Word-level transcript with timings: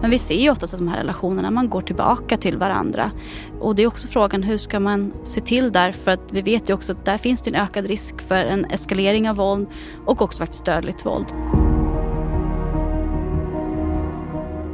Men 0.00 0.10
vi 0.10 0.18
ser 0.18 0.34
ju 0.34 0.50
ofta 0.50 0.66
att 0.66 0.72
de 0.72 0.88
här 0.88 0.98
relationerna, 0.98 1.50
man 1.50 1.68
går 1.68 1.82
tillbaka 1.82 2.36
till 2.36 2.56
varandra. 2.56 3.10
Och 3.60 3.74
det 3.74 3.82
är 3.82 3.86
också 3.86 4.08
frågan 4.08 4.42
hur 4.42 4.58
ska 4.58 4.80
man 4.80 5.12
se 5.24 5.40
till 5.40 5.72
där? 5.72 5.92
För 5.92 6.10
att 6.10 6.20
vi 6.30 6.42
vet 6.42 6.70
ju 6.70 6.74
också 6.74 6.92
att 6.92 7.04
där 7.04 7.18
finns 7.18 7.42
det 7.42 7.50
en 7.50 7.62
ökad 7.62 7.86
risk 7.86 8.20
för 8.20 8.36
en 8.36 8.64
eskalering 8.64 9.30
av 9.30 9.36
våld 9.36 9.68
och 10.06 10.22
också 10.22 10.38
faktiskt 10.38 10.64
dödligt 10.64 11.06
våld. 11.06 11.26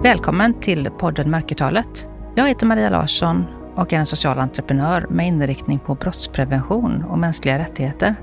Välkommen 0.03 0.61
till 0.61 0.91
podden 0.99 1.31
Mörkertalet. 1.31 2.09
Jag 2.35 2.49
heter 2.49 2.67
Maria 2.67 2.91
Larsson 2.91 3.45
och 3.77 3.93
är 3.93 3.99
en 3.99 4.07
social 4.07 4.39
entreprenör 4.39 5.07
med 5.11 5.27
inriktning 5.27 5.79
på 5.79 5.95
brottsprevention 5.95 7.05
och 7.05 7.19
mänskliga 7.19 7.59
rättigheter. 7.59 8.15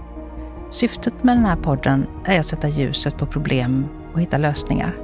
Syftet 0.70 1.24
med 1.24 1.38
den 1.38 1.46
här 1.46 1.56
podden 1.56 2.06
är 2.26 2.40
att 2.40 2.46
sätta 2.46 2.68
ljuset 2.68 3.18
på 3.18 3.26
problem 3.26 3.86
och 4.14 4.22
hitta 4.22 4.38
lösningar. 4.38 5.03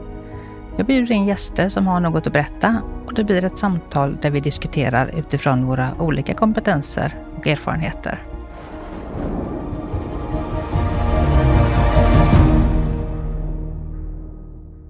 Jag 0.80 0.86
bjuder 0.86 1.12
in 1.12 1.26
gäster 1.26 1.70
som 1.70 1.88
har 1.88 2.00
något 2.00 2.28
att 2.28 2.34
berätta 2.34 2.82
och 3.06 3.14
det 3.14 3.24
blir 3.24 3.46
ett 3.46 3.58
samtal 3.58 4.18
där 4.22 4.30
vi 4.30 4.40
diskuterar 4.40 5.20
utifrån 5.20 5.66
våra 5.66 5.96
olika 6.02 6.34
kompetenser 6.34 7.24
och 7.38 7.48
erfarenheter. 7.48 8.24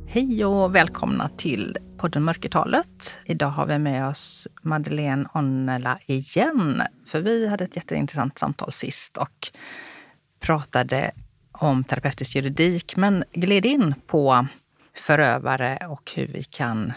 Hej 0.07 0.45
och 0.45 0.75
välkomna 0.75 1.29
till 1.37 1.77
podden 1.97 2.23
Mörkertalet. 2.23 3.19
Idag 3.25 3.49
har 3.49 3.65
vi 3.65 3.79
med 3.79 4.07
oss 4.07 4.47
Madeleine 4.61 5.29
Onnela 5.33 5.99
igen. 6.05 6.83
För 7.05 7.21
vi 7.21 7.47
hade 7.47 7.63
ett 7.63 7.75
jätteintressant 7.75 8.37
samtal 8.37 8.71
sist 8.71 9.17
och 9.17 9.51
pratade 10.39 11.11
om 11.51 11.83
terapeutisk 11.83 12.35
juridik 12.35 12.95
men 12.95 13.23
gled 13.33 13.65
in 13.65 13.93
på 14.07 14.47
förövare 14.99 15.87
och 15.89 16.11
hur 16.15 16.27
vi 16.27 16.43
kan 16.43 16.93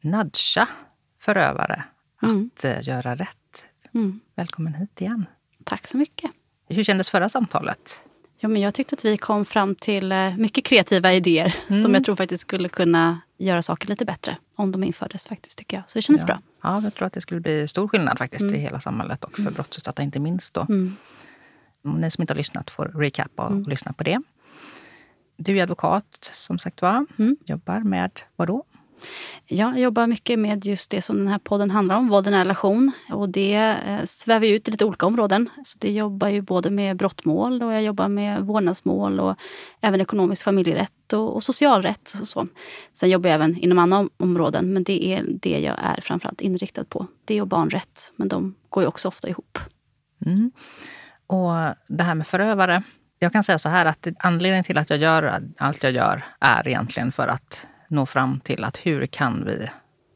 nudga 0.00 0.68
förövare 1.18 1.84
mm. 2.22 2.50
att 2.54 2.64
mm. 2.64 2.82
göra 2.82 3.14
rätt. 3.14 3.64
Mm. 3.94 4.20
Välkommen 4.34 4.74
hit 4.74 5.00
igen. 5.00 5.26
Tack 5.64 5.86
så 5.86 5.96
mycket. 5.96 6.30
Hur 6.68 6.84
kändes 6.84 7.10
förra 7.10 7.28
samtalet? 7.28 8.00
Ja, 8.38 8.48
men 8.48 8.62
jag 8.62 8.74
tyckte 8.74 8.94
att 8.94 9.04
vi 9.04 9.16
kom 9.16 9.44
fram 9.44 9.74
till 9.74 10.12
eh, 10.12 10.36
mycket 10.36 10.64
kreativa 10.64 11.12
idéer 11.12 11.56
mm. 11.68 11.82
som 11.82 11.94
jag 11.94 12.04
tror 12.04 12.16
faktiskt 12.16 12.40
skulle 12.40 12.68
kunna 12.68 13.20
göra 13.38 13.62
saker 13.62 13.88
lite 13.88 14.04
bättre 14.04 14.36
om 14.56 14.72
de 14.72 14.84
infördes. 14.84 15.26
faktiskt 15.26 15.58
tycker 15.58 15.76
jag. 15.76 15.90
Så 15.90 15.98
det 15.98 16.02
kändes 16.02 16.22
ja. 16.22 16.26
bra. 16.26 16.40
Ja, 16.62 16.80
jag 16.82 16.94
tror 16.94 17.06
att 17.06 17.12
det 17.12 17.20
skulle 17.20 17.40
bli 17.40 17.68
stor 17.68 17.88
skillnad 17.88 18.18
faktiskt 18.18 18.42
mm. 18.42 18.54
i 18.54 18.58
hela 18.58 18.80
samhället 18.80 19.24
och 19.24 19.34
för 19.34 19.40
mm. 19.40 19.54
brottsutsatta 19.54 20.02
inte 20.02 20.20
minst. 20.20 20.54
Då. 20.54 20.60
Mm. 20.60 20.96
Ni 21.82 22.10
som 22.10 22.22
inte 22.22 22.32
har 22.32 22.38
lyssnat 22.38 22.70
får 22.70 22.84
recappa 22.84 23.42
och 23.46 23.52
mm. 23.52 23.68
lyssna 23.68 23.92
på 23.92 24.04
det. 24.04 24.22
Du 25.42 25.58
är 25.58 25.62
advokat 25.62 26.30
som 26.32 26.58
sagt 26.58 26.82
var. 26.82 27.06
Mm. 27.18 27.36
Jobbar 27.46 27.80
med 27.80 28.10
vad 28.36 28.48
då? 28.48 28.64
jag 29.46 29.78
jobbar 29.78 30.06
mycket 30.06 30.38
med 30.38 30.66
just 30.66 30.90
det 30.90 31.02
som 31.02 31.18
den 31.18 31.28
här 31.28 31.38
podden 31.38 31.70
handlar 31.70 31.96
om, 31.96 32.08
våld 32.08 32.26
i 32.26 32.30
relation. 32.30 32.92
Och 33.10 33.28
det 33.28 33.54
eh, 33.86 34.04
svävar 34.04 34.46
ut 34.46 34.68
i 34.68 34.70
lite 34.70 34.84
olika 34.84 35.06
områden. 35.06 35.50
Så 35.64 35.78
det 35.80 35.92
jobbar 35.92 36.28
ju 36.28 36.40
både 36.40 36.70
med 36.70 36.96
brottmål 36.96 37.62
och 37.62 37.72
jag 37.72 37.82
jobbar 37.82 38.08
med 38.08 38.40
vårdnadsmål 38.40 39.20
och 39.20 39.36
även 39.80 40.00
ekonomisk 40.00 40.44
familjerätt 40.44 41.12
och, 41.12 41.34
och 41.34 41.44
socialrätt. 41.44 42.14
Och 42.20 42.28
så. 42.28 42.46
Sen 42.92 43.10
jobbar 43.10 43.28
jag 43.28 43.34
även 43.34 43.58
inom 43.58 43.78
andra 43.78 44.08
områden, 44.16 44.72
men 44.72 44.84
det 44.84 45.06
är 45.06 45.24
det 45.28 45.60
jag 45.60 45.76
är 45.82 46.00
framförallt 46.00 46.40
inriktad 46.40 46.84
på. 46.84 47.06
Det 47.24 47.40
och 47.40 47.48
barnrätt, 47.48 48.12
men 48.16 48.28
de 48.28 48.54
går 48.68 48.82
ju 48.82 48.86
också 48.86 49.08
ofta 49.08 49.28
ihop. 49.28 49.58
Mm. 50.26 50.52
Och 51.26 51.52
det 51.88 52.04
här 52.04 52.14
med 52.14 52.26
förövare. 52.26 52.82
Jag 53.22 53.32
kan 53.32 53.42
säga 53.42 53.58
så 53.58 53.68
här 53.68 53.86
att 53.86 54.06
anledningen 54.18 54.64
till 54.64 54.78
att 54.78 54.90
jag 54.90 54.98
gör 54.98 55.42
allt 55.58 55.82
jag 55.82 55.92
gör 55.92 56.24
är 56.40 56.68
egentligen 56.68 57.12
för 57.12 57.28
att 57.28 57.66
nå 57.88 58.06
fram 58.06 58.40
till 58.40 58.64
att 58.64 58.76
hur 58.76 59.06
kan 59.06 59.44
vi 59.44 59.70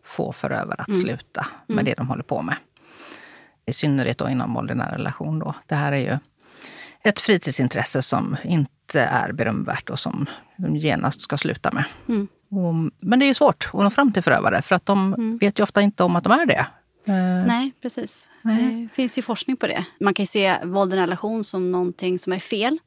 få 0.04 0.32
förövare 0.32 0.82
att 0.82 0.88
mm. 0.88 1.00
sluta 1.00 1.46
med 1.66 1.74
mm. 1.74 1.84
det 1.84 1.94
de 1.94 2.08
håller 2.08 2.22
på 2.22 2.42
med. 2.42 2.56
I 3.66 3.72
synnerhet 3.72 4.18
då 4.18 4.28
inom 4.28 4.54
våld 4.54 4.70
i 4.70 4.74
nära 4.74 4.94
relation. 4.94 5.38
Då. 5.38 5.54
Det 5.66 5.74
här 5.74 5.92
är 5.92 5.96
ju 5.96 6.18
ett 7.02 7.20
fritidsintresse 7.20 8.02
som 8.02 8.36
inte 8.44 9.00
är 9.00 9.32
berömvärt 9.32 9.90
och 9.90 9.98
som 9.98 10.26
de 10.56 10.76
genast 10.76 11.20
ska 11.20 11.36
sluta 11.36 11.70
med. 11.70 11.84
Mm. 12.08 12.28
Och, 12.50 12.74
men 13.00 13.18
det 13.18 13.24
är 13.24 13.28
ju 13.28 13.34
svårt 13.34 13.70
att 13.72 13.80
nå 13.80 13.90
fram 13.90 14.12
till 14.12 14.22
förövare 14.22 14.62
för 14.62 14.74
att 14.74 14.86
de 14.86 15.14
mm. 15.14 15.38
vet 15.38 15.58
ju 15.58 15.62
ofta 15.62 15.80
inte 15.80 16.04
om 16.04 16.16
att 16.16 16.24
de 16.24 16.32
är 16.32 16.46
det. 16.46 16.66
Eh, 17.08 17.46
Nej, 17.46 17.72
precis. 17.82 18.28
Nej. 18.42 18.82
Det 18.82 18.94
finns 18.94 19.18
ju 19.18 19.22
forskning 19.22 19.56
på 19.56 19.66
det. 19.66 19.84
Man 20.00 20.14
kan 20.14 20.26
se 20.26 20.64
våld 20.64 20.94
i 20.94 20.96
relation 20.96 21.44
som 21.44 21.72
någonting 21.72 22.18
som 22.18 22.32
är 22.32 22.38
fel. 22.38 22.78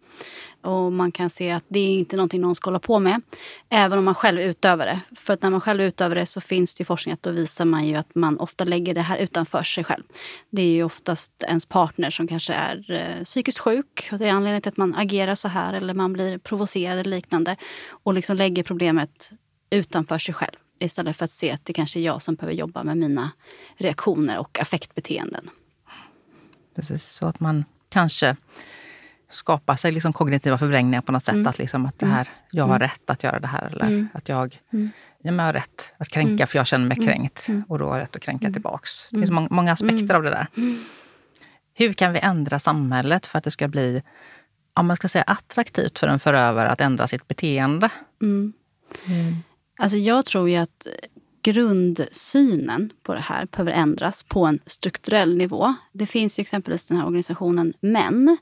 Och 0.62 0.92
man 0.92 1.12
kan 1.12 1.30
se 1.30 1.52
att 1.52 1.64
det 1.68 1.80
är 1.80 2.00
inte 2.00 2.16
någonting 2.16 2.42
någon 2.42 2.56
ska 2.56 2.70
hålla 2.70 2.80
på 2.80 3.00
med. 3.00 3.22
Även 3.70 4.00
om 4.00 4.06
man 4.06 4.16
själv 4.16 4.40
utövar 4.42 4.86
det. 4.86 5.00
För 5.16 5.34
att 5.34 5.42
när 5.42 5.50
man 5.50 5.62
själv 5.62 5.82
utövar 5.82 6.16
det 6.16 6.26
så 6.26 6.42
finns 6.42 6.76
det 6.76 6.86
forskning 6.86 7.14
att 7.14 7.24
då 7.24 7.32
visar 7.32 7.66
man 7.66 7.86
ju 7.86 7.96
att 7.96 8.16
man 8.16 8.40
ofta 8.40 8.64
lägger 8.64 8.94
det 8.94 9.02
här 9.02 9.18
utanför 9.18 9.64
sig 9.64 9.84
själv. 9.84 10.04
Det 10.50 10.62
är 10.62 10.72
ju 10.72 10.84
oftast 10.84 11.44
ens 11.48 11.66
partner 11.66 12.12
som 12.12 12.28
kanske 12.28 12.54
är 12.54 12.92
eh, 12.92 13.24
psykiskt 13.24 13.60
sjuk. 13.60 14.10
Och 14.12 14.18
det 14.18 14.28
är 14.28 14.32
anledningen 14.32 14.62
till 14.62 14.72
att 14.72 14.78
man 14.78 14.96
agerar 14.96 15.36
så 15.36 15.48
här 15.48 15.74
eller 15.74 15.94
man 15.94 16.14
blir 16.14 16.38
provocerad 16.38 17.00
eller 17.00 17.16
liknande. 17.16 17.56
Och 17.90 18.14
liksom 18.14 18.38
lägger 18.38 18.64
problemet 18.64 19.32
utanför 19.70 20.18
sig 20.18 20.34
själv. 20.34 20.56
Istället 20.80 21.18
för 21.18 21.26
att 21.26 21.32
se 21.32 21.52
att 21.52 21.66
det 21.66 21.74
kanske 21.74 22.00
är 22.00 22.02
jag 22.02 22.22
som 22.22 22.36
behöver 22.36 22.54
jobba 22.54 22.84
med 22.84 22.98
mina 22.98 23.32
reaktioner 23.78 24.40
och 24.40 24.60
affektbeteenden. 24.60 25.50
Precis, 26.76 27.06
så 27.06 27.26
att 27.26 27.40
man 27.40 27.66
kanske 27.90 28.36
skapar 29.30 29.76
sig 29.76 29.92
liksom 29.92 30.14
kognitiva 30.14 30.58
förvrängningar 30.58 31.02
på 31.02 31.12
något 31.12 31.26
sätt. 31.26 31.34
Mm. 31.34 31.48
Att, 31.48 31.58
liksom 31.58 31.86
att 31.86 32.00
det 32.00 32.06
här, 32.06 32.30
jag 32.52 32.64
har 32.64 32.76
mm. 32.76 32.80
rätt 32.80 33.10
att 33.10 33.24
göra 33.24 33.40
det 33.40 33.48
här. 33.48 33.66
Eller 33.66 33.86
mm. 33.86 34.08
att 34.14 34.30
jag, 34.30 34.60
mm. 34.74 34.90
jag 35.22 35.34
har 35.34 35.54
rätt 35.54 35.96
att 35.98 36.10
kränka 36.10 36.34
mm. 36.34 36.48
för 36.48 36.58
jag 36.58 36.68
känner 36.68 36.88
mig 36.88 36.98
mm. 36.98 37.08
kränkt. 37.08 37.48
Och 37.68 37.80
då 37.80 37.86
har 37.86 37.98
jag 37.98 38.04
rätt 38.04 38.16
att 38.16 38.22
kränka 38.22 38.52
tillbaks. 38.52 39.10
Det 39.10 39.18
finns 39.18 39.32
många, 39.32 39.48
många 39.52 39.72
aspekter 39.72 40.14
av 40.14 40.24
det 40.24 40.30
där. 40.30 40.48
Hur 41.74 41.94
kan 41.94 42.14
vi 42.14 42.20
ändra 42.20 42.60
samhället 42.60 43.26
för 43.26 43.38
att 43.38 43.44
det 43.44 43.52
ska 43.52 43.68
bli 43.68 44.02
om 44.74 44.88
man 44.88 44.96
ska 44.96 45.08
säga, 45.08 45.24
attraktivt 45.24 46.00
för 46.00 46.08
en 46.08 46.20
förövare 46.20 46.70
att 46.70 46.82
ändra 46.82 47.08
sitt 47.08 47.28
beteende? 47.28 47.90
Alltså 49.82 49.98
jag 49.98 50.26
tror 50.26 50.50
ju 50.50 50.56
att 50.56 50.88
grundsynen 51.42 52.92
på 53.04 53.14
det 53.14 53.20
här 53.20 53.46
behöver 53.46 53.72
ändras 53.72 54.24
på 54.24 54.46
en 54.46 54.60
strukturell 54.66 55.38
nivå. 55.38 55.74
Det 55.92 56.06
finns 56.06 56.40
ju 56.40 56.42
exempelvis 56.42 56.88
den 56.88 56.98
här 56.98 57.06
organisationen 57.06 57.74
MÄN 57.82 58.38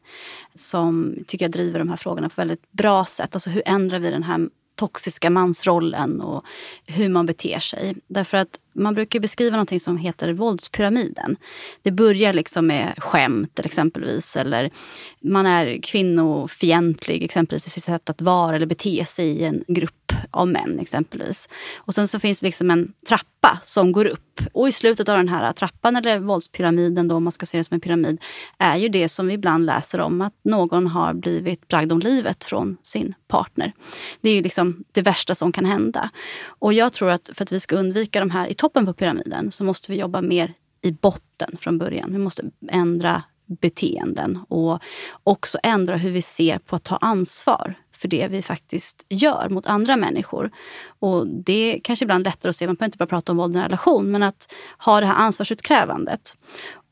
som 0.56 1.16
tycker 1.28 1.46
jag 1.46 1.52
driver 1.52 1.80
de 1.80 1.90
här 1.90 1.98
frågorna 1.98 2.30
på 2.30 2.34
väldigt 2.36 2.72
bra 2.72 3.06
sätt. 3.06 3.36
Alltså 3.36 3.50
hur 3.50 3.62
ändrar 3.66 4.00
vi 4.00 4.10
den 4.10 4.24
här 4.24 4.50
toxiska 4.76 5.30
mansrollen 5.30 6.22
och 6.22 6.46
hur 6.86 7.10
man 7.10 7.26
beter 7.26 7.60
sig. 7.60 7.96
Därför 8.08 8.38
att 8.38 8.60
man 8.74 8.94
brukar 8.94 9.20
beskriva 9.20 9.56
någonting 9.56 9.80
som 9.80 9.98
heter 9.98 10.34
våldspyramiden. 10.34 11.38
Det 11.82 11.92
börjar 11.92 12.34
liksom 12.34 12.68
med 12.68 12.94
skämt 12.98 13.60
exempelvis 13.60 14.36
eller 14.36 14.72
man 15.20 15.46
är 15.46 15.82
kvinnofientlig 15.82 17.24
exempelvis 17.24 17.68
i 17.68 17.70
sitt 17.70 17.84
sätt 17.84 18.10
att 18.10 18.22
vara 18.22 18.56
eller 18.56 18.66
bete 18.66 19.06
sig 19.06 19.28
i 19.28 19.44
en 19.44 19.64
grupp 19.68 19.97
av 20.32 20.48
män 20.48 20.80
exempelvis. 20.80 21.50
Och 21.76 21.96
sen 21.96 22.08
så 22.08 22.20
finns 22.20 22.40
det 22.40 22.46
liksom 22.46 22.72
en 22.72 22.94
trappa 23.08 23.60
som 23.64 23.92
går 23.92 24.06
upp. 24.06 24.42
Och 24.54 24.68
i 24.68 24.72
slutet 24.72 25.10
av 25.10 25.18
den 25.18 25.30
här 25.30 25.54
trappan, 25.54 25.96
eller 25.96 26.20
våldspyramiden 26.20 27.08
då, 27.08 27.16
om 27.16 27.24
man 27.24 27.32
ska 27.32 27.46
se 27.46 27.58
det 27.58 27.64
som 27.64 27.76
en 27.76 27.82
pyramid, 27.82 28.22
är 28.58 28.78
ju 28.78 28.90
det 28.90 29.10
som 29.10 29.28
vi 29.28 29.34
ibland 29.34 29.66
läser 29.66 30.00
om 30.00 30.22
att 30.22 30.34
någon 30.44 30.88
har 30.88 31.14
blivit 31.14 31.68
bragd 31.68 31.92
om 31.92 32.00
livet 32.00 32.44
från 32.44 32.78
sin 32.82 33.14
partner. 33.28 33.74
Det 34.22 34.30
är 34.30 34.36
ju 34.36 34.42
liksom 34.42 34.84
det 34.92 35.02
värsta 35.02 35.36
som 35.36 35.52
kan 35.52 35.66
hända. 35.66 36.10
Och 36.48 36.74
jag 36.74 36.94
tror 36.94 37.10
att 37.10 37.30
för 37.34 37.44
att 37.44 37.52
vi 37.52 37.60
ska 37.60 37.76
undvika 37.76 38.20
de 38.20 38.32
här 38.32 38.48
i 38.48 38.54
toppen 38.54 38.86
på 38.86 38.94
pyramiden 38.94 39.52
så 39.52 39.64
måste 39.64 39.92
vi 39.92 40.00
jobba 40.00 40.22
mer 40.22 40.54
i 40.82 40.92
botten 40.92 41.58
från 41.60 41.78
början. 41.78 42.12
Vi 42.12 42.18
måste 42.18 42.44
ändra 42.70 43.24
beteenden 43.48 44.40
och 44.50 44.80
också 45.24 45.58
ändra 45.64 45.98
hur 45.98 46.12
vi 46.12 46.22
ser 46.22 46.60
på 46.60 46.76
att 46.76 46.84
ta 46.84 46.98
ansvar 46.98 47.76
för 47.98 48.08
det 48.08 48.28
vi 48.28 48.42
faktiskt 48.42 49.06
gör 49.10 49.50
mot 49.50 49.68
andra 49.68 49.96
människor. 49.96 50.52
Och 51.00 51.28
Det 51.28 51.54
är 51.54 51.80
kanske 51.84 52.06
ibland 52.06 52.24
lättare 52.24 52.50
att 52.50 52.56
se, 52.56 52.68
man 52.68 52.76
behöver 52.76 52.88
inte 52.88 52.98
bara 52.98 53.08
prata 53.08 53.32
om 53.32 53.38
våld 53.38 53.56
i 53.56 53.58
en 53.58 53.64
relation, 53.64 54.12
men 54.12 54.24
att 54.24 54.54
ha 54.78 55.00
det 55.00 55.06
här 55.06 55.16
ansvarsutkrävandet. 55.16 56.34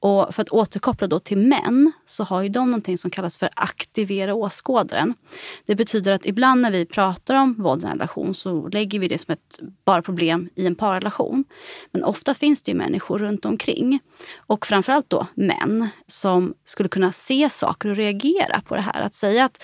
Och 0.05 0.35
för 0.35 0.41
att 0.41 0.49
återkoppla 0.49 1.07
då 1.07 1.19
till 1.19 1.37
män 1.37 1.91
så 2.05 2.23
har 2.23 2.41
ju 2.41 2.49
de 2.49 2.71
någonting 2.71 2.97
som 2.97 3.11
kallas 3.11 3.37
för 3.37 3.49
aktivera 3.55 4.33
åskådaren. 4.33 5.13
Det 5.65 5.75
betyder 5.75 6.11
att 6.11 6.25
ibland 6.25 6.61
när 6.61 6.71
vi 6.71 6.85
pratar 6.85 7.35
om 7.35 7.53
våld 7.53 7.83
i 7.83 7.85
en 7.85 7.91
relation 7.91 8.35
så 8.35 8.67
lägger 8.67 8.99
vi 8.99 9.07
det 9.07 9.17
som 9.17 9.31
ett 9.31 9.59
bara 9.85 10.01
problem 10.01 10.49
i 10.55 10.67
en 10.67 10.75
parrelation. 10.75 11.43
Men 11.91 12.03
ofta 12.03 12.33
finns 12.33 12.63
det 12.63 12.71
ju 12.71 12.77
människor 12.77 13.19
runt 13.19 13.45
omkring 13.45 13.99
och 14.37 14.65
framförallt 14.65 15.09
då 15.09 15.27
män 15.33 15.87
som 16.07 16.53
skulle 16.65 16.89
kunna 16.89 17.11
se 17.11 17.49
saker 17.49 17.89
och 17.89 17.95
reagera 17.95 18.61
på 18.61 18.75
det 18.75 18.81
här. 18.81 19.01
Att 19.01 19.15
säga 19.15 19.45
att 19.45 19.63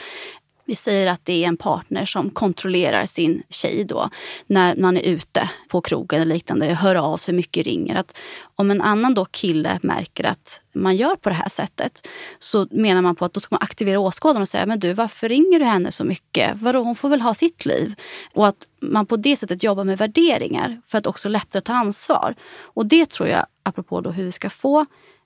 vi 0.71 0.75
säger 0.75 1.07
att 1.07 1.25
det 1.25 1.43
är 1.43 1.47
en 1.47 1.57
partner 1.57 2.05
som 2.05 2.29
kontrollerar 2.29 3.05
sin 3.05 3.43
tjej 3.49 3.83
då 3.83 4.09
när 4.47 4.75
man 4.75 4.97
är 4.97 5.01
ute 5.01 5.49
på 5.67 5.81
krogen 5.81 6.21
eller 6.21 6.33
liknande, 6.33 6.65
hör 6.65 6.95
av 6.95 7.17
sig 7.17 7.33
mycket, 7.33 7.65
ringer. 7.65 7.95
Att 7.95 8.17
om 8.55 8.71
en 8.71 8.81
annan 8.81 9.13
då 9.13 9.25
kille 9.25 9.79
märker 9.83 10.23
att 10.23 10.61
man 10.73 10.95
gör 10.95 11.15
på 11.15 11.29
det 11.29 11.35
här 11.35 11.49
sättet 11.49 12.07
så 12.39 12.67
menar 12.71 13.01
man 13.01 13.15
på 13.15 13.25
att 13.25 13.33
då 13.33 13.39
ska 13.39 13.55
man 13.55 13.63
aktivera 13.63 13.99
åskådaren 13.99 14.41
och 14.41 14.47
säga 14.47 14.65
men 14.65 14.79
du 14.79 14.93
varför 14.93 15.29
ringer 15.29 15.59
du 15.59 15.65
henne 15.65 15.91
så 15.91 16.03
mycket? 16.03 16.61
Vadå, 16.61 16.83
hon 16.83 16.95
får 16.95 17.09
väl 17.09 17.21
ha 17.21 17.33
sitt 17.33 17.65
liv? 17.65 17.93
Och 18.33 18.47
att 18.47 18.67
man 18.79 19.05
på 19.05 19.17
det 19.17 19.37
sättet 19.37 19.63
jobbar 19.63 19.83
med 19.83 19.97
värderingar 19.97 20.81
för 20.87 20.97
att 20.97 21.07
också 21.07 21.29
lättare 21.29 21.61
ta 21.61 21.73
ansvar. 21.73 22.35
Och 22.61 22.85
det 22.85 23.09
tror 23.09 23.29
jag, 23.29 23.45
apropå 23.63 24.01
då 24.01 24.11
hur 24.11 24.23
vi 24.23 24.31
ska 24.31 24.49
få 24.49 24.85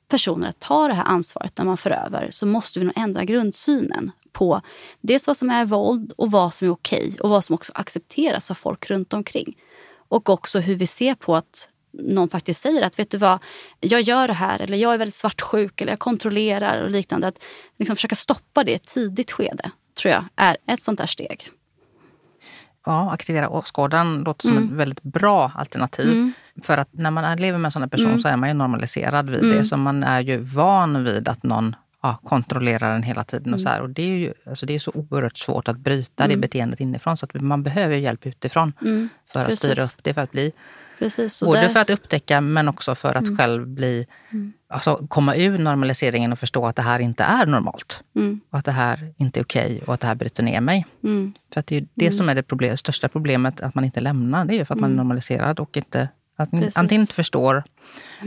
personer 0.10 0.50
att 0.50 0.60
ta 0.60 0.88
det 0.88 0.94
här 0.94 1.06
ansvaret 1.06 1.58
när 1.58 1.66
man 1.66 1.78
för 1.78 1.92
över 1.92 2.28
så 2.32 2.46
måste 2.46 2.80
vi 2.80 2.86
nog 2.86 2.98
ändra 2.98 3.24
grundsynen 3.24 4.12
på 4.36 4.62
dels 5.02 5.28
vad 5.28 5.38
som 5.38 5.50
är 5.50 5.66
våld 5.66 6.14
och 6.18 6.32
vad 6.32 6.54
som 6.54 6.68
är 6.68 6.72
okej 6.72 7.18
och 7.20 7.30
vad 7.30 7.44
som 7.44 7.54
också 7.54 7.72
accepteras 7.76 8.52
av 8.52 8.56
folk 8.56 8.90
runt 8.90 9.14
omkring. 9.14 9.58
Och 10.08 10.30
också 10.30 10.60
hur 10.60 10.76
vi 10.76 10.88
ser 10.88 11.16
på 11.16 11.36
att 11.36 11.70
någon 11.92 12.30
faktiskt 12.30 12.62
säger 12.62 12.84
att 12.84 13.00
vet 13.00 13.12
du 13.12 13.18
vad, 13.18 13.40
jag 13.80 14.02
gör 14.02 14.28
det 14.28 14.34
här 14.34 14.62
eller 14.62 14.78
jag 14.78 14.94
är 14.94 14.98
väldigt 14.98 15.16
svartsjuk 15.16 15.82
eller 15.82 15.92
jag 15.92 16.00
kontrollerar 16.00 16.84
och 16.84 16.90
liknande. 16.90 17.28
Att 17.28 17.44
liksom 17.78 17.96
försöka 17.96 18.16
stoppa 18.16 18.64
det 18.64 18.72
i 18.72 18.76
ett 18.76 18.88
tidigt 18.88 19.32
skede 19.32 19.72
tror 20.02 20.12
jag 20.12 20.26
är 20.36 20.58
ett 20.68 20.82
sånt 20.82 20.98
där 20.98 21.06
steg. 21.06 21.50
Ja, 22.86 23.12
aktivera 23.12 23.50
åskådaren 23.50 24.24
låter 24.24 24.48
som 24.48 24.58
mm. 24.58 24.70
ett 24.70 24.76
väldigt 24.76 25.04
bra 25.04 25.52
alternativ. 25.56 26.12
Mm. 26.12 26.34
För 26.64 26.78
att 26.78 26.90
när 26.92 27.12
man 27.12 27.38
lever 27.38 27.58
med 27.58 27.68
en 27.68 27.72
sån 27.72 27.90
person 27.90 28.08
mm. 28.08 28.22
så 28.22 28.28
är 28.28 28.38
man 28.38 28.50
ju 28.50 28.54
normaliserad 28.56 29.30
vid 29.30 29.42
det. 29.42 29.52
Mm. 29.52 29.66
Så 29.66 29.78
man 29.78 30.04
är 30.04 30.22
ju 30.22 30.38
van 30.38 31.04
vid 31.04 31.28
att 31.28 31.44
någon 31.44 31.76
ja, 32.06 32.20
kontrollerar 32.24 32.94
den 32.94 33.04
hela 33.04 33.24
tiden. 33.24 33.54
Och 33.54 33.62
så 33.62 33.70
här. 33.70 33.82
Och 33.82 33.90
det, 33.90 34.04
är 34.04 34.18
ju, 34.18 34.34
alltså 34.46 34.66
det 34.66 34.76
är 34.76 34.80
så 34.80 34.92
oerhört 34.92 35.38
svårt 35.38 35.68
att 35.68 35.78
bryta 35.78 36.24
mm. 36.24 36.36
det 36.36 36.42
beteendet 36.42 36.80
inifrån. 36.80 37.18
Så 37.18 37.26
att 37.26 37.34
man 37.34 37.64
behöver 37.64 37.96
hjälp 37.96 38.26
utifrån 38.26 38.74
mm. 38.82 39.10
för 39.28 39.40
att 39.40 39.46
Precis. 39.46 39.60
styra 39.60 39.84
upp 39.84 40.04
det, 40.04 40.14
för 40.14 40.22
att 40.22 40.32
bli 40.32 40.52
Precis, 41.00 41.44
Både 41.44 41.62
där... 41.62 41.70
för 41.70 41.80
att 41.80 41.90
upptäcka 41.90 42.42
men 42.42 42.68
också 42.68 42.96
för 42.96 43.14
att 43.14 43.24
mm. 43.24 43.38
själv 43.38 43.68
bli, 43.68 44.08
mm. 44.30 44.54
alltså 44.68 45.08
komma 45.08 45.36
ur 45.36 45.58
normaliseringen 45.58 46.32
och 46.32 46.40
förstå 46.40 46.66
att 46.66 46.76
det 46.76 46.82
här 46.82 47.00
inte 47.00 47.24
är 47.24 47.46
normalt. 47.46 48.04
Mm. 48.16 48.40
Och 48.50 48.60
att 48.60 48.66
det 48.66 48.72
här 48.72 49.14
inte 49.18 49.40
är 49.40 49.44
okej 49.44 49.82
och 49.88 49.94
att 49.94 50.00
det 50.00 50.08
här 50.08 50.16
bryter 50.16 50.44
ner 50.44 50.62
mig. 50.62 50.86
Mm. 51.04 51.34
För 51.54 51.60
att 51.60 51.68
det 51.68 51.78
är 51.78 51.88
det 51.94 52.06
mm. 52.06 52.18
som 52.18 52.30
är 52.30 52.36
det 52.36 52.44
problem, 52.44 52.78
största 52.78 53.10
problemet, 53.10 53.62
att 53.62 53.76
man 53.76 53.86
inte 53.86 54.02
lämnar. 54.02 54.46
Det 54.46 54.54
är 54.54 54.58
ju 54.58 54.66
för 54.66 54.74
att 54.74 54.80
man 54.80 54.90
är 54.90 54.94
mm. 54.94 54.98
normaliserad 54.98 55.60
och 55.60 55.78
inte, 55.78 56.10
att 56.36 56.50
antingen 56.54 57.02
inte 57.02 57.14
förstår 57.14 57.64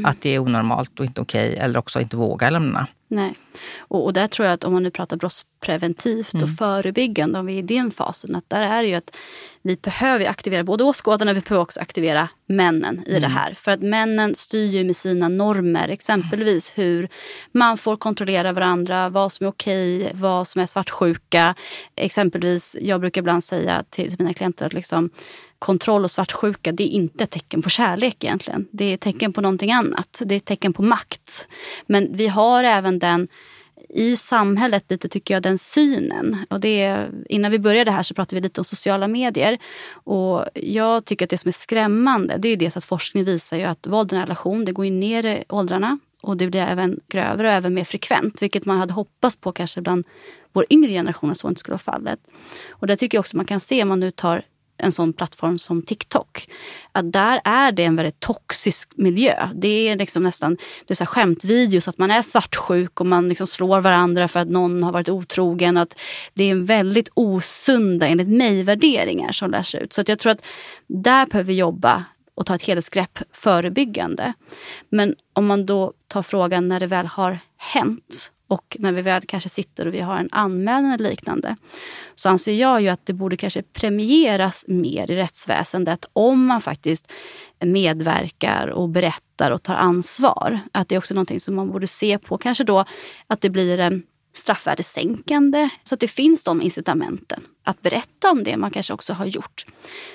att 0.05 0.21
det 0.21 0.31
är 0.31 0.39
onormalt 0.39 1.01
och 1.01 1.07
inte 1.07 1.21
okej 1.21 1.57
eller 1.57 1.79
också 1.79 2.01
inte 2.01 2.17
vågar 2.17 2.51
lämna. 2.51 2.87
Nej. 3.09 3.35
Och, 3.79 4.05
och, 4.05 4.13
där 4.13 4.27
tror 4.27 4.47
jag 4.47 4.55
att 4.55 4.65
om 4.65 4.73
man 4.73 4.83
nu 4.83 4.91
pratar 4.91 5.17
brottspreventivt 5.17 6.35
mm. 6.35 6.45
och 6.45 6.57
förebyggande, 6.59 7.39
om 7.39 7.47
vi 7.47 7.55
är 7.55 7.59
i 7.59 7.63
den 7.63 7.91
fasen, 7.91 8.37
att 8.37 8.51
där 8.51 8.63
är 8.63 8.83
det 8.83 8.89
ju 8.89 8.95
att 8.95 9.17
vi 9.63 9.77
behöver 9.77 10.27
aktivera 10.27 10.65
både 10.65 10.85
åskådarna, 10.85 11.33
vi 11.33 11.41
behöver 11.41 11.63
också 11.63 11.81
aktivera 11.81 12.29
männen 12.47 13.03
i 13.07 13.11
mm. 13.11 13.23
det 13.23 13.29
här. 13.29 13.55
För 13.55 13.71
att 13.71 13.83
männen 13.83 14.35
styr 14.35 14.67
ju 14.67 14.85
med 14.85 14.97
sina 14.97 15.29
normer, 15.29 15.89
exempelvis 15.89 16.73
hur 16.75 17.09
man 17.53 17.79
får 17.79 17.97
kontrollera 17.97 18.53
varandra, 18.53 19.09
vad 19.09 19.33
som 19.33 19.47
är 19.47 19.51
okej, 19.51 20.11
vad 20.15 20.49
som 20.49 20.61
är 20.61 20.67
svartsjuka. 20.67 21.55
Exempelvis, 21.97 22.77
jag 22.81 23.01
brukar 23.01 23.21
ibland 23.21 23.45
säga 23.45 23.85
till 23.91 24.17
mina 24.19 24.35
klienter 24.35 24.67
att 24.67 24.73
liksom, 24.73 25.11
kontroll 25.59 26.05
och 26.05 26.11
svartsjuka, 26.11 26.73
det 26.73 26.83
är 26.83 26.89
inte 26.89 27.25
ett 27.25 27.31
tecken 27.31 27.63
på 27.63 27.69
kärlek 27.69 28.25
egentligen. 28.25 28.69
Det 28.71 28.85
är 28.85 28.95
ett 28.95 29.01
tecken 29.01 29.33
på 29.33 29.41
någonting 29.41 29.73
annat. 29.73 30.23
Det 30.25 30.35
är 30.35 30.37
ett 30.37 30.45
tecken 30.45 30.73
på 30.73 30.83
makt. 30.83 31.49
Men 31.87 32.17
vi 32.17 32.29
har 32.29 32.65
även 32.65 32.99
den 32.99 33.29
i 33.89 34.17
samhället 34.17 34.85
lite 34.89 35.09
tycker 35.09 35.35
jag 35.35 35.43
den 35.43 35.59
synen. 35.59 36.37
Och 36.51 36.61
det, 36.61 37.07
innan 37.29 37.51
vi 37.51 37.59
började 37.59 37.91
här 37.91 38.03
så 38.03 38.15
pratade 38.15 38.35
vi 38.35 38.41
lite 38.41 38.61
om 38.61 38.65
sociala 38.65 39.09
medier. 39.09 39.59
Och 39.91 40.45
jag 40.55 41.05
tycker 41.05 41.27
att 41.27 41.31
det 41.31 41.39
som 41.39 41.49
är 41.49 41.53
skrämmande 41.53 42.37
det 42.39 42.49
är 42.49 42.57
dels 42.57 42.77
att 42.77 42.85
forskning 42.85 43.25
visar 43.25 43.57
ju 43.57 43.63
att 43.63 43.87
våld 43.87 44.13
i 44.13 44.17
relation 44.17 44.65
det 44.65 44.73
går 44.73 44.85
ner 44.85 45.27
i 45.27 45.45
åldrarna. 45.49 45.99
Och 46.23 46.37
det 46.37 46.47
blir 46.47 46.61
även 46.61 47.01
grövre 47.09 47.47
och 47.47 47.53
även 47.53 47.75
mer 47.75 47.85
frekvent. 47.85 48.43
Vilket 48.43 48.65
man 48.65 48.79
hade 48.79 48.93
hoppats 48.93 49.37
på 49.37 49.53
kanske 49.53 49.81
bland 49.81 50.05
vår 50.53 50.67
yngre 50.71 50.91
generation 50.91 51.31
att 51.31 51.39
så 51.39 51.49
inte 51.49 51.59
skulle 51.59 51.73
vara 51.73 51.99
fallet. 51.99 52.21
Och 52.71 52.87
det 52.87 52.97
tycker 52.97 53.19
jag 53.19 53.21
också 53.21 53.37
man 53.37 53.47
kan 53.47 53.61
se 53.61 53.83
om 53.83 53.89
man 53.89 54.01
nu 54.01 54.11
tar 54.11 54.43
en 54.79 54.93
sån 54.93 55.13
plattform 55.13 55.59
som 55.59 55.83
TikTok. 55.83 56.49
Att 56.93 57.13
där 57.13 57.41
är 57.45 57.73
det 57.73 57.85
en 57.85 57.97
väldigt 57.97 58.21
toxisk 58.21 58.91
miljö. 58.97 59.49
Det 59.55 59.89
är 59.89 59.97
liksom 59.97 60.23
nästan 60.23 60.57
det 60.87 60.93
är 60.93 60.95
så 60.95 61.05
här 61.05 61.07
skämtvideos, 61.07 61.89
att 61.89 61.99
man 61.99 62.11
är 62.11 62.23
svartsjuk 62.23 63.01
och 63.01 63.07
man 63.07 63.29
liksom 63.29 63.47
slår 63.47 63.81
varandra 63.81 64.29
för 64.29 64.41
att 64.41 64.49
någon 64.49 64.83
har 64.83 64.93
varit 64.93 65.09
otrogen. 65.09 65.77
Att 65.77 65.99
det 66.35 66.45
är 66.45 66.51
en 66.51 66.67
väldigt 66.67 67.09
osunda, 67.15 68.07
enligt 68.07 68.29
mig, 68.29 68.63
värderingar 68.63 69.33
som 69.33 69.51
lärs 69.51 69.75
ut. 69.75 69.93
Så 69.93 70.01
att 70.01 70.09
jag 70.09 70.19
tror 70.19 70.33
att 70.33 70.45
där 70.87 71.27
behöver 71.27 71.49
vi 71.49 71.55
jobba 71.55 72.05
och 72.35 72.47
ta 72.47 72.55
ett 72.55 72.63
helhetsgrepp 72.63 73.19
förebyggande. 73.33 74.33
Men 74.89 75.15
om 75.33 75.47
man 75.47 75.67
då 75.67 75.93
tar 76.07 76.23
frågan 76.23 76.69
när 76.69 76.81
det 76.81 76.87
väl 76.87 77.07
har 77.07 77.39
hänt 77.57 78.33
och 78.49 78.77
när 78.81 78.93
vi 78.93 79.03
väl 79.03 79.23
kanske 79.27 79.49
sitter 79.49 79.87
och 79.87 79.95
vi 79.95 80.01
har 80.01 80.17
en 80.17 80.29
anmälan 80.33 80.93
eller 80.93 81.11
liknande 81.11 81.57
så 82.15 82.29
anser 82.29 82.53
jag 82.53 82.83
ju 82.83 82.89
att 82.89 83.07
det 83.07 83.13
borde 83.13 83.37
kanske 83.37 83.63
premieras 83.63 84.65
mer 84.69 85.11
i 85.11 85.17
rättsväsendet 85.17 86.05
om 86.13 86.47
man 86.47 86.61
faktiskt 86.61 87.13
medverkar 87.61 88.67
och 88.69 88.89
berättar 88.89 89.51
och 89.51 89.63
tar 89.63 89.75
ansvar. 89.75 90.61
Att 90.73 90.89
det 90.89 90.95
är 90.95 90.99
också 90.99 91.15
någonting 91.15 91.41
som 91.41 91.55
man 91.55 91.71
borde 91.71 91.87
se 91.87 92.19
på. 92.19 92.39
Kanske 92.39 92.65
då 92.65 92.85
att 93.27 93.41
det 93.41 93.51
blir 93.51 93.79
eh, 93.79 93.87
en 93.87 94.03
straffvärdesänkande 94.35 95.69
så 95.85 95.95
att 95.95 96.01
det 96.01 96.09
finns 96.09 96.45
de 96.45 96.63
incitamenten 96.63 97.43
att 97.65 97.83
berätta 97.83 98.31
om 98.31 98.45
det 98.45 98.57
man 98.57 98.71
kanske 98.71 98.93
också 98.93 99.13
har 99.13 99.27
gjort. 99.27 99.65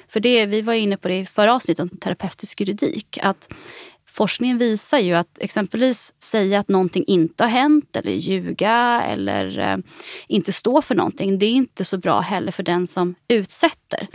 För 0.10 0.20
det, 0.20 0.46
vi 0.46 0.62
var 0.62 0.74
inne 0.74 0.98
på 0.98 1.08
det 1.08 1.20
i 1.20 1.26
förra 1.26 1.56
avsnittet 1.56 1.84
om 1.84 1.90
terapeutisk 1.90 2.60
juridik. 2.60 3.20
Att 3.22 3.54
forskningen 4.14 4.58
visar 4.58 5.00
ju 5.00 5.14
att 5.14 5.40
exempelvis 5.40 6.14
säga 6.20 6.60
att 6.60 6.70
någonting 6.70 7.04
inte 7.08 7.44
har 7.44 7.50
hänt 7.50 7.96
eller 7.96 8.12
ljuga 8.12 9.04
eller 9.08 9.60
eh, 9.60 9.78
inte 10.28 10.54
stå 10.54 10.82
för 10.82 10.96
någonting. 10.96 11.40
Det 11.40 11.46
är 11.46 11.52
inte 11.52 11.86
så 11.86 11.98
bra 11.98 12.20
heller 12.20 12.52
för 12.52 12.64
den 12.64 12.88
som 12.88 13.16
utsätter. 13.28 14.08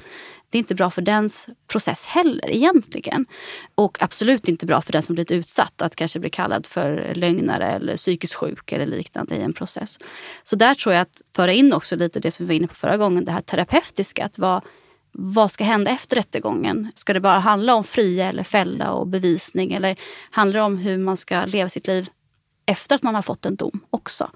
Det 0.50 0.58
är 0.58 0.60
inte 0.60 0.74
bra 0.74 0.90
för 0.90 1.02
dens 1.02 1.48
process 1.66 2.06
heller 2.06 2.50
egentligen. 2.50 3.26
Och 3.74 4.02
absolut 4.02 4.48
inte 4.48 4.66
bra 4.66 4.82
för 4.82 4.92
den 4.92 5.02
som 5.02 5.14
blivit 5.14 5.30
utsatt 5.30 5.82
att 5.82 5.96
kanske 5.96 6.20
bli 6.20 6.30
kallad 6.30 6.66
för 6.66 7.12
lögnare 7.14 7.66
eller 7.66 7.96
psykiskt 7.96 8.34
sjuk 8.34 8.72
eller 8.72 8.86
liknande 8.86 9.36
i 9.36 9.42
en 9.42 9.52
process. 9.52 9.98
Så 10.44 10.56
där 10.56 10.74
tror 10.74 10.94
jag 10.94 11.02
att 11.02 11.22
föra 11.36 11.52
in 11.52 11.72
också 11.72 11.96
lite 11.96 12.20
det 12.20 12.30
som 12.30 12.46
vi 12.46 12.48
var 12.48 12.54
inne 12.54 12.66
på 12.66 12.74
förra 12.74 12.96
gången, 12.96 13.24
det 13.24 13.32
här 13.32 13.40
terapeutiska. 13.40 14.24
Att 14.24 14.38
vara 14.38 14.62
vad 15.20 15.52
ska 15.52 15.64
hända 15.64 15.90
efter 15.90 16.16
rättegången? 16.16 16.92
Ska 16.94 17.12
det 17.12 17.20
bara 17.20 17.38
handla 17.38 17.74
om 17.74 17.84
fria 17.84 18.28
eller 18.28 18.44
fälla 18.44 18.92
och 18.92 19.06
bevisning? 19.06 19.72
Eller 19.72 19.98
handlar 20.30 20.60
det 20.60 20.64
om 20.64 20.76
hur 20.76 20.98
man 20.98 21.16
ska 21.16 21.44
leva 21.44 21.70
sitt 21.70 21.86
liv 21.86 22.08
efter 22.66 22.94
att 22.94 23.02
man 23.02 23.14
har 23.14 23.22
fått 23.22 23.46
en 23.46 23.56
dom 23.56 23.80
också? 23.90 24.30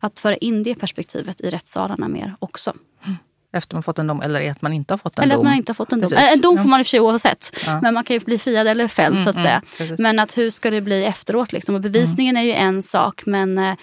Att 0.00 0.20
föra 0.20 0.36
in 0.36 0.62
det 0.62 0.74
perspektivet 0.74 1.40
i 1.40 1.50
rättssalarna 1.50 2.08
mer 2.08 2.36
också. 2.38 2.74
Mm. 3.04 3.16
Efter 3.54 3.76
man 3.76 3.82
fått 3.82 3.98
en 3.98 4.06
dom 4.06 4.22
eller 4.22 4.50
att 4.50 4.62
man 4.62 4.72
inte 4.72 4.92
har 4.92 4.98
fått 4.98 5.18
en 5.18 5.22
eller 5.22 5.34
dom? 5.34 5.40
Eller 5.40 5.50
att 5.50 5.52
man 5.52 5.58
inte 5.58 5.70
har 5.70 5.74
fått 5.74 5.92
en 5.92 6.00
dom. 6.00 6.10
Precis. 6.10 6.34
En 6.34 6.40
dom 6.40 6.58
får 6.58 6.68
man 6.68 6.80
i 6.80 6.82
och 6.82 6.86
för 6.86 6.90
sig 6.90 7.00
oavsett. 7.00 7.56
Ja. 7.66 7.80
Men 7.82 7.94
man 7.94 8.04
kan 8.04 8.14
ju 8.14 8.20
bli 8.20 8.38
friad 8.38 8.66
eller 8.66 8.88
fälld 8.88 9.16
mm, 9.16 9.24
så 9.24 9.30
att 9.30 9.36
mm, 9.36 9.44
säga. 9.44 9.62
Mm, 9.88 9.96
men 9.98 10.18
att 10.18 10.38
hur 10.38 10.50
ska 10.50 10.70
det 10.70 10.80
bli 10.80 11.04
efteråt? 11.04 11.52
Liksom? 11.52 11.74
Och 11.74 11.80
bevisningen 11.80 12.36
mm. 12.36 12.42
är 12.42 12.54
ju 12.54 12.54
en 12.54 12.82
sak 12.82 13.26
men 13.26 13.58
eh, 13.58 13.74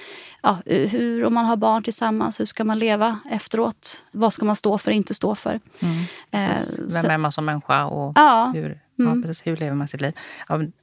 ja, 0.41 0.57
hur, 0.65 1.25
om 1.25 1.33
man 1.33 1.45
har 1.45 1.57
barn 1.57 1.83
tillsammans, 1.83 2.39
hur 2.39 2.45
ska 2.45 2.63
man 2.63 2.79
leva 2.79 3.19
efteråt? 3.31 4.03
Vad 4.11 4.33
ska 4.33 4.45
man 4.45 4.55
stå 4.55 4.77
för 4.77 4.91
och 4.91 4.95
inte 4.95 5.13
stå 5.13 5.35
för? 5.35 5.59
Mm, 5.79 6.03
eh, 6.31 6.61
Vem 6.93 7.11
är 7.11 7.17
man 7.17 7.31
som 7.31 7.45
människa 7.45 7.85
och 7.85 8.13
ja, 8.15 8.51
hur, 8.55 8.79
mm. 8.99 9.21
ja, 9.21 9.27
precis, 9.27 9.47
hur 9.47 9.57
lever 9.57 9.75
man 9.75 9.87
sitt 9.87 10.01
liv? 10.01 10.13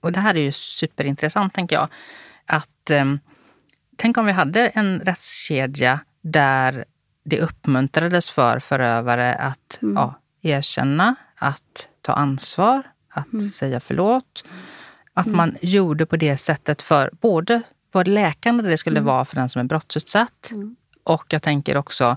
Och 0.01 0.13
det 0.13 0.21
här 0.21 0.35
är 0.35 0.41
ju 0.41 0.53
superintressant, 0.53 1.55
tänker 1.55 1.77
jag. 1.77 1.89
Att, 2.47 2.91
eh, 2.91 3.05
tänk 3.97 4.17
om 4.19 4.27
vi 4.27 4.33
hade 4.33 4.69
en 4.69 5.01
rättskedja 5.01 6.01
där 6.21 6.85
det 7.29 7.41
uppmuntrades 7.41 8.31
för 8.31 8.59
förövare 8.59 9.35
att 9.35 9.79
mm. 9.83 9.97
ja, 9.97 10.15
erkänna, 10.43 11.15
att 11.35 11.89
ta 12.03 12.13
ansvar, 12.13 12.83
att 13.09 13.33
mm. 13.33 13.51
säga 13.51 13.81
förlåt. 13.81 14.45
Att 15.15 15.27
mm. 15.27 15.37
man 15.37 15.57
gjorde 15.63 16.07
på 16.07 16.17
det 16.17 16.37
sättet 16.37 16.83
för 16.83 17.11
både 17.21 17.63
vad 17.93 18.09
läkande 18.09 18.69
det 18.69 18.79
skulle 18.79 18.99
mm. 18.99 19.07
vara 19.07 19.25
för 19.25 19.37
den 19.37 19.49
som 19.49 19.61
är 19.61 19.65
brottsutsatt. 19.65 20.51
Mm. 20.51 20.77
Och 21.05 21.25
jag 21.29 21.43
tänker 21.43 21.77
också, 21.77 22.17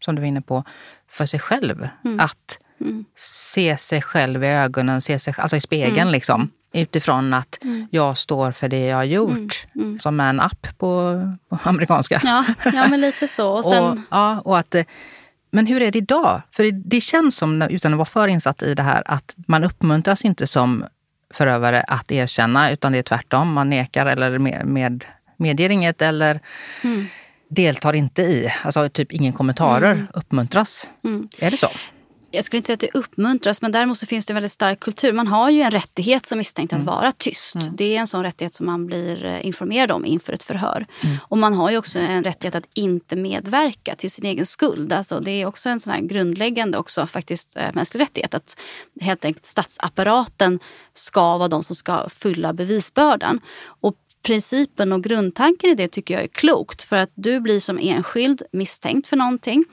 som 0.00 0.14
du 0.14 0.20
var 0.20 0.26
inne 0.26 0.42
på, 0.42 0.64
för 1.08 1.26
sig 1.26 1.40
själv. 1.40 1.88
Mm. 2.04 2.20
Att 2.20 2.58
se 3.16 3.76
sig 3.76 4.02
själv 4.02 4.44
i 4.44 4.46
ögonen, 4.46 5.02
se 5.02 5.18
sig, 5.18 5.34
alltså 5.38 5.56
i 5.56 5.60
spegeln 5.60 6.10
liksom. 6.10 6.50
Utifrån 6.72 7.34
att 7.34 7.58
mm. 7.62 7.86
jag 7.90 8.18
står 8.18 8.52
för 8.52 8.68
det 8.68 8.86
jag 8.86 8.96
har 8.96 9.04
gjort. 9.04 9.66
Som 10.00 10.20
en 10.20 10.40
app 10.40 10.66
på, 10.78 11.22
på 11.48 11.58
amerikanska. 11.68 12.20
Ja, 12.24 12.44
ja, 12.64 12.88
men 12.88 13.00
lite 13.00 13.28
så. 13.28 13.50
Och 13.50 13.64
sen... 13.72 13.84
och, 13.84 13.98
ja, 14.10 14.40
och 14.40 14.58
att, 14.58 14.74
men 15.50 15.66
hur 15.66 15.82
är 15.82 15.90
det 15.90 15.98
idag? 15.98 16.42
För 16.50 16.62
det, 16.62 16.70
det 16.70 17.00
känns 17.00 17.36
som, 17.36 17.62
utan 17.62 17.92
att 17.92 17.98
vara 17.98 18.06
för 18.06 18.28
insatt 18.28 18.62
i 18.62 18.74
det 18.74 18.82
här, 18.82 19.02
att 19.06 19.34
man 19.36 19.64
uppmuntras 19.64 20.24
inte 20.24 20.46
som 20.46 20.84
förövare 21.34 21.80
att 21.80 22.12
erkänna, 22.12 22.70
utan 22.70 22.92
det 22.92 22.98
är 22.98 23.02
tvärtom. 23.02 23.52
Man 23.52 23.70
nekar 23.70 24.06
eller 24.06 24.38
med, 24.38 24.66
med, 24.66 25.04
medger 25.36 25.70
inget 25.70 26.02
eller 26.02 26.40
mm. 26.84 27.06
deltar 27.48 27.92
inte 27.92 28.22
i, 28.22 28.52
alltså 28.62 28.88
typ 28.88 29.12
ingen 29.12 29.32
kommentarer 29.32 29.92
Mm. 29.92 30.06
uppmuntras. 30.14 30.88
Är 31.38 31.50
det 31.50 31.56
så? 31.56 31.68
Jag 32.30 32.44
skulle 32.44 32.56
inte 32.58 32.66
säga 32.66 32.74
att 32.74 32.80
det 32.80 32.94
uppmuntras, 32.94 33.62
men 33.62 33.72
däremot 33.72 33.98
så 33.98 34.06
finns 34.06 34.26
det 34.26 34.30
en 34.32 34.34
väldigt 34.34 34.52
stark 34.52 34.80
kultur. 34.80 35.12
Man 35.12 35.26
har 35.26 35.50
ju 35.50 35.62
en 35.62 35.70
rättighet 35.70 36.26
som 36.26 36.38
misstänkt 36.38 36.72
Mm. 36.72 36.88
att 36.88 36.94
vara 36.94 37.12
tyst. 37.12 37.56
Det 37.72 37.96
är 37.96 38.00
en 38.00 38.06
sån 38.06 38.22
rättighet 38.22 38.54
som 38.54 38.66
man 38.66 38.86
blir 38.86 39.24
eh, 39.24 39.46
informerad 39.46 39.90
om 39.90 40.04
inför 40.04 40.32
ett 40.32 40.42
förhör. 40.42 40.86
Mm. 41.00 41.16
Och 41.28 41.38
man 41.38 41.54
har 41.54 41.70
ju 41.70 41.78
också 41.78 41.98
en 41.98 42.24
rättighet 42.24 42.54
att 42.54 42.68
inte 42.74 43.16
medverka 43.16 43.94
till 43.94 44.10
sin 44.10 44.24
egen 44.24 44.46
skuld. 44.46 44.92
Alltså 44.92 45.20
det 45.20 45.30
är 45.30 45.46
också 45.46 45.68
en 45.68 45.80
sån 45.80 46.08
grundläggande 46.08 46.78
också 46.78 47.06
faktiskt 47.06 47.56
eh, 47.56 47.68
mänsklig 47.72 48.00
rättighet. 48.00 48.34
Att 48.34 48.60
helt 49.00 49.24
enkelt 49.24 49.46
statsapparaten 49.46 50.58
ska 50.92 51.38
vara 51.38 51.48
de 51.48 51.62
som 51.62 51.76
ska 51.76 52.08
fylla 52.08 52.52
bevisbördan. 52.52 53.40
Och 53.80 53.94
principen 54.22 54.92
och 54.92 55.04
grundtanken 55.04 55.70
i 55.70 55.74
det 55.74 55.88
tycker 55.88 56.14
jag 56.14 56.22
är 56.22 56.28
klokt. 56.28 56.82
För 56.82 56.96
att 56.96 57.10
du 57.14 57.40
blir 57.40 57.60
som 57.60 57.78
enskild 57.78 58.42
misstänkt 58.52 59.08
för 59.08 59.16
någonting. 59.16 59.64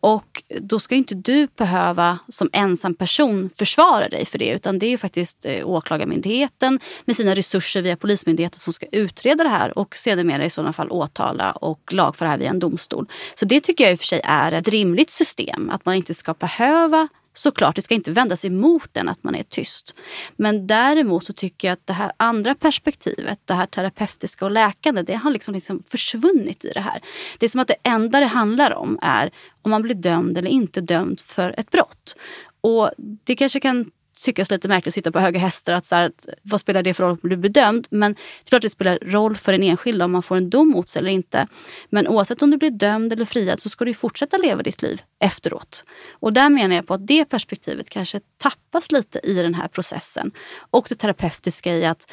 Och 0.00 0.42
då 0.60 0.78
ska 0.78 0.94
inte 0.94 1.14
du 1.14 1.48
behöva 1.56 2.18
som 2.28 2.50
ensam 2.52 2.94
person 2.94 3.50
försvara 3.58 4.08
dig 4.08 4.24
för 4.24 4.38
det. 4.38 4.50
Utan 4.50 4.78
det 4.78 4.86
är 4.86 4.90
ju 4.90 4.98
faktiskt 4.98 5.46
eh, 5.46 5.68
Åklagarmyndigheten 5.68 6.80
med 7.04 7.16
sina 7.16 7.34
resurser 7.34 7.82
via 7.82 7.96
Polismyndigheten 7.96 8.58
som 8.58 8.72
ska 8.72 8.86
utreda 8.92 9.44
det 9.44 9.50
här 9.50 9.78
och 9.78 9.96
sedermera 9.96 10.44
i 10.44 10.50
sådana 10.50 10.72
fall 10.72 10.90
åtala 10.90 11.52
och 11.52 11.92
lagföra 11.92 12.28
det 12.28 12.30
här 12.30 12.38
via 12.38 12.50
en 12.50 12.58
domstol. 12.58 13.06
Så 13.34 13.44
det 13.44 13.60
tycker 13.60 13.84
jag 13.84 13.92
i 13.92 13.94
och 13.94 14.00
för 14.00 14.06
sig 14.06 14.20
är 14.24 14.52
ett 14.52 14.68
rimligt 14.68 15.10
system. 15.10 15.70
Att 15.70 15.84
man 15.84 15.94
inte 15.94 16.14
ska 16.14 16.34
behöva 16.34 17.08
Såklart, 17.36 17.76
det 17.76 17.82
ska 17.82 17.94
inte 17.94 18.10
vändas 18.10 18.44
emot 18.44 18.88
den 18.92 19.08
att 19.08 19.24
man 19.24 19.34
är 19.34 19.42
tyst. 19.42 19.94
Men 20.36 20.66
däremot 20.66 21.24
så 21.24 21.32
tycker 21.32 21.68
jag 21.68 21.72
att 21.72 21.86
det 21.86 21.92
här 21.92 22.12
andra 22.16 22.54
perspektivet, 22.54 23.38
det 23.44 23.54
här 23.54 23.66
terapeutiska 23.66 24.44
och 24.44 24.50
läkande, 24.50 25.02
det 25.02 25.14
har 25.14 25.30
liksom, 25.30 25.54
liksom 25.54 25.82
försvunnit 25.82 26.64
i 26.64 26.70
det 26.74 26.80
här. 26.80 27.00
Det 27.38 27.46
är 27.46 27.50
som 27.50 27.60
att 27.60 27.68
det 27.68 27.76
enda 27.82 28.20
det 28.20 28.26
handlar 28.26 28.74
om 28.74 28.98
är 29.02 29.30
om 29.62 29.70
man 29.70 29.82
blir 29.82 29.94
dömd 29.94 30.38
eller 30.38 30.50
inte 30.50 30.80
dömd 30.80 31.20
för 31.20 31.54
ett 31.58 31.70
brott. 31.70 32.16
Och 32.60 32.90
det 32.98 33.36
kanske 33.36 33.60
kan 33.60 33.90
tyckas 34.16 34.50
lite 34.50 34.68
märkligt 34.68 34.90
att 34.90 34.94
sitta 34.94 35.12
på 35.12 35.18
höga 35.18 35.38
hästar. 35.38 35.72
Att 35.72 35.86
så 35.86 35.94
här, 35.94 36.06
att, 36.06 36.28
vad 36.42 36.60
spelar 36.60 36.82
det 36.82 36.94
för 36.94 37.04
roll 37.04 37.18
om 37.22 37.30
du 37.30 37.36
blir 37.36 37.50
dömd? 37.50 37.86
Men 37.90 38.12
det 38.12 38.18
är 38.46 38.48
klart 38.48 38.62
det 38.62 38.70
spelar 38.70 38.98
roll 39.02 39.36
för 39.36 39.52
den 39.52 39.62
enskilda 39.62 40.04
om 40.04 40.12
man 40.12 40.22
får 40.22 40.36
en 40.36 40.50
dom 40.50 40.68
mot 40.68 40.88
sig 40.88 41.00
eller 41.00 41.10
inte. 41.10 41.46
Men 41.90 42.08
oavsett 42.08 42.42
om 42.42 42.50
du 42.50 42.56
blir 42.56 42.70
dömd 42.70 43.12
eller 43.12 43.24
friad 43.24 43.60
så 43.60 43.68
ska 43.68 43.84
du 43.84 43.94
fortsätta 43.94 44.36
leva 44.36 44.62
ditt 44.62 44.82
liv 44.82 45.02
efteråt. 45.20 45.84
Och 46.12 46.32
där 46.32 46.48
menar 46.48 46.76
jag 46.76 46.86
på 46.86 46.94
att 46.94 47.06
det 47.06 47.24
perspektivet 47.24 47.90
kanske 47.90 48.20
tappas 48.38 48.92
lite 48.92 49.20
i 49.22 49.34
den 49.34 49.54
här 49.54 49.68
processen. 49.68 50.32
Och 50.70 50.86
det 50.88 50.94
terapeutiska 50.94 51.76
i 51.76 51.84
att 51.84 52.10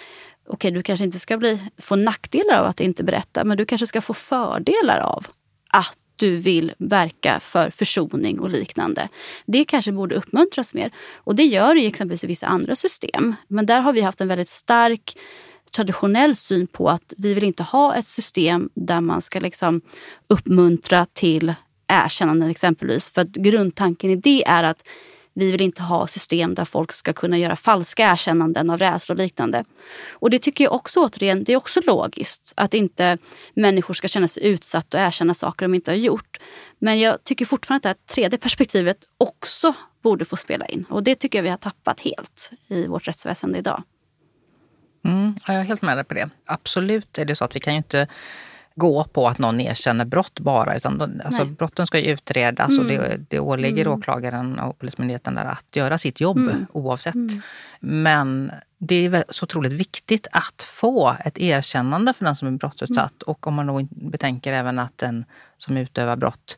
okej, 0.47 0.71
du 0.71 0.83
kanske 0.83 1.05
inte 1.05 1.19
ska 1.19 1.37
bli, 1.37 1.59
få 1.77 1.95
nackdelar 1.95 2.59
av 2.59 2.65
att 2.65 2.79
inte 2.79 3.03
berätta, 3.03 3.43
men 3.43 3.57
du 3.57 3.65
kanske 3.65 3.87
ska 3.87 4.01
få 4.01 4.13
fördelar 4.13 4.99
av 4.99 5.27
att 5.69 5.97
du 6.21 6.35
vill 6.35 6.73
verka 6.77 7.39
för 7.39 7.69
försoning 7.69 8.39
och 8.39 8.49
liknande. 8.49 9.09
Det 9.45 9.65
kanske 9.65 9.91
borde 9.91 10.15
uppmuntras 10.15 10.73
mer. 10.73 10.91
Och 11.15 11.35
det 11.35 11.43
gör 11.43 11.75
det 11.75 11.87
exempelvis 11.87 12.23
i 12.23 12.27
vissa 12.27 12.47
andra 12.47 12.75
system. 12.75 13.35
Men 13.47 13.65
där 13.65 13.81
har 13.81 13.93
vi 13.93 14.01
haft 14.01 14.21
en 14.21 14.27
väldigt 14.27 14.49
stark 14.49 15.17
traditionell 15.71 16.35
syn 16.35 16.67
på 16.67 16.89
att 16.89 17.13
vi 17.17 17.33
vill 17.33 17.43
inte 17.43 17.63
ha 17.63 17.95
ett 17.95 18.07
system 18.07 18.69
där 18.73 19.01
man 19.01 19.21
ska 19.21 19.39
liksom 19.39 19.81
uppmuntra 20.27 21.05
till 21.13 21.53
erkännanden 21.87 22.49
exempelvis. 22.49 23.09
För 23.09 23.21
att 23.21 23.31
grundtanken 23.31 24.09
i 24.09 24.15
det 24.15 24.43
är 24.47 24.63
att 24.63 24.87
vi 25.33 25.51
vill 25.51 25.61
inte 25.61 25.81
ha 25.83 26.07
system 26.07 26.55
där 26.55 26.65
folk 26.65 26.91
ska 26.91 27.13
kunna 27.13 27.37
göra 27.37 27.55
falska 27.55 28.11
erkännanden 28.11 28.69
av 28.69 28.77
rädsla 28.77 29.13
och 29.13 29.17
liknande. 29.17 29.65
Och 30.11 30.29
det 30.29 30.39
tycker 30.39 30.63
jag 30.63 30.73
också 30.73 30.99
återigen, 30.99 31.43
det 31.43 31.53
är 31.53 31.57
också 31.57 31.81
logiskt 31.87 32.53
att 32.57 32.73
inte 32.73 33.17
människor 33.53 33.93
ska 33.93 34.07
känna 34.07 34.27
sig 34.27 34.43
utsatta 34.43 34.97
och 34.97 35.03
erkänna 35.03 35.33
saker 35.33 35.65
de 35.65 35.73
inte 35.73 35.91
har 35.91 35.95
gjort. 35.95 36.39
Men 36.79 36.99
jag 36.99 37.23
tycker 37.23 37.45
fortfarande 37.45 37.89
att 37.89 37.97
det 37.97 38.11
här 38.11 38.15
tredje 38.15 38.39
perspektivet 38.39 38.97
också 39.17 39.73
borde 40.01 40.25
få 40.25 40.35
spela 40.35 40.65
in. 40.65 40.85
Och 40.89 41.03
det 41.03 41.15
tycker 41.15 41.39
jag 41.39 41.43
vi 41.43 41.49
har 41.49 41.57
tappat 41.57 41.99
helt 41.99 42.51
i 42.67 42.87
vårt 42.87 43.07
rättsväsende 43.07 43.57
idag. 43.57 43.83
Mm, 45.03 45.35
jag 45.47 45.55
är 45.55 45.63
helt 45.63 45.81
med 45.81 45.97
dig 45.97 46.03
på 46.03 46.13
det. 46.13 46.29
Absolut 46.45 47.17
är 47.17 47.25
det 47.25 47.35
så 47.35 47.45
att 47.45 47.55
vi 47.55 47.59
kan 47.59 47.73
ju 47.73 47.77
inte 47.77 48.07
gå 48.81 49.03
på 49.03 49.27
att 49.27 49.37
någon 49.37 49.61
erkänner 49.61 50.05
brott 50.05 50.39
bara. 50.39 50.77
Utan 50.77 50.97
de, 50.97 51.21
alltså, 51.25 51.45
brotten 51.45 51.87
ska 51.87 51.99
ju 51.99 52.05
utredas 52.05 52.79
och 52.79 52.85
det, 52.85 53.19
det 53.29 53.39
åligger 53.39 53.87
åklagaren 53.87 54.59
och 54.59 54.79
Polismyndigheten 54.79 55.35
där 55.35 55.45
att 55.45 55.75
göra 55.75 55.97
sitt 55.97 56.21
jobb 56.21 56.51
oavsett. 56.73 57.15
Men 57.79 58.51
det 58.77 59.05
är 59.05 59.23
så 59.29 59.43
otroligt 59.43 59.71
viktigt 59.71 60.27
att 60.31 60.63
få 60.63 61.15
ett 61.25 61.37
erkännande 61.37 62.13
för 62.13 62.25
den 62.25 62.35
som 62.35 62.47
är 62.47 62.51
brottsutsatt. 62.51 63.21
Och 63.21 63.47
om 63.47 63.53
man 63.53 63.67
då 63.67 63.87
betänker 63.91 64.53
även 64.53 64.79
att 64.79 64.97
den 64.97 65.25
som 65.57 65.77
utövar 65.77 66.15
brott 66.15 66.57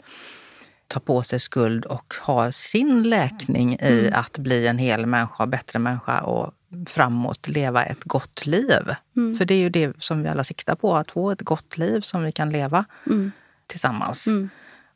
tar 0.87 0.99
på 0.99 1.23
sig 1.23 1.39
skuld 1.39 1.85
och 1.85 2.13
har 2.21 2.51
sin 2.51 3.03
läkning 3.03 3.77
i 3.79 4.11
att 4.13 4.37
bli 4.37 4.67
en 4.67 4.77
hel 4.77 5.05
människa, 5.05 5.45
bättre 5.45 5.79
människa 5.79 6.21
och 6.21 6.53
framåt 6.87 7.47
leva 7.47 7.83
ett 7.83 8.03
gott 8.03 8.45
liv. 8.45 8.81
För 9.37 9.45
det 9.45 9.53
är 9.53 9.59
ju 9.59 9.69
det 9.69 9.93
som 9.99 10.23
vi 10.23 10.29
alla 10.29 10.43
siktar 10.43 10.75
på, 10.75 10.95
att 10.95 11.11
få 11.11 11.31
ett 11.31 11.41
gott 11.41 11.77
liv 11.77 12.01
som 12.01 12.23
vi 12.23 12.31
kan 12.31 12.49
leva 12.49 12.85
tillsammans. 13.67 14.27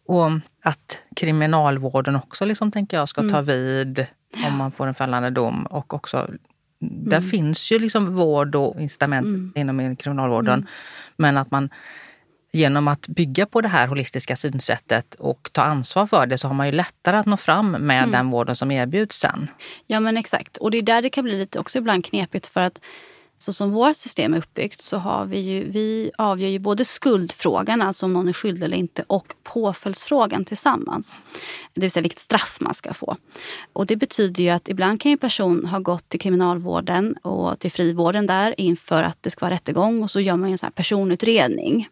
Och 0.08 0.32
att 0.62 1.00
kriminalvården 1.16 2.16
också, 2.16 2.46
liksom, 2.46 2.72
tänker 2.72 2.98
jag, 2.98 3.10
ska 3.10 3.30
ta 3.30 3.42
vid 3.42 4.06
om 4.48 4.58
man 4.58 4.72
får 4.72 4.88
en 4.88 4.96
fällande 4.96 5.30
dom. 5.30 5.66
Och 5.66 5.94
också, 5.94 6.30
där 6.80 7.22
finns 7.22 7.72
ju 7.72 7.80
liksom 7.80 8.16
vård 8.16 8.56
och 8.56 8.82
incitament 8.82 9.58
inom 9.58 9.96
kriminalvården. 9.96 10.68
Men 11.16 11.38
att 11.38 11.52
man 11.52 11.70
genom 12.52 12.88
att 12.88 13.08
bygga 13.08 13.46
på 13.46 13.62
det 13.62 13.68
här 13.68 13.88
holistiska 13.88 14.36
synsättet 14.36 15.16
och 15.16 15.50
ta 15.52 15.62
ansvar 15.62 16.08
för 16.08 16.26
det 16.26 16.38
så 16.38 16.48
har 16.48 16.56
man 16.56 16.66
ju 16.66 16.72
lättare 16.72 17.18
att 17.18 17.26
nå 17.26 17.38
fram 17.38 17.72
med 17.72 18.10
den 18.10 18.30
vården 18.30 18.56
som 18.56 18.72
erbjuds 18.72 19.20
sen. 19.20 19.48
Ja 19.88 20.00
men 20.00 20.18
exakt. 20.18 20.58
Och 20.58 20.72
det 20.72 20.78
är 20.78 20.82
där 20.82 21.02
det 21.02 21.10
kan 21.10 21.24
bli 21.24 21.38
lite 21.38 21.60
också 21.60 21.78
ibland 21.78 22.06
knepigt 22.06 22.48
för 22.48 22.62
att 22.62 22.82
så 23.38 23.54
som 23.54 23.72
vårt 23.72 23.98
system 23.98 24.34
är 24.34 24.38
uppbyggt 24.38 24.82
så 24.82 24.98
har 24.98 25.26
vi 25.26 25.40
ju, 25.40 25.72
vi 25.72 26.12
avgör 26.18 26.50
ju 26.50 26.60
både 26.60 26.86
skuldfrågan, 26.86 27.82
alltså 27.82 28.06
om 28.06 28.14
någon 28.14 28.28
är 28.28 28.34
skyldig 28.34 28.64
eller 28.64 28.78
inte, 28.78 29.04
och 29.08 29.34
påföljdsfrågan 29.44 30.46
tillsammans. 30.46 31.22
Det 31.74 31.82
vill 31.82 31.92
säga 31.92 32.02
vilket 32.02 32.20
straff 32.20 32.58
man 32.62 32.74
ska 32.74 32.94
få. 32.94 33.18
Och 33.74 33.86
det 33.86 33.96
betyder 33.96 34.44
ju 34.44 34.50
att 34.50 34.70
ibland 34.70 35.02
kan 35.02 35.12
en 35.12 35.18
person 35.18 35.66
ha 35.66 35.80
gått 35.80 36.10
till 36.10 36.20
kriminalvården 36.20 37.18
och 37.18 37.60
till 37.60 37.72
frivården 37.72 38.28
där 38.28 38.56
inför 38.58 39.04
att 39.04 39.18
det 39.24 39.30
ska 39.30 39.46
vara 39.46 39.54
rättegång 39.56 40.04
och 40.04 40.12
så 40.12 40.20
gör 40.20 40.36
man 40.36 40.50
ju 40.50 40.52
en 40.52 40.58
sån 40.58 40.68
här 40.68 40.72
personutredning. 40.72 41.90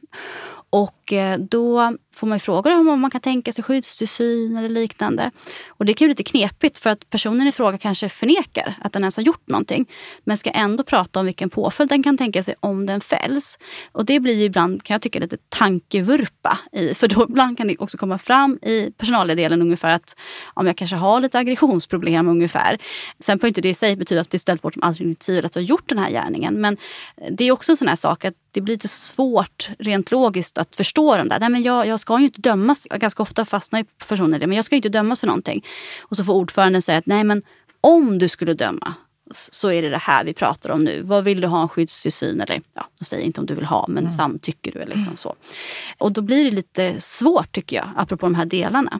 Och 0.70 1.14
eh, 1.14 1.40
då 1.40 1.98
får 2.16 2.28
man 2.28 2.40
frågor 2.40 2.72
om 2.72 3.00
man 3.00 3.12
kan 3.12 3.22
tänka 3.22 3.52
sig 3.52 3.64
skyddstillsyn 3.64 4.58
eller 4.58 4.70
liknande. 4.70 5.32
Och 5.68 5.86
det 5.86 5.94
kan 5.94 6.06
ju 6.06 6.08
bli 6.08 6.12
lite 6.12 6.32
knepigt 6.32 6.78
för 6.78 6.90
att 6.90 7.10
personen 7.10 7.48
i 7.48 7.52
fråga 7.52 7.78
kanske 7.78 8.10
förnekar 8.10 8.76
att 8.82 8.94
den 8.94 9.02
ens 9.02 9.18
har 9.18 9.24
gjort 9.24 9.48
någonting. 9.48 9.86
Men 10.24 10.38
ska 10.38 10.50
ändå 10.50 10.84
prata 10.84 11.20
om 11.20 11.26
vilken 11.26 11.50
påföljd 11.50 11.90
den 11.90 12.04
kan 12.04 12.18
tänka 12.18 12.44
sig 12.44 12.56
om 12.60 12.86
den 12.86 13.02
fälls. 13.02 13.60
Och 13.92 14.06
det 14.06 14.20
blir 14.20 14.36
ju 14.36 14.44
ibland, 14.44 14.84
kan 14.84 14.94
jag 14.94 15.02
tycka, 15.02 15.20
lite 15.20 15.38
tankevurpa. 15.50 16.60
I, 16.72 16.94
för 17.00 17.08
då 17.08 17.26
ibland 17.30 17.58
kan 17.58 17.68
det 17.68 17.78
också 17.78 17.98
komma 17.98 18.18
fram 18.18 18.60
i 18.62 18.92
personaldelen 18.98 19.62
ungefär 19.62 19.96
att 19.96 20.16
om 20.54 20.68
jag 20.68 20.78
kanske 20.78 20.96
har 20.96 21.20
lite 21.20 21.40
aggressionsproblem 21.40 22.28
ungefär. 22.28 22.78
Sen 23.20 23.40
får 23.40 23.48
inte 23.48 23.62
det 23.62 23.70
i 23.70 23.74
sig 23.74 23.96
betyda 23.96 24.22
att 24.22 24.30
det 24.30 24.38
är 24.38 24.40
ställt 24.40 24.62
bort 24.62 24.76
allt 24.82 25.20
tvivel 25.20 25.46
att 25.46 25.54
du 25.54 25.60
har 25.60 25.66
gjort 25.66 25.90
den 25.90 25.98
här 25.98 26.10
gärningen. 26.10 26.54
Men 26.54 26.78
det 27.32 27.48
är 27.48 27.52
också 27.52 27.72
en 27.72 27.78
sån 27.78 27.88
här 27.88 27.96
sak 27.96 28.26
att 28.26 28.34
det 28.56 28.62
blir 28.62 28.76
lite 28.76 28.88
svårt 28.88 29.70
rent 29.80 30.12
logiskt 30.12 30.58
att 30.58 30.76
förstå 30.76 31.18
de 31.18 31.30
där. 31.30 31.40
Nej, 31.40 31.50
men 31.50 31.64
jag, 31.64 31.88
jag 31.88 32.00
ska 32.06 32.20
ju 32.20 32.26
inte 32.26 32.42
dömas. 32.42 32.88
Ganska 32.92 33.24
ofta 33.24 33.46
fastnar 33.46 33.80
ju 33.80 33.86
personer 34.08 34.38
i 34.38 34.40
det. 34.40 34.48
Men 34.48 34.56
jag 34.56 34.66
ska 34.66 34.76
ju 34.76 34.78
inte 34.78 34.90
dömas 34.90 35.20
för 35.20 35.28
någonting. 35.28 35.66
Och 36.02 36.18
så 36.18 36.24
får 36.24 36.34
ordföranden 36.34 36.82
säga 36.82 36.98
att 36.98 37.06
nej 37.06 37.24
men 37.24 37.44
om 37.82 38.20
du 38.20 38.30
skulle 38.30 38.54
döma 38.54 38.94
så 39.34 39.72
är 39.72 39.82
det 39.82 39.90
det 39.90 39.98
här 39.98 40.24
vi 40.24 40.34
pratar 40.34 40.70
om 40.70 40.84
nu. 40.84 41.02
Vad 41.02 41.24
vill 41.24 41.42
du 41.42 41.48
ha 41.48 41.62
en 41.62 41.70
skyddstillsyn? 41.70 42.42
Eller 42.42 42.62
ja, 42.74 42.88
jag 42.98 43.08
säger 43.08 43.26
inte 43.26 43.42
om 43.42 43.46
du 43.46 43.56
vill 43.56 43.66
ha, 43.66 43.86
men 43.88 43.98
mm. 43.98 44.12
samtycker 44.12 44.72
du? 44.72 44.80
Eller 44.80 44.96
liksom 44.96 45.18
så. 45.18 45.36
Och 45.98 46.12
då 46.12 46.22
blir 46.22 46.46
det 46.46 46.52
lite 46.52 47.02
svårt 47.02 47.52
tycker 47.52 47.76
jag, 47.76 47.90
apropå 47.96 48.26
de 48.26 48.36
här 48.36 48.46
delarna. 48.46 49.00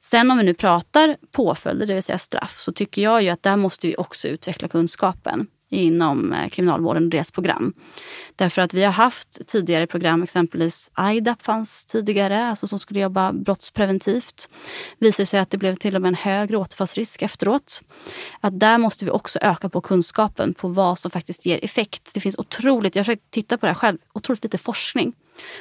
Sen 0.00 0.30
om 0.30 0.38
vi 0.38 0.44
nu 0.44 0.54
pratar 0.54 1.16
påföljder, 1.32 1.86
det 1.86 1.94
vill 1.94 2.02
säga 2.02 2.18
straff, 2.18 2.56
så 2.58 2.72
tycker 2.72 3.02
jag 3.02 3.22
ju 3.22 3.28
att 3.28 3.42
där 3.42 3.56
måste 3.56 3.86
vi 3.86 3.96
också 3.98 4.28
utveckla 4.28 4.68
kunskapen 4.68 5.46
inom 5.70 6.32
eh, 6.32 6.48
kriminalvården 6.48 7.04
och 7.04 7.10
deras 7.10 7.30
program. 7.30 7.72
Därför 8.36 8.62
att 8.62 8.74
vi 8.74 8.84
har 8.84 8.92
haft 8.92 9.46
tidigare 9.46 9.86
program, 9.86 10.22
exempelvis 10.22 10.90
IDAP 11.14 11.42
fanns 11.42 11.86
tidigare, 11.86 12.44
alltså 12.44 12.66
som 12.66 12.78
skulle 12.78 13.00
jobba 13.00 13.32
brottspreventivt. 13.32 14.50
Visade 14.98 15.26
sig 15.26 15.40
att 15.40 15.50
det 15.50 15.58
blev 15.58 15.74
till 15.74 15.96
och 15.96 16.02
med 16.02 16.08
en 16.08 16.14
högre 16.14 16.56
återfallsrisk 16.56 17.22
efteråt. 17.22 17.82
Att 18.40 18.60
där 18.60 18.78
måste 18.78 19.04
vi 19.04 19.10
också 19.10 19.38
öka 19.42 19.68
på 19.68 19.80
kunskapen 19.80 20.54
på 20.54 20.68
vad 20.68 20.98
som 20.98 21.10
faktiskt 21.10 21.46
ger 21.46 21.64
effekt. 21.64 22.10
Det 22.14 22.20
finns 22.20 22.38
otroligt, 22.38 22.96
jag 22.96 23.00
har 23.00 23.04
försökt 23.04 23.30
titta 23.30 23.58
på 23.58 23.66
det 23.66 23.72
här 23.72 23.78
själv, 23.78 23.98
otroligt 24.12 24.44
lite 24.44 24.58
forskning 24.58 25.12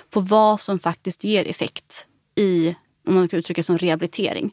på 0.09 0.19
vad 0.19 0.61
som 0.61 0.79
faktiskt 0.79 1.23
ger 1.23 1.47
effekt 1.47 2.07
i, 2.35 2.75
om 3.07 3.15
man 3.15 3.27
kan 3.27 3.39
uttrycka 3.39 3.59
det 3.59 3.63
som 3.63 3.77
rehabilitering, 3.77 4.51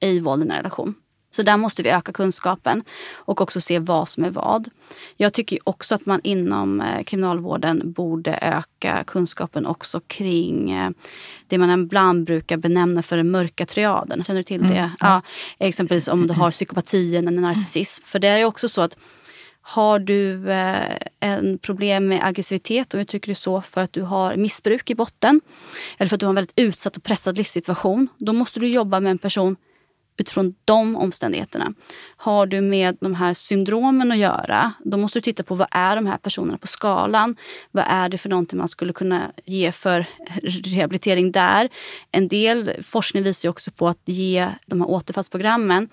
i 0.00 0.20
våld 0.20 0.42
i 0.42 0.46
nära 0.46 0.58
relation. 0.58 0.94
Så 1.30 1.42
där 1.42 1.56
måste 1.56 1.82
vi 1.82 1.90
öka 1.90 2.12
kunskapen 2.12 2.84
och 3.14 3.40
också 3.40 3.60
se 3.60 3.78
vad 3.78 4.08
som 4.08 4.24
är 4.24 4.30
vad. 4.30 4.68
Jag 5.16 5.32
tycker 5.32 5.58
också 5.64 5.94
att 5.94 6.06
man 6.06 6.20
inom 6.24 6.80
eh, 6.80 7.04
kriminalvården 7.04 7.92
borde 7.92 8.38
öka 8.42 9.04
kunskapen 9.06 9.66
också 9.66 10.00
kring 10.06 10.70
eh, 10.70 10.90
det 11.46 11.58
man 11.58 11.82
ibland 11.82 12.24
brukar 12.24 12.56
benämna 12.56 13.02
för 13.02 13.16
den 13.16 13.30
mörka 13.30 13.66
triaden. 13.66 14.24
Känner 14.24 14.40
du 14.40 14.44
till 14.44 14.62
det? 14.62 14.78
Mm. 14.78 14.90
Ja, 15.00 15.22
exempelvis 15.58 16.08
om 16.08 16.26
du 16.26 16.34
har 16.34 16.50
psykopati 16.50 17.16
eller 17.16 17.30
narcissism. 17.30 18.04
För 18.04 18.18
det 18.18 18.28
är 18.28 18.44
också 18.44 18.68
så 18.68 18.80
att 18.80 18.96
har 19.60 19.98
du 19.98 20.50
eh, 20.50 20.96
en 21.20 21.58
problem 21.58 22.08
med 22.08 22.24
aggressivitet, 22.24 22.94
om 22.94 23.00
jag 23.00 23.08
tycker 23.08 23.28
det 23.28 23.34
så, 23.34 23.62
för 23.62 23.80
att 23.80 23.92
du 23.92 24.02
har 24.02 24.36
missbruk 24.36 24.90
i 24.90 24.94
botten 24.94 25.40
eller 25.98 26.08
för 26.08 26.16
att 26.16 26.20
du 26.20 26.26
har 26.26 26.30
en 26.30 26.34
väldigt 26.34 26.58
utsatt 26.58 26.96
och 26.96 27.02
pressad 27.02 27.38
livssituation, 27.38 28.08
då 28.18 28.32
måste 28.32 28.60
du 28.60 28.68
jobba 28.68 29.00
med 29.00 29.10
en 29.10 29.18
person 29.18 29.56
utifrån 30.18 30.54
de 30.64 30.96
omständigheterna. 30.96 31.72
Har 32.16 32.46
du 32.46 32.60
med 32.60 32.96
de 33.00 33.14
här 33.14 33.34
syndromen 33.34 34.12
att 34.12 34.18
göra, 34.18 34.72
då 34.84 34.96
måste 34.96 35.18
du 35.18 35.22
titta 35.22 35.42
på 35.42 35.54
vad 35.54 35.68
är 35.70 35.96
de 35.96 36.06
här 36.06 36.18
personerna 36.18 36.58
på 36.58 36.66
skalan? 36.66 37.36
Vad 37.70 37.84
är 37.88 38.08
det 38.08 38.18
för 38.18 38.28
någonting 38.28 38.58
man 38.58 38.68
skulle 38.68 38.92
kunna 38.92 39.32
ge 39.44 39.72
för 39.72 40.06
rehabilitering 40.42 41.32
där? 41.32 41.68
En 42.12 42.28
del 42.28 42.82
forskning 42.82 43.22
visar 43.22 43.48
också 43.48 43.70
på 43.70 43.88
att 43.88 44.02
ge 44.04 44.48
de 44.66 44.80
här 44.80 44.90
återfallsprogrammen, 44.90 45.88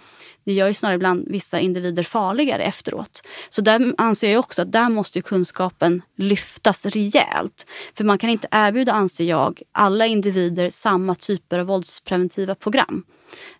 det 0.45 0.53
gör 0.53 0.67
ju 0.67 0.73
snarare 0.73 0.95
ibland 0.95 1.27
vissa 1.27 1.59
individer 1.59 2.03
farligare 2.03 2.63
efteråt. 2.63 3.21
Så 3.49 3.61
där 3.61 3.93
anser 3.97 4.31
jag 4.31 4.39
också 4.39 4.61
att 4.61 4.71
där 4.71 4.89
måste 4.89 5.21
kunskapen 5.21 6.01
lyftas 6.17 6.85
rejält. 6.85 7.65
För 7.97 8.03
man 8.03 8.17
kan 8.17 8.29
inte 8.29 8.47
erbjuda, 8.51 8.91
anser 8.91 9.23
jag, 9.23 9.61
alla 9.71 10.05
individer 10.05 10.69
samma 10.69 11.15
typer 11.15 11.59
av 11.59 11.65
våldspreventiva 11.65 12.55
program. 12.55 13.03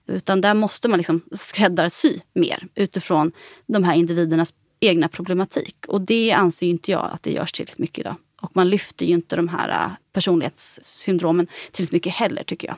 Utan 0.08 0.42
där 0.42 0.54
måste 0.54 0.88
man 0.88 0.98
liksom 0.98 1.22
skräddarsy 1.32 2.20
mer 2.34 2.68
utifrån 2.76 3.32
de 3.68 3.84
här 3.84 3.96
individernas 3.96 4.54
egna 4.80 5.08
problematik. 5.08 5.76
Och 5.88 6.02
det 6.02 6.32
anser 6.32 6.68
inte 6.68 6.92
jag 6.92 7.10
att 7.14 7.24
det 7.24 7.32
görs 7.32 7.52
tillräckligt 7.52 7.80
mycket 7.80 8.00
idag. 8.00 8.16
Och 8.42 8.56
man 8.56 8.70
lyfter 8.70 9.06
ju 9.06 9.14
inte 9.14 9.36
de 9.36 9.48
här 9.48 9.70
äh, 9.70 9.92
personlighetssyndromen 10.14 11.48
tillräckligt 11.72 11.92
mycket 11.92 12.14
heller 12.14 12.44
tycker 12.44 12.68
jag. 12.68 12.78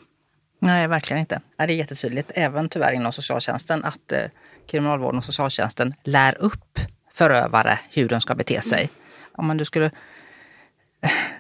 Nej, 0.60 0.88
verkligen 0.88 1.20
inte. 1.20 1.42
Det 1.58 1.64
är 1.64 1.68
jättetydligt, 1.68 2.32
även 2.36 2.70
tyvärr 2.70 2.92
inom 2.92 3.14
socialtjänsten, 3.14 3.84
att 3.84 4.12
eh, 4.12 4.24
kriminalvården 4.68 5.18
och 5.18 5.26
socialtjänsten 5.26 5.94
lär 6.04 6.42
upp 6.42 6.80
förövare 7.14 7.80
hur 7.90 8.10
de 8.10 8.22
ska 8.22 8.36
bete 8.36 8.62
sig. 8.62 8.80
Mm. 8.80 8.90
Om 9.32 9.48
man 9.48 9.58
du 9.58 9.66
skulle 9.66 9.92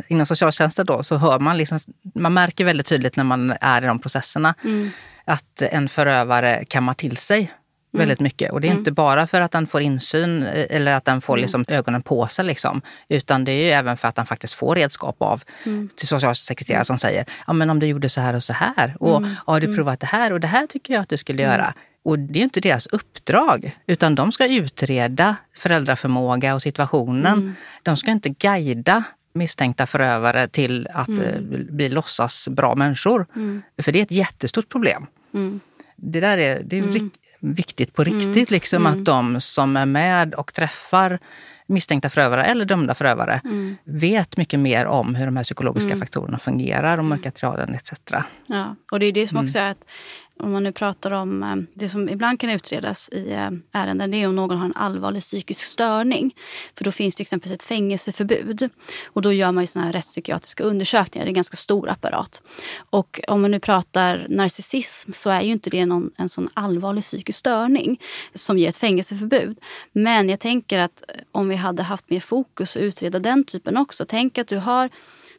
inom 0.07 0.25
socialtjänsten 0.25 0.85
då 0.85 1.03
så 1.03 1.17
hör 1.17 1.39
man 1.39 1.57
liksom, 1.57 1.79
man 2.15 2.33
märker 2.33 2.65
väldigt 2.65 2.87
tydligt 2.87 3.17
när 3.17 3.23
man 3.23 3.53
är 3.61 3.81
i 3.83 3.85
de 3.85 3.99
processerna 3.99 4.55
mm 4.63 4.91
att 5.27 5.61
en 5.61 5.89
förövare 5.89 6.65
kammar 6.67 6.93
till 6.93 7.17
sig 7.17 7.39
mm. 7.39 7.51
väldigt 7.91 8.19
mycket. 8.19 8.51
Och 8.51 8.61
det 8.61 8.67
är 8.67 8.71
mm. 8.71 8.79
inte 8.79 8.91
bara 8.91 9.27
för 9.27 9.41
att 9.41 9.51
den 9.51 9.67
får 9.67 9.81
insyn 9.81 10.43
eh, 10.43 10.65
eller 10.69 10.93
att 10.93 11.05
den 11.05 11.21
får 11.21 11.33
mm. 11.33 11.41
liksom 11.41 11.65
ögonen 11.67 12.01
på 12.01 12.27
sig. 12.27 12.45
Liksom, 12.45 12.81
utan 13.09 13.45
det 13.45 13.51
är 13.51 13.63
ju 13.63 13.71
även 13.71 13.97
för 13.97 14.07
att 14.07 14.15
den 14.15 14.25
faktiskt 14.25 14.53
får 14.53 14.75
redskap 14.75 15.15
av 15.19 15.43
mm. 15.65 15.89
till 15.95 16.07
socialsekreterare 16.07 16.85
som 16.85 16.97
säger, 16.97 17.25
ja 17.47 17.53
men 17.53 17.69
om 17.69 17.79
du 17.79 17.87
gjorde 17.87 18.09
så 18.09 18.21
här 18.21 18.33
och 18.33 18.43
så 18.43 18.53
här 18.53 18.95
och 18.99 19.17
mm. 19.17 19.29
har 19.45 19.59
du 19.59 19.65
mm. 19.65 19.77
provat 19.77 19.99
det 19.99 20.07
här 20.07 20.33
och 20.33 20.39
det 20.39 20.47
här 20.47 20.67
tycker 20.67 20.93
jag 20.93 21.01
att 21.01 21.09
du 21.09 21.17
skulle 21.17 21.43
göra. 21.43 21.73
Och 22.03 22.19
det 22.19 22.39
är 22.39 22.43
inte 22.43 22.61
deras 22.61 22.87
uppdrag, 22.87 23.77
utan 23.87 24.15
de 24.15 24.31
ska 24.31 24.47
utreda 24.47 25.35
föräldraförmåga 25.55 26.55
och 26.55 26.61
situationen. 26.61 27.55
De 27.83 27.97
ska 27.97 28.11
inte 28.11 28.29
guida 28.29 29.03
misstänkta 29.33 29.85
förövare 29.85 30.47
till 30.47 30.87
att 30.93 31.07
mm. 31.07 31.67
bli 31.69 31.89
låtsas 31.89 32.47
bra 32.47 32.75
människor. 32.75 33.27
Mm. 33.35 33.61
För 33.81 33.91
det 33.91 33.99
är 33.99 34.03
ett 34.03 34.11
jättestort 34.11 34.69
problem. 34.69 35.07
Mm. 35.33 35.59
Det 35.95 36.19
där 36.19 36.37
är, 36.37 36.61
det 36.63 36.77
är 36.77 36.83
mm. 36.83 37.11
viktigt 37.39 37.93
på 37.93 38.03
riktigt, 38.03 38.35
mm. 38.35 38.45
liksom 38.49 38.85
att 38.85 38.93
mm. 38.93 39.03
de 39.03 39.41
som 39.41 39.77
är 39.77 39.85
med 39.85 40.33
och 40.33 40.53
träffar 40.53 41.19
misstänkta 41.67 42.09
förövare 42.09 42.45
eller 42.45 42.65
dömda 42.65 42.95
förövare 42.95 43.41
vet 43.83 44.37
mycket 44.37 44.59
mer 44.59 44.85
om 44.85 45.15
hur 45.15 45.25
de 45.25 45.37
här 45.37 45.43
psykologiska 45.43 45.97
faktorerna 45.97 46.39
fungerar 46.39 46.97
och 46.97 47.05
mörka 47.05 47.31
triaden 47.31 47.75
etc. 47.75 47.91
Ja, 48.47 48.75
och 48.91 48.99
det 48.99 49.05
är 49.05 49.11
det 49.11 49.27
som 49.27 49.37
också 49.37 49.57
är 49.57 49.71
att 49.71 49.85
om 50.39 50.51
man 50.51 50.63
nu 50.63 50.71
pratar 50.71 51.11
om 51.11 51.43
eh, 51.43 51.55
det 51.73 51.89
som 51.89 52.09
ibland 52.09 52.39
kan 52.39 52.49
utredas 52.49 53.09
i 53.09 53.31
eh, 53.31 53.49
ärenden, 53.71 54.11
det 54.11 54.17
är 54.17 54.27
om 54.27 54.35
någon 54.35 54.57
har 54.57 54.65
en 54.65 54.75
allvarlig 54.75 55.23
psykisk 55.23 55.61
störning. 55.61 56.35
För 56.75 56.83
då 56.83 56.91
finns 56.91 57.15
det 57.15 57.21
exempelvis 57.21 57.55
ett 57.55 57.63
fängelseförbud. 57.63 58.69
Och 59.05 59.21
då 59.21 59.33
gör 59.33 59.51
man 59.51 59.63
ju 59.63 59.67
såna 59.67 59.85
här 59.85 59.93
rättspsykiatriska 59.93 60.63
undersökningar. 60.63 61.25
Det 61.25 61.27
är 61.27 61.31
en 61.31 61.35
ganska 61.35 61.57
stor 61.57 61.89
apparat. 61.89 62.41
Och 62.89 63.19
om 63.27 63.41
man 63.41 63.51
nu 63.51 63.59
pratar 63.59 64.25
narcissism 64.29 65.11
så 65.13 65.29
är 65.29 65.41
ju 65.41 65.51
inte 65.51 65.69
det 65.69 65.85
någon, 65.85 66.11
en 66.17 66.29
sån 66.29 66.49
allvarlig 66.53 67.03
psykisk 67.03 67.39
störning 67.39 68.01
som 68.33 68.57
ger 68.57 68.69
ett 68.69 68.77
fängelseförbud. 68.77 69.59
Men 69.91 70.29
jag 70.29 70.39
tänker 70.39 70.79
att 70.79 71.03
eh, 71.07 71.15
om 71.31 71.49
vi 71.49 71.55
hade 71.55 71.83
haft 71.83 72.09
mer 72.09 72.19
fokus 72.19 72.75
och 72.75 72.81
utreda 72.81 73.19
den 73.19 73.43
typen 73.43 73.77
också. 73.77 74.05
Tänk 74.05 74.37
att 74.37 74.47
du 74.47 74.57
har 74.57 74.89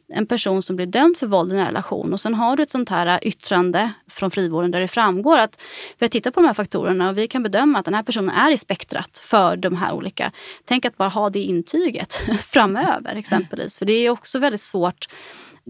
en 0.09 0.25
person 0.25 0.63
som 0.63 0.75
blir 0.75 0.85
dömd 0.85 1.17
för 1.17 1.27
våld 1.27 1.53
i 1.53 1.55
en 1.55 1.65
relation 1.65 2.13
och 2.13 2.19
sen 2.19 2.33
har 2.33 2.57
du 2.57 2.63
ett 2.63 2.71
sånt 2.71 2.89
här 2.89 3.07
äh, 3.07 3.27
yttrande 3.27 3.91
från 4.07 4.31
frivården 4.31 4.71
där 4.71 4.79
det 4.79 4.87
framgår 4.87 5.37
att 5.37 5.61
vi 5.97 6.05
har 6.05 6.09
tittat 6.09 6.33
på 6.33 6.39
de 6.39 6.47
här 6.47 6.53
faktorerna 6.53 7.09
och 7.09 7.17
vi 7.17 7.27
kan 7.27 7.43
bedöma 7.43 7.79
att 7.79 7.85
den 7.85 7.93
här 7.93 8.03
personen 8.03 8.29
är 8.29 8.51
i 8.51 8.57
spektrat 8.57 9.17
för 9.17 9.57
de 9.57 9.75
här 9.75 9.93
olika. 9.93 10.31
Tänk 10.65 10.85
att 10.85 10.97
bara 10.97 11.09
ha 11.09 11.29
det 11.29 11.39
intyget 11.39 12.13
framöver 12.41 13.15
exempelvis. 13.15 13.77
För 13.77 13.85
det 13.85 13.93
är 13.93 14.09
också 14.09 14.39
väldigt 14.39 14.61
svårt 14.61 15.07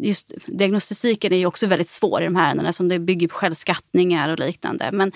just 0.02 0.34
diagnostiken 0.46 1.34
är 1.34 1.38
ju 1.38 1.46
också 1.46 1.68
väldigt 1.68 1.90
svår 1.90 2.22
i 2.22 2.26
de 2.26 2.36
här 2.36 2.48
ärendena 2.48 2.74
som 2.74 2.88
det 2.88 3.00
bygger 3.00 3.28
på 3.28 3.36
självskattningar 3.36 4.30
och 4.30 4.40
liknande. 4.40 4.90
Men 4.94 5.12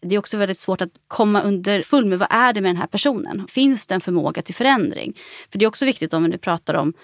det 0.00 0.14
är 0.14 0.18
också 0.18 0.36
väldigt 0.36 0.58
svårt 0.58 0.80
att 0.80 0.90
komma 1.08 1.42
under 1.42 1.82
full 1.82 2.06
med 2.06 2.18
vad 2.18 2.28
är 2.30 2.52
det 2.52 2.60
med 2.60 2.68
den 2.68 2.76
här 2.76 2.86
personen? 2.86 3.46
Finns 3.48 3.86
det 3.86 3.94
en 3.94 4.00
förmåga 4.00 4.42
till 4.42 4.54
förändring? 4.54 5.16
För 5.52 5.58
det 5.58 5.64
är 5.64 5.68
också 5.68 5.84
viktigt 5.84 6.14
om 6.14 6.22
vi 6.22 6.28
nu 6.28 6.38
pratar 6.38 6.74
om 6.74 6.94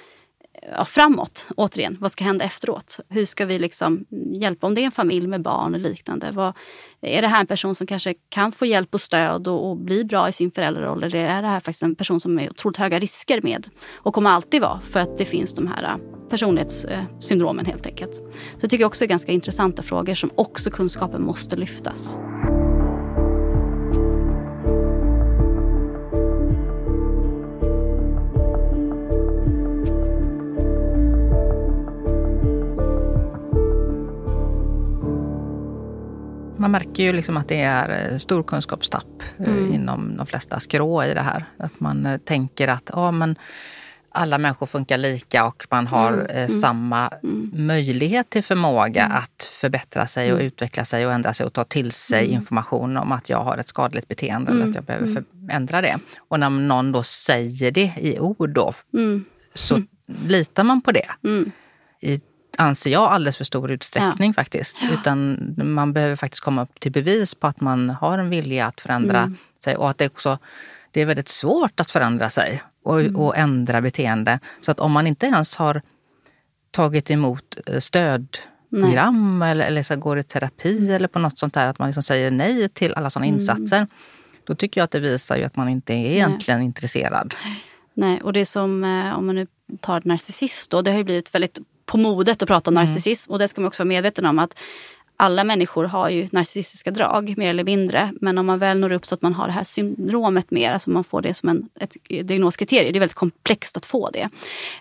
ja, 0.77 0.85
framåt. 0.85 1.47
Återigen, 1.57 1.97
vad 2.01 2.13
ska 2.13 2.25
hända 2.25 2.45
efteråt? 2.45 3.01
Hur 3.09 3.27
ska 3.27 3.47
vi 3.47 3.59
liksom 3.59 4.05
hjälpa? 4.33 4.67
Om 4.67 4.75
det 4.75 4.81
är 4.81 4.85
en 4.85 4.93
familj 4.93 5.27
med 5.27 5.43
barn 5.43 5.75
och 5.75 5.81
liknande. 5.81 6.31
Vad, 6.33 6.53
är 7.01 7.23
det 7.23 7.29
här 7.29 7.41
en 7.41 7.47
person 7.47 7.75
som 7.75 7.87
kanske 7.87 8.15
kan 8.29 8.53
få 8.53 8.67
hjälp 8.67 8.95
och 8.95 9.01
stöd 9.01 9.49
och, 9.49 9.71
och 9.71 9.77
bli 9.77 10.05
bra 10.05 10.29
i 10.29 10.33
sin 10.33 10.51
föräldraroll? 10.51 11.05
Eller 11.05 11.19
är 11.19 11.43
det 11.43 11.49
här 11.49 11.61
faktiskt 11.61 11.83
en 11.83 11.95
person 11.95 12.21
som 12.21 12.39
är 12.39 12.51
otroligt 12.51 12.77
höga 12.77 12.99
risker 12.99 13.41
med? 13.43 13.69
Och 13.93 14.15
kommer 14.15 14.31
alltid 14.31 14.61
vara 14.61 14.81
för 14.81 15.01
att 15.01 15.19
det 15.19 15.25
finns 15.25 15.55
de 15.55 15.67
här 15.67 15.85
äh, 15.85 16.29
personlighetssyndromen 16.31 17.67
äh, 17.67 17.71
helt 17.71 17.87
enkelt. 17.87 18.15
Så 18.15 18.61
jag 18.61 18.71
tycker 18.71 18.85
också 18.85 19.05
är 19.05 19.09
ganska 19.09 19.33
intressanta 19.33 19.83
frågor 19.83 20.15
som 20.15 20.31
också 20.35 20.71
kunskapen 20.71 21.23
måste 21.23 21.57
lyftas. 21.57 22.19
Man 36.65 36.71
märker 36.71 37.03
ju 37.03 37.13
liksom 37.13 37.37
att 37.37 37.49
det 37.49 37.61
är 37.61 38.13
eh, 38.13 38.19
stor 38.19 38.43
kunskapstapp 38.43 39.23
eh, 39.39 39.49
mm. 39.49 39.75
inom 39.75 40.17
de 40.17 40.27
flesta 40.27 40.61
skrå 40.61 41.05
i 41.05 41.15
det 41.15 41.21
här. 41.21 41.45
Att 41.59 41.81
man 41.81 42.07
eh, 42.07 42.19
tänker 42.19 42.69
att 42.69 42.91
ja, 42.93 43.11
men 43.11 43.37
alla 44.09 44.39
människor 44.39 44.67
funkar 44.67 44.99
lika 44.99 45.45
och 45.47 45.67
man 45.71 45.87
har 45.87 46.13
mm. 46.13 46.27
mm. 46.31 46.49
samma 46.49 47.09
mm. 47.09 47.51
möjlighet 47.67 48.31
till 48.31 48.45
förmåga 48.45 49.05
mm. 49.05 49.17
att 49.17 49.49
förbättra 49.53 50.07
sig 50.07 50.33
och 50.33 50.39
mm. 50.39 50.47
utveckla 50.47 50.85
sig 50.85 51.07
och 51.07 51.13
ändra 51.13 51.35
sig 51.35 51.47
och 51.47 51.53
ta 51.53 51.65
till 51.65 51.93
sig 51.93 52.27
information 52.27 52.97
om 52.97 53.13
att 53.13 53.29
jag 53.29 53.45
har 53.45 53.59
ett 53.59 53.69
skadligt 53.69 54.09
beteende 54.09 54.53
eller 54.53 54.69
att 54.69 54.75
jag 54.75 54.85
behöver 54.85 55.25
ändra 55.51 55.81
det. 55.81 55.99
Och 56.17 56.41
när 56.41 56.51
någon 56.51 56.93
då 56.93 57.03
säger 57.03 57.71
det 57.71 57.93
i 57.97 58.19
ord 58.19 58.51
då, 58.51 58.73
så 59.55 59.83
litar 60.27 60.65
man 60.65 60.81
på 60.81 60.93
det. 60.93 61.07
I 62.01 62.21
anser 62.59 62.91
jag, 62.91 63.03
alldeles 63.03 63.37
för 63.37 63.45
stor 63.45 63.71
utsträckning 63.71 64.31
ja. 64.31 64.35
faktiskt. 64.35 64.77
Utan 64.93 65.39
man 65.57 65.93
behöver 65.93 66.17
faktiskt 66.17 66.45
komma 66.45 66.63
upp 66.63 66.81
till 66.81 66.93
bevis 66.93 67.35
på 67.35 67.47
att 67.47 67.61
man 67.61 67.91
har 67.91 68.19
en 68.19 68.31
vilja 68.31 68.67
att 68.67 68.81
förändra 68.81 69.19
mm. 69.19 69.37
sig 69.65 69.77
och 69.77 69.91
att 69.91 69.99
det 69.99 70.07
också 70.07 70.39
det 70.91 71.01
är 71.01 71.07
väldigt 71.07 71.29
svårt 71.29 71.81
att 71.81 71.91
förändra 71.91 72.31
sig 72.31 72.63
och, 72.85 73.01
mm. 73.01 73.17
och 73.17 73.37
ändra 73.37 73.81
beteende. 73.81 74.41
Så 74.61 74.71
att 74.71 74.81
om 74.81 74.93
man 74.93 75.07
inte 75.07 75.27
ens 75.27 75.57
har 75.57 75.83
tagit 76.71 77.11
emot 77.11 77.57
eh, 77.67 77.79
stödprogram 77.79 79.39
nej. 79.39 79.51
eller, 79.51 79.67
eller 79.67 79.83
så 79.83 79.97
går 79.97 80.19
i 80.19 80.23
terapi 80.23 80.93
eller 80.93 81.09
på 81.09 81.19
något 81.19 81.39
sånt 81.39 81.55
där, 81.55 81.67
att 81.67 81.79
man 81.79 81.89
liksom 81.89 82.03
säger 82.03 82.31
nej 82.31 82.69
till 82.69 82.95
alla 82.95 83.11
sådana 83.11 83.27
mm. 83.27 83.41
insatser. 83.41 83.87
Då 84.47 84.55
tycker 84.55 84.81
jag 84.81 84.85
att 84.85 84.91
det 84.91 85.01
visar 85.01 85.37
ju 85.37 85.45
att 85.45 85.57
man 85.57 85.69
inte 85.69 85.95
är 85.95 86.13
egentligen 86.13 86.61
nej. 86.61 86.67
intresserad. 86.67 87.35
Nej, 87.95 88.21
och 88.23 88.33
det 88.33 88.47
som, 88.47 88.85
eh, 88.85 89.19
om 89.19 89.27
man 89.27 89.35
nu 89.35 89.47
tar 89.81 90.03
narcissism 90.05 90.67
då, 90.71 90.83
det 90.83 90.91
har 90.91 90.99
ju 90.99 91.05
blivit 91.05 91.35
väldigt 91.35 91.59
på 91.87 91.99
modet 91.99 92.43
att 92.43 92.49
prata 92.49 92.71
om 92.71 92.77
mm. 92.77 92.85
narcissism. 92.85 93.33
Och 93.33 93.39
det 93.39 93.49
ska 93.49 93.61
man 93.61 93.69
också 93.69 93.83
vara 93.83 93.89
medveten 93.89 94.27
om 94.27 94.39
att 94.39 94.59
alla 95.17 95.45
människor 95.45 95.85
har 95.85 96.09
ju 96.09 96.29
narcissistiska 96.33 96.91
drag, 96.91 97.35
mer 97.39 97.51
eller 97.51 97.65
mindre. 97.65 98.13
Men 98.21 98.39
om 98.39 98.47
man 98.47 98.59
väl 98.59 98.79
når 98.79 98.93
upp 98.93 99.07
så 99.07 99.15
att 99.15 99.23
man 99.23 99.35
har 99.35 99.47
det 99.47 99.53
här 99.53 99.65
syndromet 99.65 100.51
mer, 100.51 100.71
alltså 100.71 100.91
man 100.91 101.05
får 101.05 101.23
det 101.23 101.35
som 101.35 101.49
en, 101.49 101.69
ett 101.81 101.97
diagnoskriterium, 102.09 102.93
det 102.93 102.99
är 102.99 103.01
väldigt 103.01 103.17
komplext 103.17 103.77
att 103.77 103.87
få 103.87 104.11
det. 104.11 104.29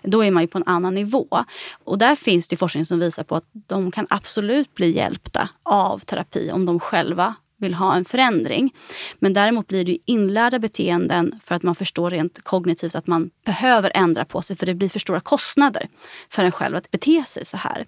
Då 0.02 0.24
är 0.24 0.30
man 0.30 0.42
ju 0.42 0.46
på 0.46 0.58
en 0.58 0.64
annan 0.66 0.94
nivå. 0.94 1.44
Och 1.84 1.98
där 1.98 2.16
finns 2.16 2.48
det 2.48 2.56
forskning 2.56 2.86
som 2.86 2.98
visar 2.98 3.24
på 3.24 3.36
att 3.36 3.44
de 3.52 3.90
kan 3.90 4.06
absolut 4.10 4.74
bli 4.74 4.96
hjälpta 4.96 5.48
av 5.62 5.98
terapi 5.98 6.50
om 6.52 6.66
de 6.66 6.80
själva 6.80 7.34
vill 7.56 7.74
ha 7.74 7.96
en 7.96 8.04
förändring. 8.04 8.74
Men 9.18 9.32
däremot 9.32 9.68
blir 9.68 9.84
det 9.84 9.98
inlärda 10.04 10.58
beteenden 10.58 11.40
för 11.44 11.54
att 11.54 11.62
man 11.62 11.74
förstår 11.74 12.10
rent 12.10 12.44
kognitivt 12.44 12.94
att 12.94 13.06
man 13.06 13.30
behöver 13.44 13.92
ändra 13.94 14.24
på 14.24 14.42
sig 14.42 14.56
för 14.56 14.66
det 14.66 14.74
blir 14.74 14.88
för 14.88 14.98
stora 14.98 15.20
kostnader 15.20 15.88
för 16.30 16.44
en 16.44 16.52
själv 16.52 16.76
att 16.76 16.90
bete 16.90 17.24
sig 17.26 17.44
så 17.44 17.56
här. 17.56 17.86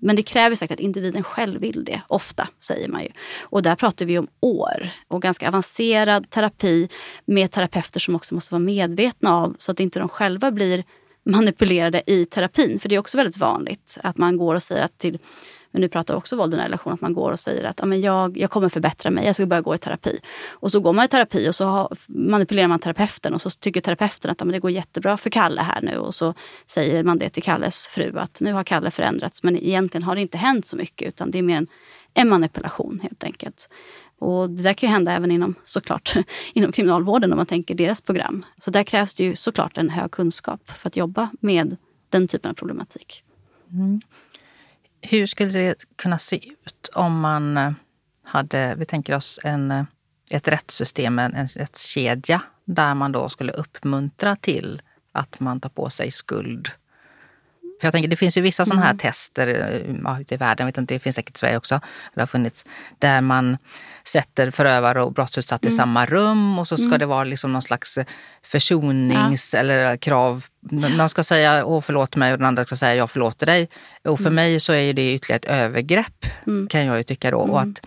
Men 0.00 0.16
det 0.16 0.22
kräver 0.22 0.56
säkert 0.56 0.74
att 0.74 0.80
individen 0.80 1.24
själv 1.24 1.60
vill 1.60 1.84
det, 1.84 2.02
ofta 2.08 2.48
säger 2.60 2.88
man 2.88 3.02
ju. 3.02 3.08
Och 3.40 3.62
där 3.62 3.76
pratar 3.76 4.06
vi 4.06 4.18
om 4.18 4.28
år 4.40 4.90
och 5.08 5.22
ganska 5.22 5.48
avancerad 5.48 6.30
terapi 6.30 6.88
med 7.24 7.50
terapeuter 7.50 8.00
som 8.00 8.14
också 8.14 8.34
måste 8.34 8.54
vara 8.54 8.62
medvetna 8.62 9.36
av 9.36 9.56
så 9.58 9.72
att 9.72 9.80
inte 9.80 9.98
de 9.98 10.08
själva 10.08 10.50
blir 10.50 10.84
manipulerade 11.24 12.02
i 12.06 12.24
terapin. 12.26 12.80
För 12.80 12.88
det 12.88 12.94
är 12.94 12.98
också 12.98 13.16
väldigt 13.16 13.36
vanligt 13.36 13.98
att 14.02 14.16
man 14.16 14.36
går 14.36 14.54
och 14.54 14.62
säger 14.62 14.84
att 14.84 14.98
till 14.98 15.18
men 15.72 15.80
nu 15.80 15.88
pratar 15.88 16.14
också 16.14 16.36
våld 16.36 16.54
i 16.54 16.56
nära 16.56 16.66
relation, 16.66 16.92
att 16.92 17.00
man 17.00 17.12
går 17.12 17.32
och 17.32 17.40
säger 17.40 17.64
att 17.64 17.80
men 17.84 18.00
jag, 18.00 18.38
jag 18.38 18.50
kommer 18.50 18.68
förbättra 18.68 19.10
mig, 19.10 19.26
jag 19.26 19.34
ska 19.34 19.46
börja 19.46 19.60
gå 19.60 19.74
i 19.74 19.78
terapi. 19.78 20.20
Och 20.50 20.72
så 20.72 20.80
går 20.80 20.92
man 20.92 21.04
i 21.04 21.08
terapi 21.08 21.48
och 21.48 21.54
så 21.54 21.64
har, 21.64 21.88
manipulerar 22.06 22.68
man 22.68 22.78
terapeuten 22.78 23.34
och 23.34 23.42
så 23.42 23.50
tycker 23.50 23.80
terapeuten 23.80 24.30
att 24.30 24.38
men 24.38 24.52
det 24.52 24.58
går 24.58 24.70
jättebra 24.70 25.16
för 25.16 25.30
Kalle 25.30 25.62
här 25.62 25.82
nu. 25.82 25.96
Och 25.96 26.14
så 26.14 26.34
säger 26.66 27.04
man 27.04 27.18
det 27.18 27.30
till 27.30 27.42
Kalles 27.42 27.86
fru 27.86 28.18
att 28.18 28.40
nu 28.40 28.52
har 28.52 28.64
Kalle 28.64 28.90
förändrats. 28.90 29.42
Men 29.42 29.56
egentligen 29.56 30.02
har 30.02 30.14
det 30.14 30.20
inte 30.20 30.38
hänt 30.38 30.66
så 30.66 30.76
mycket 30.76 31.08
utan 31.08 31.30
det 31.30 31.38
är 31.38 31.42
mer 31.42 31.56
en, 31.56 31.66
en 32.14 32.28
manipulation 32.28 33.00
helt 33.02 33.24
enkelt. 33.24 33.68
Och 34.18 34.50
det 34.50 34.62
där 34.62 34.72
kan 34.72 34.88
ju 34.88 34.92
hända 34.92 35.12
även 35.12 35.30
inom, 35.30 35.54
såklart, 35.64 36.14
inom 36.52 36.72
kriminalvården 36.72 37.32
om 37.32 37.36
man 37.36 37.46
tänker 37.46 37.74
deras 37.74 38.00
program. 38.00 38.44
Så 38.58 38.70
där 38.70 38.84
krävs 38.84 39.14
det 39.14 39.24
ju 39.24 39.36
såklart 39.36 39.78
en 39.78 39.90
hög 39.90 40.10
kunskap 40.10 40.70
för 40.70 40.88
att 40.88 40.96
jobba 40.96 41.30
med 41.40 41.76
den 42.08 42.28
typen 42.28 42.50
av 42.50 42.54
problematik. 42.54 43.24
Mm. 43.70 44.00
Hur 45.02 45.26
skulle 45.26 45.50
det 45.52 45.84
kunna 45.96 46.18
se 46.18 46.36
ut 46.36 46.90
om 46.94 47.20
man 47.20 47.56
eh, 47.56 47.72
hade, 48.24 48.74
vi 48.74 48.86
tänker 48.86 49.14
oss 49.14 49.40
en, 49.42 49.70
eh, 49.70 49.84
ett 50.30 50.48
rättssystem, 50.48 51.18
en, 51.18 51.34
en 51.34 51.48
rättskedja 51.48 52.42
där 52.64 52.94
man 52.94 53.12
då 53.12 53.28
skulle 53.28 53.52
uppmuntra 53.52 54.36
till 54.36 54.82
att 55.12 55.40
man 55.40 55.60
tar 55.60 55.70
på 55.70 55.90
sig 55.90 56.10
skuld 56.10 56.70
för 57.82 57.86
jag 57.86 57.92
tänker, 57.92 58.08
det 58.08 58.16
finns 58.16 58.38
ju 58.38 58.40
vissa 58.40 58.64
sådana 58.64 58.82
här 58.82 58.90
mm. 58.90 58.98
tester 58.98 59.46
eh, 59.46 59.96
ja, 60.04 60.20
ute 60.20 60.34
i 60.34 60.36
världen, 60.36 60.66
vet 60.66 60.78
inte, 60.78 60.94
det 60.94 61.00
finns 61.00 61.16
säkert 61.16 61.36
i 61.36 61.38
Sverige 61.38 61.56
också, 61.56 61.80
det 62.14 62.20
har 62.20 62.26
funnits, 62.26 62.64
där 62.98 63.20
man 63.20 63.58
sätter 64.04 64.50
förövare 64.50 65.02
och 65.02 65.12
brottsutsatta 65.12 65.66
mm. 65.66 65.74
i 65.74 65.76
samma 65.76 66.06
rum 66.06 66.58
och 66.58 66.68
så 66.68 66.76
ska 66.76 66.86
mm. 66.86 66.98
det 66.98 67.06
vara 67.06 67.24
liksom 67.24 67.52
någon 67.52 67.62
slags 67.62 67.98
försonings 68.42 69.54
ja. 69.54 69.60
eller 69.60 69.96
krav. 69.96 70.44
Någon 70.70 71.08
ska 71.08 71.24
säga 71.24 71.64
åh 71.64 71.80
förlåt 71.80 72.16
mig 72.16 72.32
och 72.32 72.38
den 72.38 72.46
andra 72.46 72.64
ska 72.64 72.76
säga 72.76 72.94
jag 72.94 73.10
förlåter 73.10 73.46
dig. 73.46 73.68
Och 74.04 74.18
för 74.18 74.26
mm. 74.26 74.34
mig 74.34 74.60
så 74.60 74.72
är 74.72 74.92
det 74.92 75.14
ytterligare 75.14 75.38
ett 75.38 75.44
övergrepp 75.44 76.26
mm. 76.46 76.68
kan 76.68 76.86
jag 76.86 76.96
ju 76.96 77.02
tycka 77.02 77.30
då. 77.30 77.38
Och 77.38 77.60
att, 77.60 77.82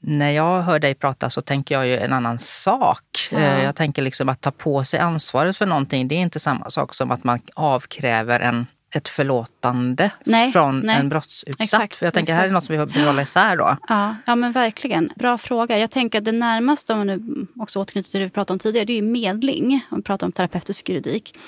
när 0.00 0.30
jag 0.30 0.62
hör 0.62 0.78
dig 0.78 0.94
prata 0.94 1.30
så 1.30 1.42
tänker 1.42 1.74
jag 1.74 1.86
ju 1.86 1.98
en 1.98 2.12
annan 2.12 2.38
sak. 2.38 3.28
Ja. 3.30 3.38
Eh, 3.38 3.64
jag 3.64 3.76
tänker 3.76 4.02
liksom 4.02 4.28
att 4.28 4.40
ta 4.40 4.50
på 4.50 4.84
sig 4.84 5.00
ansvaret 5.00 5.56
för 5.56 5.66
någonting, 5.66 6.08
det 6.08 6.14
är 6.14 6.20
inte 6.20 6.40
samma 6.40 6.70
sak 6.70 6.94
som 6.94 7.10
att 7.10 7.24
man 7.24 7.40
avkräver 7.54 8.40
en 8.40 8.66
ett 8.94 9.08
förlåtande 9.08 10.10
nej, 10.24 10.52
från 10.52 10.80
nej. 10.80 10.96
en 10.96 11.08
brottsutsatt? 11.08 11.60
Exakt, 11.60 11.96
För 11.96 12.06
jag 12.06 12.14
tänker 12.14 12.32
exakt. 12.32 12.40
här 12.40 12.48
är 12.48 12.52
något 12.52 12.64
som 12.64 12.78
vi 12.78 12.86
behöver 12.86 13.06
hålla 13.06 13.22
isär 13.22 13.56
då. 13.56 13.76
Ja, 13.88 14.16
ja 14.26 14.36
men 14.36 14.52
verkligen. 14.52 15.12
Bra 15.16 15.38
fråga. 15.38 15.78
Jag 15.78 15.90
tänker 15.90 16.18
att 16.18 16.24
det 16.24 16.32
närmaste, 16.32 16.92
om 16.92 16.98
vi 17.00 17.04
nu 17.04 17.46
också 17.56 17.80
återknyter 17.80 18.10
till 18.10 18.20
det 18.20 18.26
vi 18.26 18.30
pratade 18.30 18.52
om 18.52 18.58
tidigare, 18.58 18.84
det 18.84 18.98
är 18.98 19.02
medling. 19.02 19.86
Om 19.90 19.96
vi 19.96 20.02
pratar 20.02 20.26
om 20.26 20.32
terapeutisk 20.32 20.88
juridik. 20.88 21.38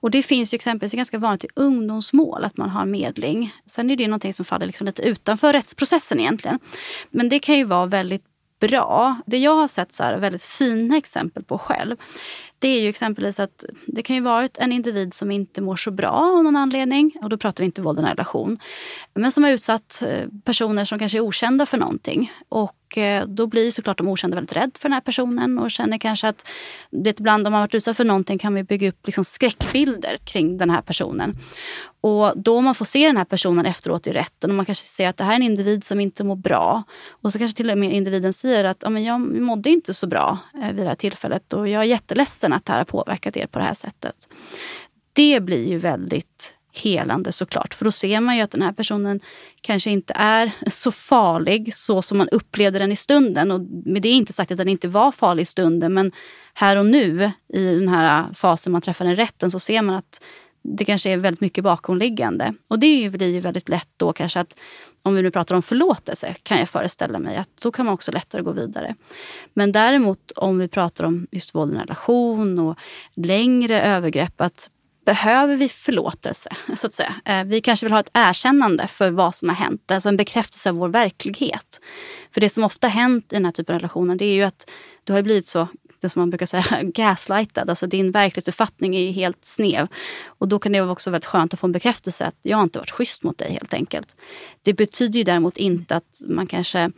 Och 0.00 0.10
det 0.10 0.22
finns 0.22 0.54
ju 0.54 0.56
exempelvis 0.56 0.92
ganska 0.92 1.18
vanligt 1.18 1.44
i 1.44 1.48
ungdomsmål 1.54 2.44
att 2.44 2.56
man 2.56 2.68
har 2.70 2.86
medling. 2.86 3.54
Sen 3.66 3.90
är 3.90 3.96
det 3.96 4.06
någonting 4.06 4.34
som 4.34 4.44
faller 4.44 4.66
liksom 4.66 4.86
lite 4.86 5.02
utanför 5.02 5.52
rättsprocessen 5.52 6.20
egentligen. 6.20 6.58
Men 7.10 7.28
det 7.28 7.38
kan 7.38 7.54
ju 7.54 7.64
vara 7.64 7.86
väldigt 7.86 8.24
bra. 8.60 9.16
Det 9.26 9.38
jag 9.38 9.54
har 9.54 9.68
sett 9.68 9.92
så 9.92 10.02
här, 10.02 10.16
väldigt 10.16 10.42
fina 10.42 10.96
exempel 10.96 11.44
på 11.44 11.58
själv 11.58 11.96
det 12.58 12.68
är 12.68 12.80
ju 12.80 12.88
exempelvis 12.88 13.40
att 13.40 13.64
det 13.86 14.02
kan 14.02 14.16
ju 14.16 14.22
vara 14.22 14.48
en 14.54 14.72
individ 14.72 15.14
som 15.14 15.30
inte 15.30 15.60
mår 15.60 15.76
så 15.76 15.90
bra 15.90 16.10
av 16.10 16.44
någon 16.44 16.56
anledning. 16.56 17.12
Och 17.22 17.28
då 17.28 17.36
pratar 17.36 17.64
vi 17.64 17.66
inte 17.66 17.82
våld 17.82 17.98
i 17.98 18.02
en 18.02 18.08
relation. 18.08 18.58
Men 19.14 19.32
som 19.32 19.44
har 19.44 19.50
utsatt 19.50 20.02
eh, 20.06 20.28
personer 20.44 20.84
som 20.84 20.98
kanske 20.98 21.18
är 21.18 21.22
okända 21.22 21.66
för 21.66 21.76
någonting. 21.76 22.32
Och 22.48 22.72
och 22.88 22.98
eh, 22.98 23.26
då 23.26 23.46
blir 23.46 23.70
såklart 23.70 23.98
de 23.98 24.08
okända 24.08 24.34
väldigt 24.34 24.56
rädda 24.56 24.70
för 24.78 24.88
den 24.88 24.92
här 24.92 25.00
personen 25.00 25.58
och 25.58 25.70
känner 25.70 25.98
kanske 25.98 26.28
att 26.28 26.48
det 26.90 27.20
ibland 27.20 27.46
om 27.46 27.52
man 27.52 27.60
varit 27.60 27.74
utsatt 27.74 27.96
för 27.96 28.04
någonting 28.04 28.38
kan 28.38 28.54
vi 28.54 28.62
bygga 28.62 28.88
upp 28.88 29.06
liksom 29.06 29.24
skräckbilder 29.24 30.16
kring 30.24 30.58
den 30.58 30.70
här 30.70 30.82
personen. 30.82 31.38
Och 32.00 32.32
då 32.36 32.60
man 32.60 32.74
får 32.74 32.84
se 32.84 33.06
den 33.06 33.16
här 33.16 33.24
personen 33.24 33.66
efteråt 33.66 34.06
i 34.06 34.12
rätten 34.12 34.50
och 34.50 34.56
man 34.56 34.66
kanske 34.66 34.84
ser 34.84 35.08
att 35.08 35.16
det 35.16 35.24
här 35.24 35.32
är 35.32 35.36
en 35.36 35.42
individ 35.42 35.84
som 35.84 36.00
inte 36.00 36.24
mår 36.24 36.36
bra. 36.36 36.82
Och 37.10 37.32
så 37.32 37.38
kanske 37.38 37.56
till 37.56 37.70
och 37.70 37.78
med 37.78 37.92
individen 37.92 38.32
säger 38.32 38.64
att 38.64 38.78
ja, 38.82 38.90
men 38.90 39.04
jag 39.04 39.20
mådde 39.20 39.70
inte 39.70 39.94
så 39.94 40.06
bra 40.06 40.38
eh, 40.62 40.72
vid 40.72 40.84
det 40.84 40.88
här 40.88 40.94
tillfället 40.94 41.52
och 41.52 41.68
jag 41.68 41.82
är 41.82 41.86
jätteledsen 41.86 42.52
att 42.52 42.64
det 42.64 42.72
här 42.72 42.78
har 42.78 42.84
påverkat 42.84 43.36
er 43.36 43.46
på 43.46 43.58
det 43.58 43.64
här 43.64 43.74
sättet. 43.74 44.28
Det 45.12 45.40
blir 45.40 45.68
ju 45.68 45.78
väldigt 45.78 46.57
helande 46.72 47.32
såklart. 47.32 47.74
För 47.74 47.84
då 47.84 47.92
ser 47.92 48.20
man 48.20 48.36
ju 48.36 48.42
att 48.42 48.50
den 48.50 48.62
här 48.62 48.72
personen 48.72 49.20
kanske 49.60 49.90
inte 49.90 50.12
är 50.16 50.52
så 50.70 50.92
farlig 50.92 51.74
så 51.74 52.02
som 52.02 52.18
man 52.18 52.28
upplevde 52.28 52.78
den 52.78 52.92
i 52.92 52.96
stunden. 52.96 53.50
Och 53.50 53.60
med 53.60 54.02
det 54.02 54.08
är 54.08 54.14
inte 54.14 54.32
sagt 54.32 54.50
att 54.50 54.58
den 54.58 54.68
inte 54.68 54.88
var 54.88 55.12
farlig 55.12 55.42
i 55.42 55.46
stunden 55.46 55.94
men 55.94 56.12
här 56.54 56.76
och 56.76 56.86
nu 56.86 57.30
i 57.48 57.74
den 57.74 57.88
här 57.88 58.34
fasen 58.34 58.72
man 58.72 58.82
träffar 58.82 59.04
den 59.04 59.16
rätten 59.16 59.50
så 59.50 59.58
ser 59.58 59.82
man 59.82 59.94
att 59.94 60.22
det 60.62 60.84
kanske 60.84 61.10
är 61.10 61.16
väldigt 61.16 61.40
mycket 61.40 61.64
bakomliggande. 61.64 62.54
Och 62.68 62.78
det 62.78 63.10
blir 63.10 63.28
ju 63.28 63.40
väldigt 63.40 63.68
lätt 63.68 63.88
då 63.96 64.12
kanske 64.12 64.40
att 64.40 64.58
om 65.02 65.14
vi 65.14 65.22
nu 65.22 65.30
pratar 65.30 65.54
om 65.54 65.62
förlåtelse 65.62 66.34
kan 66.42 66.58
jag 66.58 66.68
föreställa 66.68 67.18
mig 67.18 67.36
att 67.36 67.48
då 67.62 67.72
kan 67.72 67.86
man 67.86 67.94
också 67.94 68.12
lättare 68.12 68.42
gå 68.42 68.52
vidare. 68.52 68.94
Men 69.54 69.72
däremot 69.72 70.30
om 70.30 70.58
vi 70.58 70.68
pratar 70.68 71.04
om 71.04 71.26
just 71.30 71.54
våld 71.54 71.72
i 71.72 71.74
en 71.74 71.80
relation 71.80 72.58
och 72.58 72.78
längre 73.14 73.82
övergrepp 73.82 74.40
att 74.40 74.70
behöver 75.08 75.56
vi 75.56 75.68
förlåtelse? 75.68 76.50
så 76.76 76.86
att 76.86 76.94
säga. 76.94 77.14
Eh, 77.24 77.44
vi 77.44 77.60
kanske 77.60 77.86
vill 77.86 77.92
ha 77.92 78.00
ett 78.00 78.10
erkännande 78.12 78.86
för 78.86 79.10
vad 79.10 79.34
som 79.34 79.48
har 79.48 79.56
hänt, 79.56 79.90
alltså 79.90 80.08
en 80.08 80.16
bekräftelse 80.16 80.70
av 80.70 80.76
vår 80.76 80.88
verklighet. 80.88 81.80
För 82.32 82.40
det 82.40 82.48
som 82.48 82.64
ofta 82.64 82.88
hänt 82.88 83.32
i 83.32 83.36
den 83.36 83.44
här 83.44 83.52
typen 83.52 83.74
av 83.74 83.78
relationer 83.78 84.16
det 84.16 84.24
är 84.24 84.34
ju 84.34 84.42
att 84.42 84.70
det 85.04 85.12
har 85.12 85.22
blivit 85.22 85.46
så 85.46 85.68
det 86.00 86.08
som 86.08 86.20
man 86.20 86.30
brukar 86.30 86.46
säga 86.46 86.64
gaslightad. 86.82 87.70
Alltså 87.70 87.86
din 87.86 88.12
verklighetsuppfattning 88.12 88.96
är 88.96 89.00
ju 89.00 89.10
helt 89.10 89.44
snäv. 89.44 89.88
Och 90.26 90.48
då 90.48 90.58
kan 90.58 90.72
det 90.72 90.80
också 90.80 91.10
vara 91.10 91.14
väldigt 91.14 91.26
skönt 91.26 91.54
att 91.54 91.60
få 91.60 91.66
en 91.66 91.72
bekräftelse 91.72 92.24
att 92.24 92.36
jag 92.42 92.56
har 92.56 92.64
inte 92.64 92.78
varit 92.78 92.90
schysst 92.90 93.22
mot 93.22 93.38
dig 93.38 93.52
helt 93.52 93.74
enkelt. 93.74 94.16
Det 94.62 94.72
betyder 94.72 95.18
ju 95.18 95.24
däremot 95.24 95.56
inte 95.56 95.96
att 95.96 96.22
man 96.28 96.46
kanske 96.46 96.90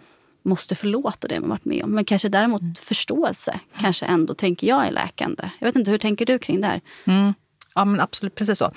måste 0.42 0.74
förlåta 0.74 1.28
det 1.28 1.40
man 1.40 1.48
varit 1.48 1.64
med 1.64 1.84
om. 1.84 1.90
Men 1.90 2.04
kanske 2.04 2.28
däremot 2.28 2.60
mm. 2.60 2.74
förståelse 2.74 3.60
kanske 3.78 4.06
ändå 4.06 4.34
tänker 4.34 4.66
jag 4.66 4.86
är 4.86 4.90
läkande. 4.90 5.50
Jag 5.58 5.66
vet 5.66 5.76
inte, 5.76 5.90
hur 5.90 5.98
tänker 5.98 6.26
du 6.26 6.38
kring 6.38 6.60
det 6.60 6.66
här? 6.66 6.80
Mm. 7.04 7.34
Ja 7.74 7.84
men 7.84 8.00
absolut, 8.00 8.34
precis 8.34 8.58
så. 8.58 8.72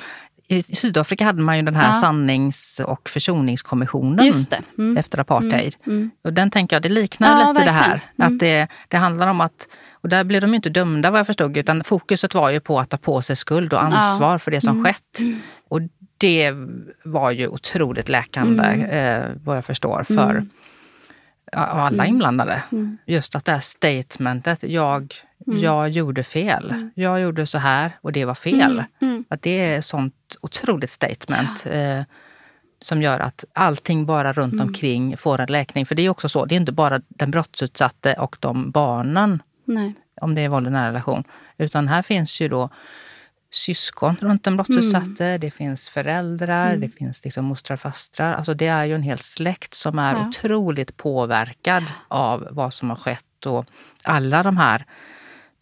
I 0.47 0.63
Sydafrika 0.63 1.25
hade 1.25 1.41
man 1.41 1.57
ju 1.57 1.63
den 1.63 1.75
här 1.75 1.87
ja. 1.87 1.93
sannings 1.93 2.81
och 2.85 3.09
försoningskommissionen 3.09 4.33
mm. 4.77 4.97
efter 4.97 5.19
apartheid. 5.19 5.75
Mm. 5.85 5.97
Mm. 5.97 6.11
Och 6.23 6.33
den 6.33 6.51
tänker 6.51 6.75
jag, 6.75 6.83
det 6.83 6.89
liknar 6.89 7.27
ja, 7.27 7.37
lite 7.37 7.47
verkligen. 7.47 7.65
det 7.65 7.71
här. 7.71 8.01
Att 8.17 8.27
mm. 8.27 8.37
det, 8.37 8.67
det 8.87 8.97
handlar 8.97 9.27
om 9.27 9.41
att, 9.41 9.67
och 9.91 10.09
där 10.09 10.23
blev 10.23 10.41
de 10.41 10.49
ju 10.49 10.55
inte 10.55 10.69
dömda 10.69 11.11
vad 11.11 11.19
jag 11.19 11.27
förstod, 11.27 11.57
utan 11.57 11.83
fokuset 11.83 12.33
var 12.33 12.49
ju 12.49 12.59
på 12.59 12.79
att 12.79 12.89
ta 12.89 12.97
på 12.97 13.21
sig 13.21 13.35
skuld 13.35 13.73
och 13.73 13.83
ansvar 13.83 14.31
ja. 14.31 14.39
för 14.39 14.51
det 14.51 14.61
som 14.61 14.79
mm. 14.79 14.83
skett. 14.83 15.19
Och 15.69 15.79
det 16.17 16.51
var 17.03 17.31
ju 17.31 17.47
otroligt 17.47 18.09
läkande, 18.09 18.63
mm. 18.63 18.89
eh, 18.89 19.29
vad 19.43 19.57
jag 19.57 19.65
förstår, 19.65 20.03
för 20.03 20.45
alla 21.51 22.05
inblandade. 22.05 22.63
Just 23.05 23.35
att 23.35 23.45
det 23.45 23.51
här 23.51 23.59
statementet, 23.59 24.63
jag 24.63 25.13
Mm. 25.47 25.59
Jag 25.59 25.89
gjorde 25.89 26.23
fel. 26.23 26.71
Mm. 26.71 26.91
Jag 26.95 27.21
gjorde 27.21 27.45
så 27.45 27.57
här 27.57 27.91
och 28.01 28.11
det 28.11 28.25
var 28.25 28.35
fel. 28.35 28.71
Mm. 28.71 28.85
mm. 29.01 29.25
Att 29.29 29.41
det 29.41 29.59
är 29.59 29.77
ett 29.77 29.85
sånt 29.85 30.37
otroligt 30.41 30.89
statement. 30.89 31.65
Eh, 31.69 32.01
som 32.81 33.01
gör 33.01 33.19
att 33.19 33.45
allting 33.53 34.05
bara 34.05 34.33
runt 34.33 34.53
mm. 34.53 34.67
omkring 34.67 35.17
får 35.17 35.41
en 35.41 35.51
läkning. 35.51 35.85
För 35.85 35.95
det 35.95 36.05
är 36.05 36.09
också 36.09 36.29
så, 36.29 36.45
det 36.45 36.55
är 36.55 36.59
inte 36.59 36.71
bara 36.71 37.01
den 37.07 37.31
brottsutsatte 37.31 38.13
och 38.13 38.37
de 38.39 38.71
barnen. 38.71 39.43
Nej. 39.65 39.93
Om 40.21 40.35
det 40.35 40.41
är 40.41 40.49
våld 40.49 40.67
i 40.67 40.69
nära 40.69 40.87
relation. 40.87 41.23
Utan 41.57 41.87
här 41.87 42.01
finns 42.01 42.41
ju 42.41 42.49
då 42.49 42.69
syskon 43.51 44.15
runt 44.21 44.43
den 44.43 44.55
brottsutsatte. 44.55 45.25
Mm. 45.25 45.39
Det 45.39 45.51
finns 45.51 45.89
föräldrar, 45.89 46.67
mm. 46.67 46.81
det 46.81 46.89
finns 46.89 47.23
liksom 47.23 47.45
mostrar 47.45 47.73
och 47.75 47.81
fastrar. 47.81 48.33
Alltså 48.33 48.53
det 48.53 48.67
är 48.67 48.85
ju 48.85 48.95
en 48.95 49.03
hel 49.03 49.17
släkt 49.17 49.73
som 49.73 49.99
är 49.99 50.15
ja. 50.15 50.27
otroligt 50.27 50.97
påverkad 50.97 51.83
av 52.07 52.47
vad 52.51 52.73
som 52.73 52.89
har 52.89 52.97
skett. 52.97 53.45
Och 53.45 53.65
alla 54.03 54.43
de 54.43 54.57
här 54.57 54.85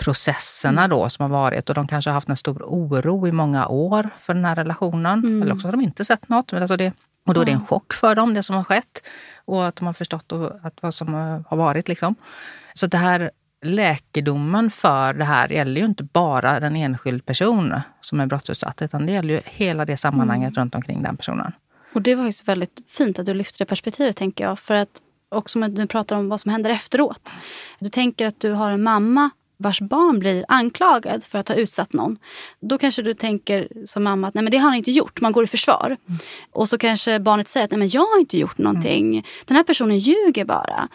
processerna 0.02 0.88
då 0.88 1.10
som 1.10 1.24
har 1.24 1.30
varit 1.30 1.70
och 1.70 1.76
de 1.76 1.88
kanske 1.88 2.10
har 2.10 2.14
haft 2.14 2.30
en 2.30 2.38
stor 2.38 2.64
oro 2.64 3.28
i 3.28 3.32
många 3.32 3.68
år 3.68 4.10
för 4.20 4.34
den 4.34 4.46
här 4.46 4.56
relationen. 4.56 5.20
Mm. 5.20 5.42
Eller 5.42 5.54
också 5.54 5.68
har 5.68 5.72
de 5.72 5.82
inte 5.82 6.06
sett 6.06 6.30
något. 6.30 6.52
Men 6.52 6.62
alltså 6.62 6.78
det, 6.78 6.94
och 7.26 7.34
då 7.34 7.42
är 7.42 7.46
det 7.46 7.52
en 7.52 7.66
chock 7.66 7.94
för 7.94 8.16
dem, 8.16 8.34
det 8.34 8.44
som 8.44 8.56
har 8.56 8.64
skett. 8.64 9.08
Och 9.46 9.68
att 9.68 9.76
de 9.76 9.86
har 9.86 9.94
förstått 9.94 10.32
att 10.64 10.74
vad 10.82 10.94
som 10.94 11.14
har 11.48 11.58
varit. 11.58 11.88
Liksom. 11.88 12.16
Så 12.74 12.88
det 12.88 12.98
här 12.98 13.32
läkedomen 13.62 14.72
för 14.72 15.14
det 15.14 15.26
här 15.26 15.50
gäller 15.52 15.82
ju 15.82 15.88
inte 15.88 16.04
bara 16.04 16.60
den 16.60 16.76
enskilda 16.76 17.24
person 17.24 17.82
som 18.02 18.20
är 18.20 18.26
brottsutsatt, 18.26 18.82
utan 18.82 19.06
det 19.06 19.12
gäller 19.12 19.34
ju 19.34 19.42
hela 19.46 19.86
det 19.86 19.98
sammanhanget 19.98 20.58
mm. 20.58 20.62
runt 20.62 20.76
omkring 20.76 21.04
den 21.04 21.18
personen. 21.18 21.52
Och 21.94 22.02
det 22.02 22.16
var 22.16 22.24
faktiskt 22.24 22.48
väldigt 22.48 22.80
fint 22.88 23.20
att 23.20 23.26
du 23.26 23.34
lyfte 23.34 23.58
det 23.58 23.66
perspektivet, 23.66 24.16
tänker 24.16 24.44
jag. 24.44 24.60
För 24.60 24.74
att 24.74 25.02
också 25.30 25.60
när 25.60 25.70
du 25.70 25.88
pratar 25.88 26.16
om 26.16 26.30
vad 26.30 26.40
som 26.40 26.52
händer 26.52 26.70
efteråt. 26.70 27.34
Du 27.80 27.90
tänker 27.90 28.28
att 28.28 28.40
du 28.40 28.52
har 28.52 28.72
en 28.72 28.84
mamma 28.84 29.30
vars 29.62 29.82
barn 29.82 30.20
blir 30.20 30.46
anklagad 30.48 31.24
för 31.24 31.40
att 31.40 31.48
ha 31.48 31.56
utsatt 31.56 31.94
någon. 31.94 32.18
Då 32.60 32.78
kanske 32.78 33.02
du 33.02 33.14
tänker 33.14 33.68
som 33.86 34.04
mamma 34.04 34.28
att 34.28 34.34
nej 34.34 34.44
men 34.44 34.52
det 34.52 34.58
har 34.58 34.70
han 34.70 34.78
inte 34.78 34.92
gjort. 34.92 35.22
Man 35.22 35.32
går 35.32 35.44
i 35.44 35.48
försvar. 35.48 35.86
Mm. 35.86 36.20
Och 36.52 36.70
så 36.70 36.78
kanske 36.78 37.20
barnet 37.20 37.48
säger 37.48 37.64
att 37.64 37.72
nej 37.72 37.78
men 37.78 37.90
jag 37.90 38.02
har 38.02 38.20
inte 38.20 38.38
gjort 38.38 38.58
någonting. 38.58 39.08
Mm. 39.14 39.24
Den 39.46 39.58
här 39.58 39.64
personen 39.64 40.00
ljuger 40.00 40.46
bara. 40.46 40.88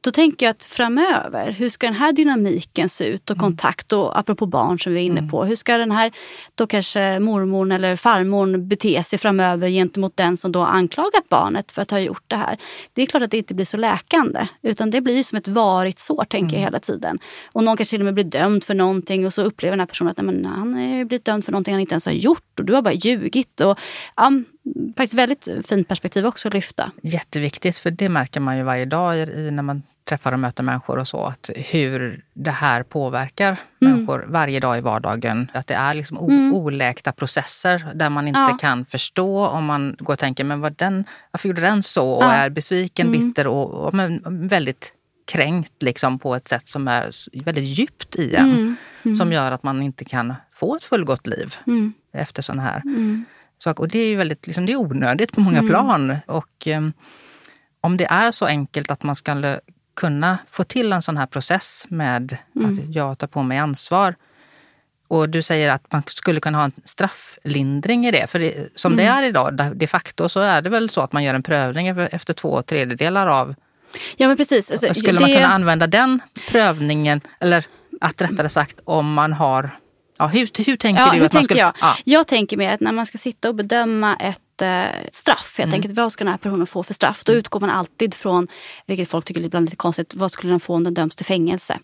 Då 0.00 0.10
tänker 0.10 0.46
jag 0.46 0.50
att 0.50 0.64
framöver, 0.64 1.50
hur 1.50 1.68
ska 1.68 1.86
den 1.86 1.96
här 1.96 2.12
dynamiken 2.12 2.88
se 2.88 3.04
ut 3.04 3.30
och 3.30 3.36
mm. 3.36 3.46
kontakt 3.46 3.92
och 3.92 4.18
apropå 4.18 4.46
barn 4.46 4.78
som 4.78 4.94
vi 4.94 5.00
är 5.00 5.04
inne 5.04 5.18
mm. 5.18 5.30
på. 5.30 5.44
Hur 5.44 5.56
ska 5.56 5.78
den 5.78 5.92
här 5.92 6.12
då 6.54 6.66
kanske 6.66 7.20
mormor 7.20 7.72
eller 7.72 7.96
farmor 7.96 8.58
bete 8.58 9.02
sig 9.02 9.18
framöver 9.18 9.68
gentemot 9.68 10.16
den 10.16 10.36
som 10.36 10.52
då 10.52 10.60
har 10.60 10.66
anklagat 10.66 11.28
barnet 11.28 11.72
för 11.72 11.82
att 11.82 11.90
ha 11.90 11.98
gjort 11.98 12.24
det 12.26 12.36
här. 12.36 12.58
Det 12.92 13.02
är 13.02 13.06
klart 13.06 13.22
att 13.22 13.30
det 13.30 13.38
inte 13.38 13.54
blir 13.54 13.64
så 13.64 13.76
läkande 13.76 14.46
utan 14.62 14.90
det 14.90 15.00
blir 15.00 15.22
som 15.22 15.38
ett 15.38 15.48
varigt 15.48 15.98
sår 15.98 16.24
tänker 16.24 16.56
jag 16.56 16.62
hela 16.62 16.78
tiden. 16.78 17.18
Och 17.52 17.64
någon 17.64 17.76
kanske 17.76 17.96
till 18.00 18.08
och 18.08 18.14
med 18.14 18.14
blir 18.14 18.40
dömd 18.40 18.64
för 18.64 18.74
någonting 18.74 19.26
och 19.26 19.34
så 19.34 19.42
upplever 19.42 19.72
den 19.72 19.80
här 19.80 19.86
personen 19.86 20.10
att 20.10 20.16
nej, 20.16 20.26
men 20.26 20.44
han 20.44 20.78
är 20.78 21.04
blivit 21.04 21.24
dömd 21.24 21.44
för 21.44 21.52
någonting 21.52 21.74
han 21.74 21.80
inte 21.80 21.92
ens 21.92 22.06
har 22.06 22.12
gjort 22.12 22.58
och 22.60 22.64
du 22.64 22.74
har 22.74 22.82
bara 22.82 22.94
ljugit. 22.94 23.60
Och, 23.60 23.78
ja, 24.16 24.32
faktiskt 24.96 25.14
väldigt 25.14 25.48
fint 25.64 25.88
perspektiv 25.88 26.26
också 26.26 26.48
att 26.48 26.54
lyfta. 26.54 26.90
Jätteviktigt, 27.02 27.78
för 27.78 27.90
det 27.90 28.08
märker 28.08 28.40
man 28.40 28.56
ju 28.56 28.62
varje 28.62 28.84
dag 28.84 29.28
när 29.52 29.62
man 29.62 29.82
träffar 30.04 30.32
och 30.32 30.38
möter 30.38 30.62
människor 30.62 30.98
och 30.98 31.08
så, 31.08 31.24
att 31.24 31.50
hur 31.56 32.24
det 32.34 32.50
här 32.50 32.82
påverkar 32.82 33.46
mm. 33.46 33.58
människor 33.78 34.24
varje 34.28 34.60
dag 34.60 34.78
i 34.78 34.80
vardagen. 34.80 35.50
Att 35.54 35.66
det 35.66 35.74
är 35.74 35.94
liksom 35.94 36.16
mm. 36.16 36.54
oläkta 36.54 37.12
processer 37.12 37.92
där 37.94 38.10
man 38.10 38.28
inte 38.28 38.40
ja. 38.40 38.58
kan 38.60 38.84
förstå 38.84 39.46
om 39.46 39.64
man 39.64 39.96
går 39.98 40.12
och 40.12 40.18
tänker, 40.18 40.44
men 40.44 40.60
vad 40.60 40.76
den, 40.76 41.04
varför 41.30 41.48
gjorde 41.48 41.60
den 41.60 41.82
så? 41.82 42.10
Och 42.10 42.24
ja. 42.24 42.32
är 42.32 42.50
besviken, 42.50 43.06
mm. 43.06 43.20
bitter 43.20 43.46
och, 43.46 43.70
och 43.70 43.94
väldigt 44.26 44.94
kränkt 45.30 45.82
liksom 45.82 46.18
på 46.18 46.34
ett 46.34 46.48
sätt 46.48 46.68
som 46.68 46.88
är 46.88 47.12
väldigt 47.44 47.64
djupt 47.64 48.16
i 48.16 48.34
en. 48.34 48.50
Mm. 48.50 48.76
Mm. 49.02 49.16
Som 49.16 49.32
gör 49.32 49.52
att 49.52 49.62
man 49.62 49.82
inte 49.82 50.04
kan 50.04 50.34
få 50.52 50.76
ett 50.76 50.84
fullgott 50.84 51.26
liv 51.26 51.56
mm. 51.66 51.92
efter 52.12 52.42
sådana 52.42 52.62
här 52.62 52.82
mm. 52.84 53.24
saker. 53.58 53.82
Och 53.82 53.88
det 53.88 53.98
är 53.98 54.06
ju 54.06 54.16
väldigt, 54.16 54.46
liksom, 54.46 54.66
det 54.66 54.72
är 54.72 54.76
onödigt 54.76 55.32
på 55.32 55.40
många 55.40 55.58
mm. 55.58 55.70
plan. 55.70 56.16
Och 56.26 56.66
um, 56.66 56.92
om 57.80 57.96
det 57.96 58.04
är 58.04 58.30
så 58.30 58.46
enkelt 58.46 58.90
att 58.90 59.02
man 59.02 59.16
ska 59.16 59.58
kunna 59.96 60.38
få 60.50 60.64
till 60.64 60.92
en 60.92 61.02
sån 61.02 61.16
här 61.16 61.26
process 61.26 61.86
med 61.88 62.36
att 62.54 62.78
mm. 62.78 62.92
jag 62.92 63.18
tar 63.18 63.26
på 63.26 63.42
mig 63.42 63.58
ansvar. 63.58 64.14
Och 65.08 65.28
du 65.28 65.42
säger 65.42 65.72
att 65.72 65.92
man 65.92 66.02
skulle 66.06 66.40
kunna 66.40 66.58
ha 66.58 66.64
en 66.64 66.72
strafflindring 66.84 68.06
i 68.06 68.10
det. 68.10 68.26
För 68.30 68.38
det, 68.38 68.68
som 68.74 68.96
det 68.96 69.04
är 69.04 69.22
idag, 69.22 69.72
de 69.74 69.86
facto, 69.86 70.28
så 70.28 70.40
är 70.40 70.62
det 70.62 70.70
väl 70.70 70.90
så 70.90 71.00
att 71.00 71.12
man 71.12 71.24
gör 71.24 71.34
en 71.34 71.42
prövning 71.42 71.86
efter 71.88 72.32
två 72.32 72.62
tredjedelar 72.62 73.26
av 73.26 73.54
Ja 74.16 74.28
men 74.28 74.36
precis. 74.36 74.70
Alltså, 74.70 74.94
Skulle 74.94 75.12
det... 75.12 75.20
man 75.20 75.32
kunna 75.32 75.46
använda 75.46 75.86
den 75.86 76.20
prövningen, 76.48 77.20
eller 77.40 77.64
att 78.00 78.22
rättare 78.22 78.48
sagt 78.48 78.80
om 78.84 79.12
man 79.12 79.32
har 79.32 79.80
Ja, 80.20 80.26
hur, 80.26 80.64
hur 80.64 80.76
tänker 80.76 81.02
ja, 81.02 81.10
du? 81.12 81.18
Hur 81.18 81.26
att 81.26 81.32
man 81.32 81.44
skulle, 81.44 81.60
jag? 81.60 81.72
Ja. 81.80 81.96
jag 82.04 82.26
tänker 82.26 82.56
mer 82.56 82.72
att 82.72 82.80
när 82.80 82.92
man 82.92 83.06
ska 83.06 83.18
sitta 83.18 83.48
och 83.48 83.54
bedöma 83.54 84.16
ett 84.16 84.40
straff. 85.12 85.54
Helt 85.58 85.68
mm. 85.68 85.74
enkelt, 85.78 85.94
vad 85.94 86.12
ska 86.12 86.24
den 86.24 86.30
här 86.30 86.38
personen 86.38 86.66
få 86.66 86.82
för 86.82 86.94
straff? 86.94 87.24
Då 87.24 87.32
mm. 87.32 87.40
utgår 87.40 87.60
man 87.60 87.70
alltid 87.70 88.14
från, 88.14 88.48
vilket 88.86 89.08
folk 89.08 89.24
tycker 89.24 89.40
är 89.40 89.44
ibland 89.44 89.66
lite 89.66 89.76
konstigt, 89.76 90.14
vad 90.14 90.30
skulle 90.30 90.52
den 90.52 90.60
få 90.60 90.74
om 90.74 90.84
den 90.84 90.94
döms 90.94 91.16
till 91.16 91.26
fängelse? 91.26 91.78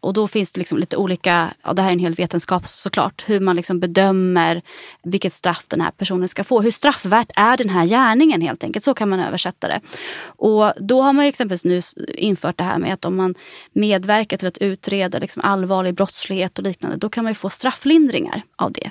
Och 0.00 0.12
då 0.12 0.28
finns 0.28 0.52
det 0.52 0.58
liksom 0.58 0.78
lite 0.78 0.96
olika, 0.96 1.54
ja, 1.62 1.72
det 1.72 1.82
här 1.82 1.88
är 1.88 1.92
en 1.92 1.98
hel 1.98 2.14
vetenskap 2.14 2.68
såklart, 2.68 3.24
hur 3.26 3.40
man 3.40 3.56
liksom 3.56 3.80
bedömer 3.80 4.62
vilket 5.02 5.32
straff 5.32 5.64
den 5.68 5.80
här 5.80 5.90
personen 5.90 6.28
ska 6.28 6.44
få. 6.44 6.60
Hur 6.60 6.70
straffvärt 6.70 7.30
är 7.36 7.56
den 7.56 7.68
här 7.68 7.86
gärningen 7.86 8.40
helt 8.40 8.64
enkelt? 8.64 8.84
Så 8.84 8.94
kan 8.94 9.08
man 9.08 9.20
översätta 9.20 9.68
det. 9.68 9.80
Och 10.24 10.72
då 10.76 11.02
har 11.02 11.12
man 11.12 11.24
exempelvis 11.24 11.64
nu 11.64 11.80
infört 12.14 12.58
det 12.58 12.64
här 12.64 12.78
med 12.78 12.94
att 12.94 13.04
om 13.04 13.16
man 13.16 13.34
medverkar 13.72 14.36
till 14.36 14.48
att 14.48 14.58
utreda 14.58 15.18
liksom 15.18 15.42
allvarlig 15.42 15.94
brottslighet 15.94 16.58
och 16.58 16.64
liknande, 16.64 16.96
då 16.96 17.08
kan 17.08 17.24
man 17.24 17.34
få 17.34 17.50
strafflindringar 17.50 18.42
av 18.56 18.72
det. 18.72 18.90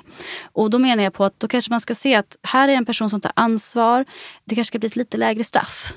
Och 0.52 0.70
då 0.70 0.78
menar 0.78 1.04
jag 1.04 1.12
på 1.12 1.24
att 1.24 1.40
då 1.40 1.48
kanske 1.48 1.70
man 1.70 1.80
ska 1.80 1.94
se 1.94 2.14
att 2.14 2.36
här 2.42 2.68
är 2.68 2.72
en 2.72 2.84
person 2.84 3.10
som 3.10 3.20
tar 3.20 3.31
ansvar. 3.36 4.04
Det 4.44 4.54
kanske 4.54 4.68
ska 4.68 4.78
bli 4.78 4.86
ett 4.86 4.96
lite 4.96 5.16
lägre 5.16 5.44
straff. 5.44 5.92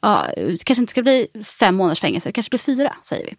Ja, 0.00 0.26
det 0.36 0.64
kanske 0.64 0.82
inte 0.82 0.90
ska 0.90 1.02
bli 1.02 1.26
fem 1.44 1.74
månaders 1.76 2.00
fängelse, 2.00 2.28
det 2.28 2.32
kanske 2.32 2.50
blir 2.50 2.58
fyra 2.58 2.96
säger 3.02 3.26
vi. 3.26 3.36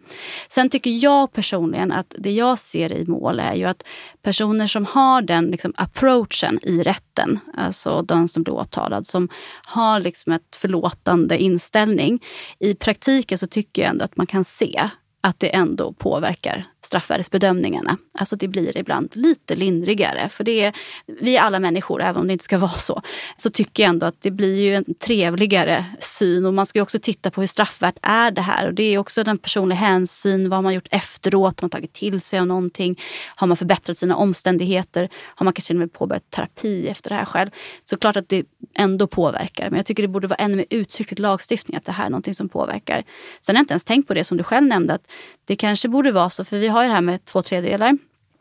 Sen 0.50 0.70
tycker 0.70 0.92
jag 0.92 1.34
personligen 1.34 1.92
att 1.92 2.16
det 2.18 2.32
jag 2.32 2.60
ser 2.60 2.94
i 2.94 3.06
mål 3.06 3.40
är 3.40 3.54
ju 3.54 3.66
att 3.66 3.84
personer 4.22 4.68
som 4.68 4.86
har 4.86 5.22
den 5.22 5.46
liksom, 5.46 5.74
approachen 5.78 6.60
i 6.64 6.84
rätten, 6.84 7.40
alltså 7.58 8.02
den 8.02 8.28
som 8.28 8.44
blir 8.44 8.54
åtalad, 8.54 9.06
som 9.06 9.30
har 9.64 10.00
liksom 10.00 10.34
ett 10.34 10.56
förlåtande 10.56 11.38
inställning. 11.38 12.24
I 12.60 12.76
praktiken 12.76 13.38
så 13.38 13.48
tycker 13.48 13.82
jag 13.82 13.90
ändå 13.90 14.06
att 14.06 14.18
man 14.18 14.28
kan 14.28 14.46
se 14.46 14.90
att 15.22 15.40
det 15.40 15.56
ändå 15.56 15.94
påverkar 15.94 16.66
straffvärdesbedömningarna. 16.82 17.98
Alltså 18.14 18.36
det 18.36 18.48
blir 18.48 18.78
ibland 18.78 19.16
lite 19.16 19.56
lindrigare. 19.56 20.30
För 20.30 20.44
det 20.44 20.62
är, 20.62 20.76
vi 21.22 21.38
är 21.38 21.42
alla 21.42 21.60
människor, 21.60 22.02
även 22.02 22.22
om 22.22 22.28
det 22.28 22.34
inte 22.34 22.44
ska 22.44 22.58
vara 22.68 22.72
så. 22.72 23.02
Så 23.38 23.50
tycker 23.50 23.84
jag 23.84 23.90
ändå 23.90 24.06
att 24.06 24.22
det 24.22 24.32
blir 24.32 24.56
ju 24.56 24.76
en 24.76 24.86
trevligare 24.94 25.86
syn. 26.00 26.46
Och 26.46 26.54
man 26.54 26.66
ska 26.66 26.82
också 26.82 27.00
titta 27.00 27.32
på 27.32 27.42
hur 27.42 27.48
straffvärt 27.48 27.98
är 28.02 28.32
det 28.32 28.42
här. 28.42 28.68
Och 28.68 28.74
det 28.74 28.84
är 28.84 28.98
också 28.98 29.24
den 29.24 29.38
personliga 29.38 29.80
hänsyn. 29.80 30.50
Vad 30.50 30.58
har 30.58 30.62
man 30.62 30.74
gjort 30.74 30.88
efteråt? 30.92 31.60
Har 31.60 31.66
man 31.66 31.70
tagit 31.70 31.94
till 31.94 32.22
sig 32.22 32.40
av 32.40 32.48
någonting? 32.48 33.00
Har 33.36 33.48
man 33.48 33.58
förbättrat 33.58 33.98
sina 33.98 34.16
omständigheter? 34.16 35.10
Har 35.36 35.44
man 35.44 35.54
kanske 35.54 35.88
påbörjat 35.88 36.32
terapi 36.32 36.88
efter 36.88 37.10
det 37.10 37.16
här 37.16 37.26
själv? 37.26 37.50
Så 37.84 37.98
klart 37.98 38.16
att 38.16 38.30
det 38.30 38.46
ändå 38.76 39.08
påverkar. 39.08 39.70
Men 39.70 39.78
jag 39.78 39.86
tycker 39.86 40.04
det 40.04 40.08
borde 40.08 40.28
vara 40.28 40.38
ännu 40.38 40.56
mer 40.56 40.66
uttryckligt 40.70 41.20
lagstiftning 41.20 41.78
att 41.78 41.86
det 41.86 41.92
här 41.92 42.06
är 42.06 42.10
någonting 42.10 42.36
som 42.36 42.50
påverkar. 42.50 43.04
Sen 43.40 43.56
har 43.56 43.60
jag 43.60 43.64
inte 43.64 43.74
ens 43.74 43.84
tänkt 43.84 44.08
på 44.08 44.14
det 44.14 44.24
som 44.24 44.38
du 44.38 44.44
själv 44.44 44.68
nämnde. 44.68 44.94
Att 44.94 45.12
det 45.46 45.56
kanske 45.56 45.88
borde 45.90 46.12
vara 46.12 46.30
så, 46.30 46.46
för 46.46 46.58
vi 46.58 46.69
har 46.70 46.84
ju 46.84 46.88
det 46.88 46.96
här 46.96 47.02
med 47.02 47.26
två 47.26 47.42
tredjedelar 47.42 47.98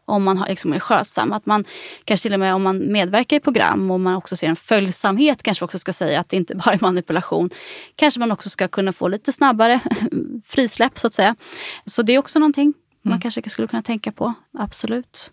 om 0.08 0.24
man 0.24 0.44
liksom 0.48 0.72
är 0.72 0.80
skötsam. 0.80 1.32
Att 1.32 1.46
man 1.46 1.64
kanske 2.04 2.22
till 2.22 2.32
och 2.32 2.40
med 2.40 2.54
om 2.54 2.62
man 2.62 2.92
medverkar 2.92 3.36
i 3.36 3.40
program 3.40 3.90
och 3.90 4.00
man 4.00 4.14
också 4.14 4.36
ser 4.36 4.48
en 4.48 4.56
följsamhet 4.56 5.42
kanske 5.42 5.64
också 5.64 5.78
ska 5.78 5.92
säga 5.92 6.20
att 6.20 6.28
det 6.28 6.36
inte 6.36 6.54
bara 6.64 6.74
är 6.74 6.78
manipulation. 6.80 7.50
Kanske 7.96 8.20
man 8.20 8.32
också 8.32 8.50
ska 8.50 8.68
kunna 8.68 8.92
få 8.92 9.08
lite 9.08 9.32
snabbare 9.32 9.80
frisläpp 10.46 10.98
så 10.98 11.06
att 11.06 11.14
säga. 11.14 11.36
Så 11.84 12.02
det 12.02 12.12
är 12.12 12.18
också 12.18 12.38
någonting 12.38 12.74
man 13.02 13.12
mm. 13.12 13.20
kanske 13.20 13.50
skulle 13.50 13.68
kunna 13.68 13.82
tänka 13.82 14.12
på. 14.12 14.34
Absolut. 14.58 15.32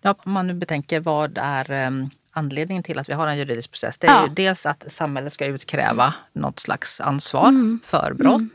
Ja, 0.00 0.14
om 0.24 0.32
man 0.32 0.46
nu 0.46 0.54
betänker 0.54 1.00
vad 1.00 1.38
är 1.38 1.86
um, 1.86 2.10
anledningen 2.30 2.82
till 2.82 2.98
att 2.98 3.08
vi 3.08 3.12
har 3.12 3.26
en 3.26 3.38
juridisk 3.38 3.70
process. 3.70 3.98
Det 3.98 4.06
är 4.06 4.12
ja. 4.14 4.26
ju 4.28 4.34
dels 4.34 4.66
att 4.66 4.92
samhället 4.92 5.32
ska 5.32 5.46
utkräva 5.46 6.14
något 6.32 6.60
slags 6.60 7.00
ansvar 7.00 7.48
mm. 7.48 7.80
för 7.84 8.12
brott. 8.14 8.36
Mm. 8.36 8.50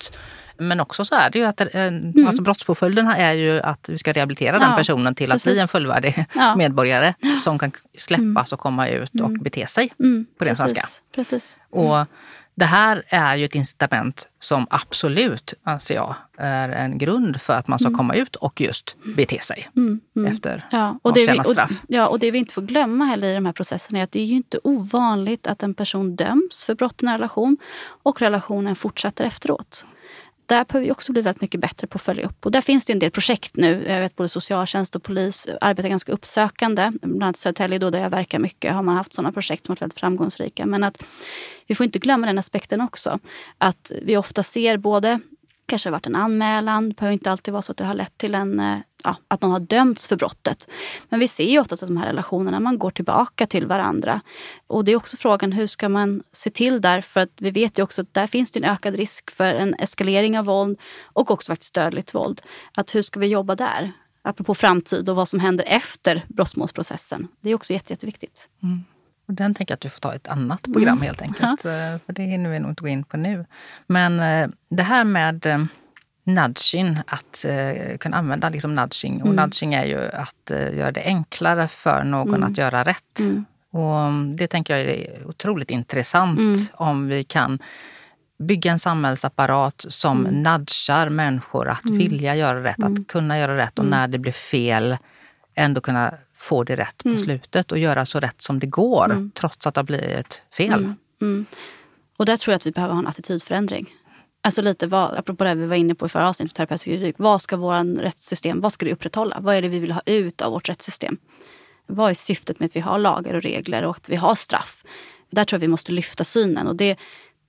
Men 0.58 0.80
också 0.80 1.06
så 1.06 1.16
är 1.16 1.30
det 1.30 1.40
ju 1.40 1.46
att 1.46 1.62
eh, 1.62 1.68
mm. 1.74 2.28
alltså 2.28 2.44
brottspåföljden 2.44 3.08
är 3.08 3.34
ju 3.34 3.62
att 3.62 3.90
vi 3.90 3.98
ska 3.98 4.14
rehabilitera 4.14 4.56
ja, 4.56 4.60
den 4.60 4.76
personen 4.76 5.16
till 5.16 5.32
att 5.32 5.36
precis. 5.36 5.54
bli 5.54 5.60
en 5.62 5.68
fullvärdig 5.68 6.26
ja. 6.36 6.56
medborgare 6.56 7.14
som 7.44 7.60
kan 7.60 7.72
släppas 7.98 8.24
mm. 8.26 8.46
och 8.52 8.60
komma 8.60 8.88
ut 8.88 9.14
och 9.14 9.30
mm. 9.30 9.44
bete 9.44 9.68
sig 9.68 9.94
mm. 10.00 10.26
på 10.38 10.46
ren 10.46 10.56
svenska. 10.56 10.82
Precis. 11.16 11.60
Och 11.70 12.08
det 12.56 12.66
här 12.66 13.04
är 13.08 13.36
ju 13.36 13.46
ett 13.46 13.56
incitament 13.56 14.28
som 14.40 14.68
absolut, 14.70 15.54
anser 15.64 15.96
jag, 15.96 16.16
är 16.38 16.70
en 16.70 16.98
grund 16.98 17.42
för 17.42 17.54
att 17.54 17.68
man 17.68 17.80
ska 17.80 17.88
mm. 17.88 17.98
komma 17.98 18.16
ut 18.16 18.36
och 18.36 18.62
just 18.62 18.96
bete 19.16 19.40
sig 19.42 19.70
mm, 19.76 20.00
mm. 20.16 20.32
efter 20.32 20.68
ja, 20.72 21.00
och 21.02 21.14
det 21.14 21.32
vi, 21.32 21.40
och, 21.40 21.70
Ja, 21.88 22.08
och 22.08 22.20
det 22.20 22.32
vi 22.32 22.38
inte 22.38 22.54
får 22.54 22.62
glömma 22.62 23.06
heller 23.06 23.28
i 23.28 23.34
de 23.34 23.46
här 23.46 23.54
processerna 23.54 24.00
är 24.00 24.04
att 24.04 24.12
det 24.12 24.20
är 24.20 24.26
ju 24.26 24.36
inte 24.36 24.60
ovanligt 24.64 25.48
att 25.48 25.64
en 25.64 25.74
person 25.74 26.16
döms 26.16 26.64
för 26.64 26.76
brott 26.76 27.04
i 27.04 27.06
en 27.06 27.12
relation 27.12 27.58
och 28.04 28.22
relationen 28.22 28.76
fortsätter 28.76 29.26
efteråt 29.26 29.86
där 30.54 30.66
behöver 30.66 30.86
vi 30.86 30.92
också 30.92 31.12
bli 31.12 31.22
väldigt 31.22 31.42
mycket 31.42 31.62
bättre 31.62 31.88
på 31.88 31.96
att 31.96 32.02
följa 32.02 32.26
upp. 32.26 32.46
Och 32.46 32.52
där 32.52 32.62
finns 32.62 32.86
det 32.86 32.94
en 32.94 33.00
del 33.00 33.12
projekt 33.12 33.58
nu. 33.58 33.86
Jag 33.88 34.00
vet 34.00 34.16
både 34.16 34.30
socialtjänst 34.30 34.96
och 34.96 35.04
polis 35.04 35.48
arbetar 35.62 35.90
ganska 35.90 36.12
uppsökande. 36.12 36.92
Bland 37.02 37.24
annat 37.24 37.38
Södertälje 37.38 37.80
då, 37.80 37.90
där 37.90 38.00
jag 38.00 38.10
verkar 38.10 38.40
mycket 38.40 38.74
har 38.74 38.84
man 38.84 38.96
haft 38.96 39.14
sådana 39.14 39.32
projekt 39.32 39.66
som 39.66 39.74
varit 39.74 39.82
väldigt 39.82 40.00
framgångsrika. 40.00 40.66
Men 40.66 40.84
att 40.84 41.04
vi 41.68 41.76
får 41.76 41.84
inte 41.84 42.00
glömma 42.00 42.28
den 42.28 42.38
aspekten 42.38 42.82
också. 42.82 43.20
Att 43.58 43.92
vi 44.02 44.18
ofta 44.18 44.44
ser 44.44 44.78
både 44.78 45.20
kanske 45.66 45.90
varit 45.90 46.06
en 46.06 46.16
anmälan. 46.16 46.90
Det 46.90 46.96
behöver 46.96 47.14
inte 47.14 47.32
alltid 47.32 47.52
vara 47.52 47.62
så 47.62 47.72
att 47.72 47.78
det 47.78 47.84
har 47.84 47.94
lett 47.94 48.18
till 48.18 48.36
en, 48.36 48.60
eh, 48.60 48.78
ja, 49.04 49.16
att 49.28 49.42
någon 49.42 49.52
har 49.52 49.60
dömts 49.60 50.08
för 50.08 50.16
brottet. 50.16 50.68
Men 51.10 51.20
vi 51.20 51.28
ser 51.28 51.50
ju 51.50 51.60
ofta 51.60 51.74
att 51.76 51.82
de 51.82 51.98
här 51.98 52.08
relationerna, 52.08 52.60
man 52.60 52.78
går 52.78 52.92
tillbaka 52.92 53.48
till 53.48 53.66
varandra. 53.66 54.22
Och 54.68 54.86
det 54.86 54.92
är 54.92 54.96
också 54.96 55.18
frågan, 55.18 55.52
hur 55.52 55.68
ska 55.68 55.90
man 55.90 56.24
se 56.32 56.50
till 56.50 56.82
där? 56.82 57.02
För 57.02 57.20
att 57.20 57.32
vi 57.38 57.52
vet 57.52 57.80
ju 57.80 57.84
också 57.84 58.02
att 58.02 58.14
där 58.14 58.28
finns 58.28 58.52
det 58.52 58.60
en 58.60 58.70
ökad 58.72 58.96
risk 58.96 59.32
för 59.32 59.56
en 59.56 59.74
eskalering 59.74 60.40
av 60.40 60.46
våld 60.46 60.80
och 61.04 61.32
också 61.32 61.52
faktiskt 61.52 61.74
dödligt 61.74 62.16
våld. 62.16 62.42
Att 62.74 62.96
hur 62.96 63.02
ska 63.02 63.20
vi 63.20 63.28
jobba 63.28 63.56
där? 63.56 63.92
Apropå 64.22 64.56
framtid 64.56 65.10
och 65.10 65.16
vad 65.16 65.28
som 65.28 65.40
händer 65.40 65.66
efter 65.68 66.26
brottmålsprocessen. 66.28 67.28
Det 67.42 67.50
är 67.50 67.56
också 67.56 67.74
jätte, 67.74 67.94
jätteviktigt. 67.94 68.50
Mm. 68.64 68.84
Och 69.26 69.34
den 69.34 69.54
tänker 69.54 69.72
jag 69.72 69.78
att 69.78 69.86
vi 69.86 69.90
får 69.90 70.00
ta 70.00 70.14
ett 70.14 70.28
annat 70.28 70.64
program 70.64 70.98
mm. 70.98 71.02
helt 71.02 71.22
enkelt. 71.22 71.64
Ja. 71.64 72.00
För 72.06 72.14
det 72.14 72.24
hinner 72.24 72.50
vi 72.50 72.60
nog 72.60 72.72
inte 72.72 72.82
gå 72.82 72.88
in 72.88 73.04
på 73.04 73.18
nu. 73.18 73.46
Men 73.88 74.20
eh, 74.20 74.50
det 74.70 74.84
här 74.84 75.04
med 75.04 75.46
eh, 75.46 75.66
nudging, 76.24 77.00
att 77.08 77.46
kunna 78.00 78.18
använda 78.18 78.50
liksom 78.50 78.76
nudging. 78.76 79.22
Och 79.22 79.28
mm. 79.28 79.44
nudging 79.44 79.74
är 79.74 79.86
ju 79.86 80.10
att 80.10 80.52
göra 80.74 80.92
det 80.92 81.04
enklare 81.04 81.68
för 81.68 82.04
någon 82.04 82.36
mm. 82.36 82.52
att 82.52 82.58
göra 82.58 82.84
rätt. 82.84 83.20
Mm. 83.20 83.46
Och 83.72 84.36
det 84.36 84.48
tänker 84.48 84.78
jag 84.78 84.86
är 84.86 85.28
otroligt 85.28 85.70
intressant 85.70 86.40
mm. 86.40 86.56
om 86.74 87.08
vi 87.08 87.24
kan 87.24 87.60
bygga 88.40 88.72
en 88.72 88.80
samhällsapparat 88.80 89.86
som 89.90 90.26
Mm. 90.26 90.44
nudgar 90.44 91.10
människor 91.10 91.70
att 91.70 91.86
vilja 91.86 92.36
göra 92.36 92.64
rätt, 92.64 92.84
att 92.84 93.08
kunna 93.08 93.40
göra 93.40 93.58
rätt 93.58 93.80
och 93.80 93.86
när 93.86 94.08
det 94.08 94.18
blir 94.18 94.32
fel 94.32 94.98
ändå 95.56 95.82
kunna 95.82 96.14
få 96.44 96.64
det 96.64 96.76
rätt 96.76 97.04
på 97.04 97.18
slutet 97.18 97.72
och 97.72 97.78
göra 97.78 98.06
så 98.06 98.20
rätt 98.20 98.42
som 98.42 98.60
det 98.60 98.68
går 98.68 99.30
trots 99.34 99.68
att 99.68 99.74
det 99.74 99.80
har 99.80 99.84
blivit 99.84 100.44
fel. 100.58 100.94
Mm. 101.22 101.46
Och 102.18 102.26
där 102.26 102.38
tror 102.38 102.52
jag 102.52 102.56
att 102.56 102.66
vi 102.66 102.72
behöver 102.72 102.94
ha 102.94 103.00
en 103.00 103.08
attitydförändring. 103.08 103.94
Alltså 104.42 104.62
lite 104.62 104.88
vad, 104.88 105.18
apropå 105.18 105.44
det 105.44 105.56
vi 105.56 105.66
var 105.66 105.76
inne 105.76 105.96
på 105.96 106.06
i 106.06 106.10
förra 106.10 106.30
avsnittet, 106.30 106.56
terapeutisk 106.56 106.88
juridik. 106.88 107.16
Vad 107.18 107.42
ska 107.42 107.58
vårt 107.58 107.86
rättssystem, 107.86 108.62
vad 108.62 108.74
ska 108.74 108.86
det 108.86 108.94
upprätthålla? 108.94 109.38
Vad 109.42 109.56
är 109.56 109.62
det 109.62 109.68
vi 109.68 109.80
vill 109.80 109.92
ha 109.92 110.02
ut 110.06 110.42
av 110.42 110.52
vårt 110.52 110.70
rättssystem? 110.70 111.18
Vad 111.88 112.12
är 112.12 112.16
syftet 112.16 112.60
med 112.60 112.66
att 112.66 112.76
vi 112.76 112.80
har 112.80 113.00
lagar 113.00 113.34
och 113.34 113.42
regler 113.42 113.84
och 113.84 113.96
att 113.96 114.10
vi 114.10 114.16
har 114.16 114.36
straff? 114.36 114.84
Där 115.32 115.46
tror 115.46 115.58
jag 115.58 115.62
vi 115.62 115.68
måste 115.68 115.92
lyfta 115.92 116.24
synen 116.24 116.68
och 116.68 116.76
det 116.76 116.98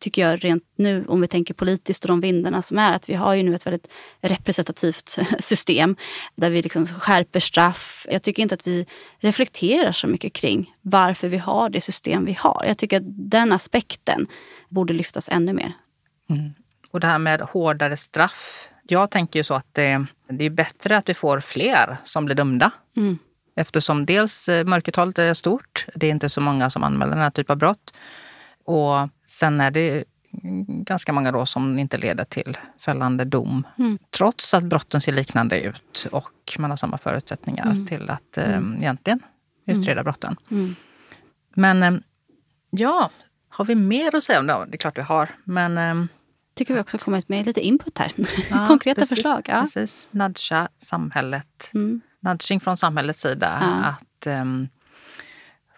tycker 0.04 0.28
jag 0.28 0.44
rent 0.44 0.64
nu, 0.76 1.04
om 1.08 1.20
vi 1.20 1.26
tänker 1.26 1.54
politiskt 1.54 2.04
och 2.04 2.08
de 2.08 2.20
vindarna 2.20 2.62
som 2.62 2.78
är, 2.78 2.92
att 2.92 3.08
vi 3.08 3.14
har 3.14 3.34
ju 3.34 3.42
nu 3.42 3.54
ett 3.54 3.66
väldigt 3.66 3.88
representativt 4.20 5.18
system 5.38 5.96
där 6.34 6.50
vi 6.50 6.62
liksom 6.62 6.86
skärper 6.86 7.40
straff. 7.40 8.06
Jag 8.10 8.22
tycker 8.22 8.42
inte 8.42 8.54
att 8.54 8.66
vi 8.66 8.86
reflekterar 9.18 9.92
så 9.92 10.06
mycket 10.06 10.32
kring 10.32 10.74
varför 10.80 11.28
vi 11.28 11.38
har 11.38 11.70
det 11.70 11.80
system 11.80 12.24
vi 12.24 12.32
har. 12.32 12.64
Jag 12.66 12.78
tycker 12.78 12.96
att 12.96 13.02
den 13.06 13.52
aspekten 13.52 14.26
borde 14.68 14.92
lyftas 14.92 15.28
ännu 15.28 15.52
mer. 15.52 15.72
Och 16.90 17.00
det 17.00 17.06
här 17.06 17.18
med 17.18 17.40
hårdare 17.40 17.96
straff. 17.96 18.68
Jag 18.82 19.10
tänker 19.10 19.38
ju 19.38 19.44
så 19.44 19.54
att 19.54 19.74
det, 19.74 20.06
det 20.28 20.44
är 20.44 20.50
bättre 20.50 20.96
att 20.96 21.08
vi 21.08 21.14
får 21.14 21.40
fler 21.40 21.96
som 22.04 22.24
blir 22.24 22.36
dömda. 22.36 22.70
Mm. 22.96 23.18
Eftersom 23.56 24.06
dels 24.06 24.48
eh, 24.48 24.64
mörkertalet 24.64 25.18
är 25.18 25.34
stort, 25.34 25.86
det 25.94 26.06
är 26.06 26.10
inte 26.10 26.28
så 26.28 26.40
många 26.40 26.70
som 26.70 26.84
anmäler 26.84 27.12
den 27.12 27.22
här 27.22 27.30
typen 27.30 27.52
av 27.52 27.58
brott. 27.58 27.94
Och 28.64 29.08
sen 29.26 29.60
är 29.60 29.70
det 29.70 30.04
ganska 30.68 31.12
många 31.12 31.32
då 31.32 31.46
som 31.46 31.78
inte 31.78 31.96
leder 31.96 32.24
till 32.24 32.58
fällande 32.78 33.24
dom. 33.24 33.66
Mm. 33.78 33.98
Trots 34.10 34.54
att 34.54 34.64
brotten 34.64 35.00
ser 35.00 35.12
liknande 35.12 35.60
ut 35.60 36.06
och 36.12 36.56
man 36.58 36.70
har 36.70 36.76
samma 36.76 36.98
förutsättningar 36.98 37.86
till 37.88 38.10
att 38.10 38.38
eh, 38.38 38.58
egentligen 38.78 39.20
utreda 39.66 40.02
brotten. 40.02 40.36
Mm. 40.50 40.74
Men 41.54 41.82
eh, 41.82 41.94
ja, 42.70 43.10
har 43.48 43.64
vi 43.64 43.74
mer 43.74 44.14
att 44.14 44.24
säga 44.24 44.40
om 44.40 44.46
det? 44.46 44.66
Det 44.68 44.76
är 44.76 44.78
klart 44.78 44.98
vi 44.98 45.02
har. 45.02 45.28
Men 45.44 45.78
eh, 45.78 46.06
tycker 46.54 46.74
vi 46.74 46.80
också 46.80 46.94
har 46.94 46.98
kommit 46.98 47.28
med 47.28 47.46
lite 47.46 47.60
input 47.60 47.98
här. 47.98 48.12
Ja, 48.50 48.66
Konkreta 48.68 49.00
precis, 49.00 49.16
förslag. 49.16 49.46
Ja. 49.48 49.60
Precis. 49.60 50.08
Nudga 50.10 50.68
samhället. 50.78 51.70
Mm. 51.74 52.00
Nudging 52.20 52.60
från 52.60 52.76
samhällets 52.76 53.20
sida. 53.20 53.58
Ja. 53.60 53.84
Att 53.88 54.26
ehm, 54.26 54.68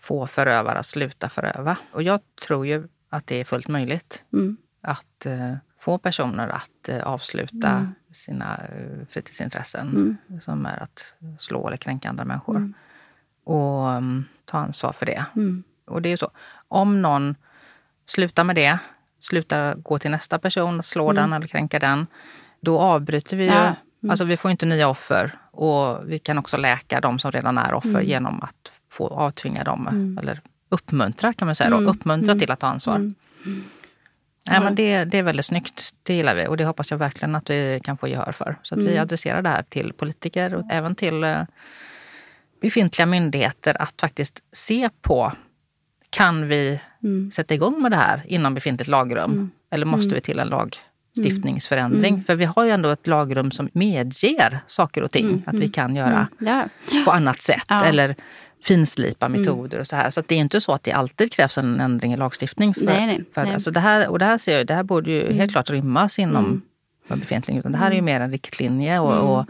få 0.00 0.26
förövare 0.26 0.78
att 0.78 0.86
sluta 0.86 1.28
föröva. 1.28 1.76
Och 1.92 2.02
jag 2.02 2.20
tror 2.46 2.66
ju 2.66 2.88
att 3.08 3.26
det 3.26 3.40
är 3.40 3.44
fullt 3.44 3.68
möjligt. 3.68 4.24
Mm. 4.32 4.56
Att 4.80 5.26
eh, 5.26 5.54
få 5.78 5.98
personer 5.98 6.48
att 6.48 6.88
eh, 6.88 7.02
avsluta 7.02 7.70
Mm. 7.70 7.94
sina 8.12 8.56
eh, 8.56 9.06
fritidsintressen. 9.08 10.16
Som 10.40 10.66
är 10.66 10.82
att 10.82 11.14
slå 11.38 11.66
eller 11.66 11.76
kränka 11.76 12.08
andra 12.08 12.24
människor. 12.24 12.72
Och 13.44 13.92
ehm, 13.92 14.24
ta 14.44 14.58
ansvar 14.58 14.92
för 14.92 15.06
det. 15.06 15.24
Mm. 15.36 15.62
Och 15.86 16.02
det 16.02 16.08
är 16.08 16.10
ju 16.10 16.16
så. 16.16 16.30
Om 16.68 17.02
någon 17.02 17.34
slutar 18.06 18.44
med 18.44 18.56
det, 18.56 18.78
slutar 19.18 19.74
gå 19.74 19.98
till 19.98 20.10
nästa 20.10 20.38
person, 20.38 20.82
slå 20.82 21.12
den 21.12 21.32
eller 21.32 21.46
kränka 21.46 21.78
den. 21.78 22.06
Då 22.60 22.78
avbryter 22.80 23.36
vi 23.36 23.44
ju. 23.44 23.50
Ja. 23.50 23.74
Alltså 24.10 24.24
vi 24.24 24.36
får 24.36 24.50
inte 24.50 24.66
nya 24.66 24.88
offer. 24.88 25.38
Och 25.50 26.10
vi 26.10 26.18
kan 26.18 26.38
också 26.38 26.56
läka 26.56 27.00
de 27.00 27.18
som 27.18 27.32
redan 27.32 27.58
är 27.58 27.74
offer 27.74 28.00
genom 28.00 28.42
att 28.42 28.72
få 28.90 29.08
avtvinga 29.08 29.64
dem. 29.64 29.86
Eller 30.22 30.40
uppmuntra 30.68 31.32
kan 31.32 31.46
man 31.46 31.54
säga 31.54 31.70
då. 31.70 31.76
Uppmuntra 31.80 32.34
till 32.34 32.50
att 32.50 32.60
ta 32.60 32.66
ansvar. 32.66 33.12
Nej, 34.50 34.60
men 34.60 34.74
det, 34.74 35.04
det 35.04 35.18
är 35.18 35.22
väldigt 35.22 35.46
snyggt. 35.46 35.94
Det 36.02 36.14
gillar 36.14 36.34
vi 36.34 36.46
och 36.46 36.56
det 36.56 36.64
hoppas 36.64 36.90
jag 36.90 36.98
verkligen 36.98 37.34
att 37.34 37.50
vi 37.50 37.80
kan 37.84 37.96
få 37.98 38.08
gehör 38.08 38.32
för. 38.32 38.56
Så 38.62 38.74
att 38.74 38.80
vi 38.80 38.98
adresserar 38.98 39.42
det 39.42 39.48
här 39.48 39.62
till 39.62 39.92
politiker 39.92 40.54
och 40.54 40.64
även 40.70 40.94
till 40.94 41.24
eh, 41.24 41.42
befintliga 42.60 43.06
myndigheter 43.06 43.82
att 43.82 43.94
faktiskt 44.00 44.44
se 44.52 44.88
på 45.02 45.32
kan 46.10 46.48
vi 46.48 46.80
sätta 47.32 47.54
igång 47.54 47.82
med 47.82 47.92
det 47.92 47.96
här 47.96 48.22
inom 48.26 48.54
befintligt 48.54 48.88
lagrum? 48.88 49.50
Eller 49.70 49.86
måste 49.86 50.14
vi 50.14 50.20
till 50.20 50.38
en 50.38 50.48
lagstiftningsförändring? 50.48 52.24
För 52.24 52.34
vi 52.34 52.44
har 52.44 52.64
ju 52.64 52.70
ändå 52.70 52.88
ett 52.88 53.06
lagrum 53.06 53.50
som 53.50 53.68
medger 53.72 54.58
saker 54.66 55.02
och 55.02 55.10
ting. 55.10 55.42
Att 55.46 55.54
vi 55.54 55.68
kan 55.68 55.96
göra 55.96 56.28
Ja. 56.38 56.64
på 57.04 57.10
annat 57.10 57.40
sätt. 57.40 57.64
Ja. 57.68 57.84
Eller 57.84 58.16
finslipa 58.66 59.28
metoder 59.28 59.80
och 59.80 59.86
så 59.86 59.96
här. 59.96 60.10
Så 60.10 60.22
det 60.26 60.34
är 60.34 60.38
inte 60.38 60.60
så 60.60 60.72
att 60.72 60.82
det 60.82 60.92
alltid 60.92 61.32
krävs 61.32 61.58
en 61.58 61.80
ändring 61.80 62.12
i 62.12 62.16
lagstiftning. 62.16 62.74
För, 62.74 62.84
Nej, 62.84 63.06
nej, 63.06 63.24
för, 63.34 63.44
nej. 63.44 63.54
Alltså 63.54 63.70
det 63.70 63.80
här, 63.80 64.08
och 64.08 64.18
det 64.18 64.24
här 64.24 64.38
ser 64.38 64.56
jag, 64.56 64.66
det 64.66 64.74
här 64.74 64.82
borde 64.82 65.10
ju 65.10 65.32
helt 65.32 65.52
klart 65.52 65.70
rymmas 65.70 66.18
inom 66.18 66.62
mm. 67.08 67.20
befintlig. 67.20 67.56
Utan 67.56 67.72
det 67.72 67.78
här 67.78 67.90
är 67.90 67.94
ju 67.94 68.02
mer 68.02 68.20
en 68.20 68.30
riktlinje 68.30 68.98
och, 68.98 69.38
och 69.38 69.46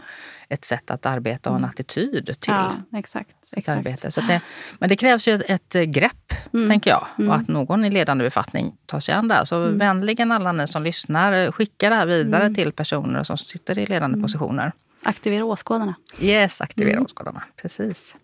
ett 0.49 0.65
sätt 0.65 0.91
att 0.91 1.05
arbeta 1.05 1.49
och 1.49 1.55
en 1.55 1.65
attityd 1.65 2.25
till 2.25 2.53
ja, 2.53 2.75
exakt. 2.93 3.35
exakt. 3.51 3.77
arbete. 3.77 4.11
Så 4.11 4.21
det, 4.21 4.41
men 4.79 4.89
det 4.89 4.95
krävs 4.95 5.27
ju 5.27 5.35
ett, 5.35 5.49
ett 5.49 5.75
eh, 5.75 5.81
grepp, 5.81 6.33
tänker 6.51 6.89
jag. 6.89 7.07
Och 7.27 7.35
att 7.35 7.47
någon 7.47 7.85
i 7.85 7.89
ledande 7.89 8.23
befattning 8.23 8.75
tar 8.85 8.99
sig 8.99 9.15
an 9.15 9.27
det 9.27 9.33
här. 9.33 9.45
Så 9.45 9.59
vänligen 9.59 10.31
alla 10.31 10.51
ni 10.51 10.67
som 10.67 10.83
lyssnar, 10.83 11.33
eh, 11.33 11.51
skicka 11.51 11.89
det 11.89 11.95
här 11.95 12.05
vidare 12.05 12.53
till 12.53 12.71
personer 12.71 13.23
som 13.23 13.37
sitter 13.37 13.79
i 13.79 13.85
ledande 13.85 14.21
positioner. 14.21 14.71
Aktivera 15.03 15.45
åskådarna. 15.45 15.95
Yes, 16.19 16.61
aktivera 16.61 16.93
mm. 16.93 17.05
åskådarna. 17.05 17.43
Precis. 17.61 18.15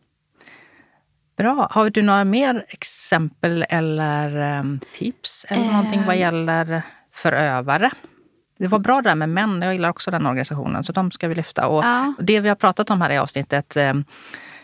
Bra. 1.38 1.67
Har 1.72 1.89
du 1.89 2.02
några 2.02 2.24
mer 2.24 2.65
exempel 2.67 3.65
eller 3.69 4.60
um, 4.60 4.80
tips 4.93 5.46
eller 5.50 5.72
någonting 5.72 6.06
vad 6.06 6.17
gäller 6.17 6.82
förövare? 7.12 7.91
Det 8.58 8.67
var 8.67 8.80
bra 8.80 9.02
det 9.02 9.10
där 9.10 9.15
med 9.15 9.30
män. 9.30 9.62
Jag 9.62 9.74
gillar 9.74 9.89
också 9.89 10.12
den 10.12 10.26
organisationen, 10.26 10.84
så 10.84 10.91
de 10.91 11.12
ska 11.12 11.28
vi 11.28 11.36
lyfta. 11.36 11.67
Och 11.67 11.84
Ja. 11.84 12.13
Det 12.19 12.39
vi 12.39 12.50
har 12.50 12.56
pratat 12.56 12.89
om 12.89 13.02
här 13.02 13.10
i 13.10 13.17
avsnittet, 13.17 13.78
eh, 13.78 13.93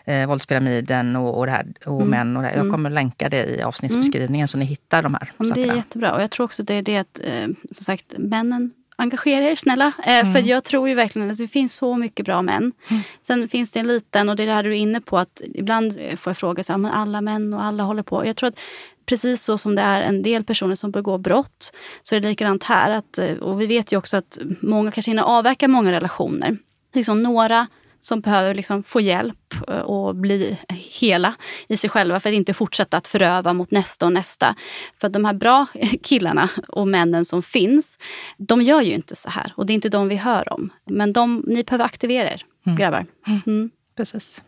eh, 0.06 0.28
våldspyramiden 0.28 1.16
och, 1.16 1.38
och, 1.38 1.46
det 1.46 1.52
här, 1.52 1.66
och 1.86 2.08
män. 2.08 2.38
Och 2.38 2.44
det, 2.44 2.54
jag 2.56 2.72
kommer 2.72 2.90
länka 2.90 3.30
det 3.30 3.46
i 3.46 3.62
avsnittsbeskrivningen 3.62 4.48
så 4.48 4.58
ni 4.58 4.66
hittar 4.66 5.04
de 5.04 5.14
här 5.14 5.32
Ja, 5.38 5.46
det 5.56 5.64
är 5.64 5.76
jättebra. 5.76 6.14
Och 6.14 6.22
jag 6.22 6.32
tror 6.32 6.44
också 6.44 6.64
det 6.64 6.74
är 6.74 6.82
det 6.82 6.98
att, 6.98 7.20
eh, 7.24 7.48
som 7.72 7.84
sagt, 7.84 8.14
männen 8.18 8.72
engagera 9.00 9.44
er 9.52 9.56
snälla. 9.56 9.92
Eh, 10.06 10.34
För 10.34 10.40
jag 10.48 10.64
tror 10.64 10.90
ju 10.90 10.96
verkligen 10.96 11.32
att 11.32 11.38
det 11.38 11.48
finns 11.48 11.76
så 11.76 11.96
mycket 11.96 12.26
bra 12.26 12.42
män. 12.42 12.72
Sen 13.22 13.50
finns 13.50 13.72
det 13.72 13.80
en 13.80 13.88
liten, 13.88 14.30
och 14.30 14.36
det 14.36 14.44
är 14.44 14.48
det 14.48 14.54
här 14.54 14.64
du 14.64 14.70
är 14.72 14.76
inne 14.76 15.02
på, 15.02 15.18
att 15.18 15.42
ibland 15.54 15.98
eh, 16.00 16.16
får 16.16 16.30
jag 16.30 16.38
fråga 16.38 16.64
så 16.64 16.74
här, 16.74 16.78
men 16.78 16.92
alla 16.92 17.22
män 17.22 17.54
och 17.54 17.64
alla 17.64 17.84
håller 17.84 18.04
på. 18.04 18.26
Jag 18.26 18.36
tror 18.36 18.48
att 18.48 18.60
precis 19.06 19.44
så 19.44 19.58
som 19.58 19.76
det 19.76 19.82
är 19.82 20.02
en 20.02 20.24
del 20.24 20.44
personer 20.44 20.76
som 20.76 20.92
begår 20.92 21.18
brott, 21.18 21.74
så 22.04 22.16
är 22.16 22.20
det 22.20 22.30
likadant 22.30 22.64
här. 22.64 22.92
Att, 22.92 23.18
eh, 23.18 23.32
och 23.38 23.62
vi 23.62 23.66
vet 23.66 23.92
ju 23.92 23.98
också 23.98 24.18
att 24.18 24.38
många 24.62 24.92
kanske 24.92 25.12
hinner 25.12 25.24
avverka 25.24 25.68
många 25.68 25.92
relationer. 25.92 26.58
Liksom 26.94 27.24
några 27.24 27.68
som 28.00 28.22
behöver 28.22 28.54
liksom 28.54 28.84
få 28.84 29.02
hjälp 29.02 29.54
eh, 29.68 29.80
och 29.80 30.16
bli 30.16 30.58
hela 31.00 31.34
i 31.68 31.78
sig 31.78 31.90
själva 31.90 32.20
för 32.20 32.30
att 32.30 32.34
inte 32.36 32.54
fortsätta 32.54 32.98
att 32.98 33.08
föröva 33.08 33.54
mot 33.54 33.72
nästa 33.72 34.06
och 34.06 34.12
nästa. 34.14 34.56
För 35.02 35.08
att 35.08 35.14
de 35.14 35.26
här 35.26 35.34
bra 35.34 35.66
killarna 36.04 36.50
och 36.68 36.88
männen 36.88 37.26
som 37.26 37.42
finns, 37.44 37.98
de 38.38 38.62
gör 38.62 38.82
ju 38.82 38.94
inte 38.94 39.16
så 39.16 39.30
här. 39.30 39.54
Och 39.56 39.66
det 39.66 39.74
är 39.74 39.76
inte 39.76 39.90
de 39.90 40.08
vi 40.08 40.16
hör 40.16 40.54
om. 40.54 40.70
Men 40.86 41.14
de, 41.14 41.44
ni 41.48 41.64
behöver 41.64 41.86
aktivera 41.86 42.32
er, 42.32 42.46
grabbar. 42.78 43.06
Mm. 43.46 43.70
Precis. 43.98 44.44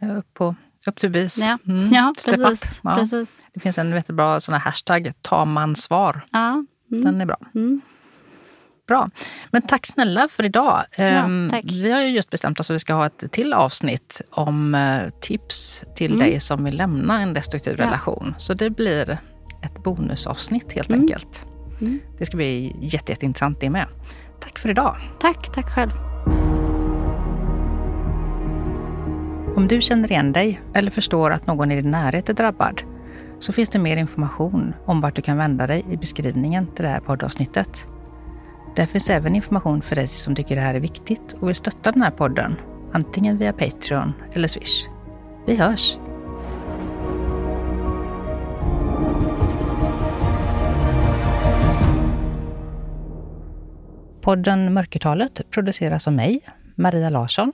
Ja, 0.00 0.16
Upp, 0.16 0.34
på, 0.34 0.54
upp 0.86 1.00
till 1.00 1.10
bevis. 1.10 1.38
Ja, 1.38 1.58
Mm. 1.66 1.92
ja 1.92 2.14
precis. 2.24 2.80
Ja. 2.84 2.94
precis. 2.96 3.42
Det 3.54 3.60
finns 3.60 3.78
en 3.78 3.90
jättebra 3.92 4.40
sån 4.40 4.52
här 4.54 4.60
hashtag, 4.60 5.12
ta 5.22 5.44
mansvar. 5.44 6.20
Ja. 6.32 6.64
Mm. 6.92 7.04
Den 7.04 7.20
är 7.20 7.26
bra. 7.26 7.36
Mm. 8.92 9.08
Bra. 9.10 9.10
Men 9.50 9.62
tack 9.62 9.86
snälla 9.86 10.28
för 10.30 10.44
idag. 10.44 10.82
Ehm, 10.96 11.48
tack. 11.50 11.64
Vi 11.64 11.92
har 11.92 12.00
ju 12.02 12.08
just 12.08 12.30
bestämt 12.30 12.60
oss 12.60 12.70
att 12.70 12.74
vi 12.74 12.78
ska 12.78 12.94
ha 12.94 13.06
ett 13.06 13.24
till 13.32 13.52
avsnitt 13.52 14.20
om 14.30 14.74
eh, 14.74 15.00
tips 15.20 15.84
till 15.94 16.18
dig 16.18 16.40
som 16.40 16.64
vill 16.64 16.76
lämna 16.76 17.20
en 17.20 17.34
destruktiv 17.34 17.72
Mm. 17.74 17.80
Ja. 17.84 17.86
relation. 17.86 18.34
Så 18.38 18.54
det 18.54 18.70
blir 18.70 19.10
ett 19.62 19.82
bonusavsnitt 19.84 20.72
helt 20.72 20.88
Mm. 20.88 21.00
enkelt. 21.00 21.46
Det 22.18 22.26
ska 22.26 22.36
bli 22.36 22.76
jätte, 22.80 23.12
jätteintressant 23.12 23.60
det 23.60 23.70
med. 23.70 23.86
Tack 24.40 24.58
för 24.58 24.70
idag. 24.70 24.96
Tack, 25.20 25.52
tack 25.54 25.74
själv. 25.74 25.90
Om 29.56 29.68
du 29.68 29.80
känner 29.80 30.12
igen 30.12 30.32
dig 30.32 30.60
eller 30.74 30.90
förstår 30.90 31.30
att 31.30 31.46
någon 31.46 31.70
i 31.70 31.80
din 31.80 31.90
närhet 31.90 32.28
är 32.28 32.34
drabbad 32.34 32.82
så 33.38 33.52
finns 33.52 33.68
det 33.68 33.78
mer 33.78 33.96
information 33.96 34.74
om 34.86 35.00
vart 35.00 35.16
du 35.16 35.22
kan 35.22 35.36
vända 35.36 35.66
dig 35.66 35.84
i 35.90 35.96
beskrivningen 35.96 36.66
till 36.74 36.84
det 36.84 36.90
här 36.90 37.00
poddavsnittet. 37.00 37.86
Där 38.76 38.86
finns 38.86 39.10
även 39.10 39.36
information 39.36 39.82
för 39.82 39.96
dig 39.96 40.06
som 40.06 40.34
tycker 40.34 40.54
det 40.56 40.60
här 40.62 40.74
är 40.74 40.80
viktigt 40.80 41.32
och 41.32 41.48
vill 41.48 41.54
stötta 41.54 41.92
den 41.92 42.02
här 42.02 42.10
podden, 42.10 42.56
antingen 42.92 43.38
via 43.38 43.52
Patreon 43.52 44.12
eller 44.32 44.48
Swish. 44.48 44.88
Vi 45.46 45.56
hörs! 45.56 45.98
Podden 54.20 54.74
Mörkertalet 54.74 55.40
produceras 55.50 56.06
av 56.06 56.12
mig, 56.12 56.40
Maria 56.74 57.10
Larsson 57.10 57.52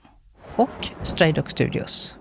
och 0.57 0.89
Stray 1.03 1.33
Dog 1.33 1.51
Studios. 1.51 2.18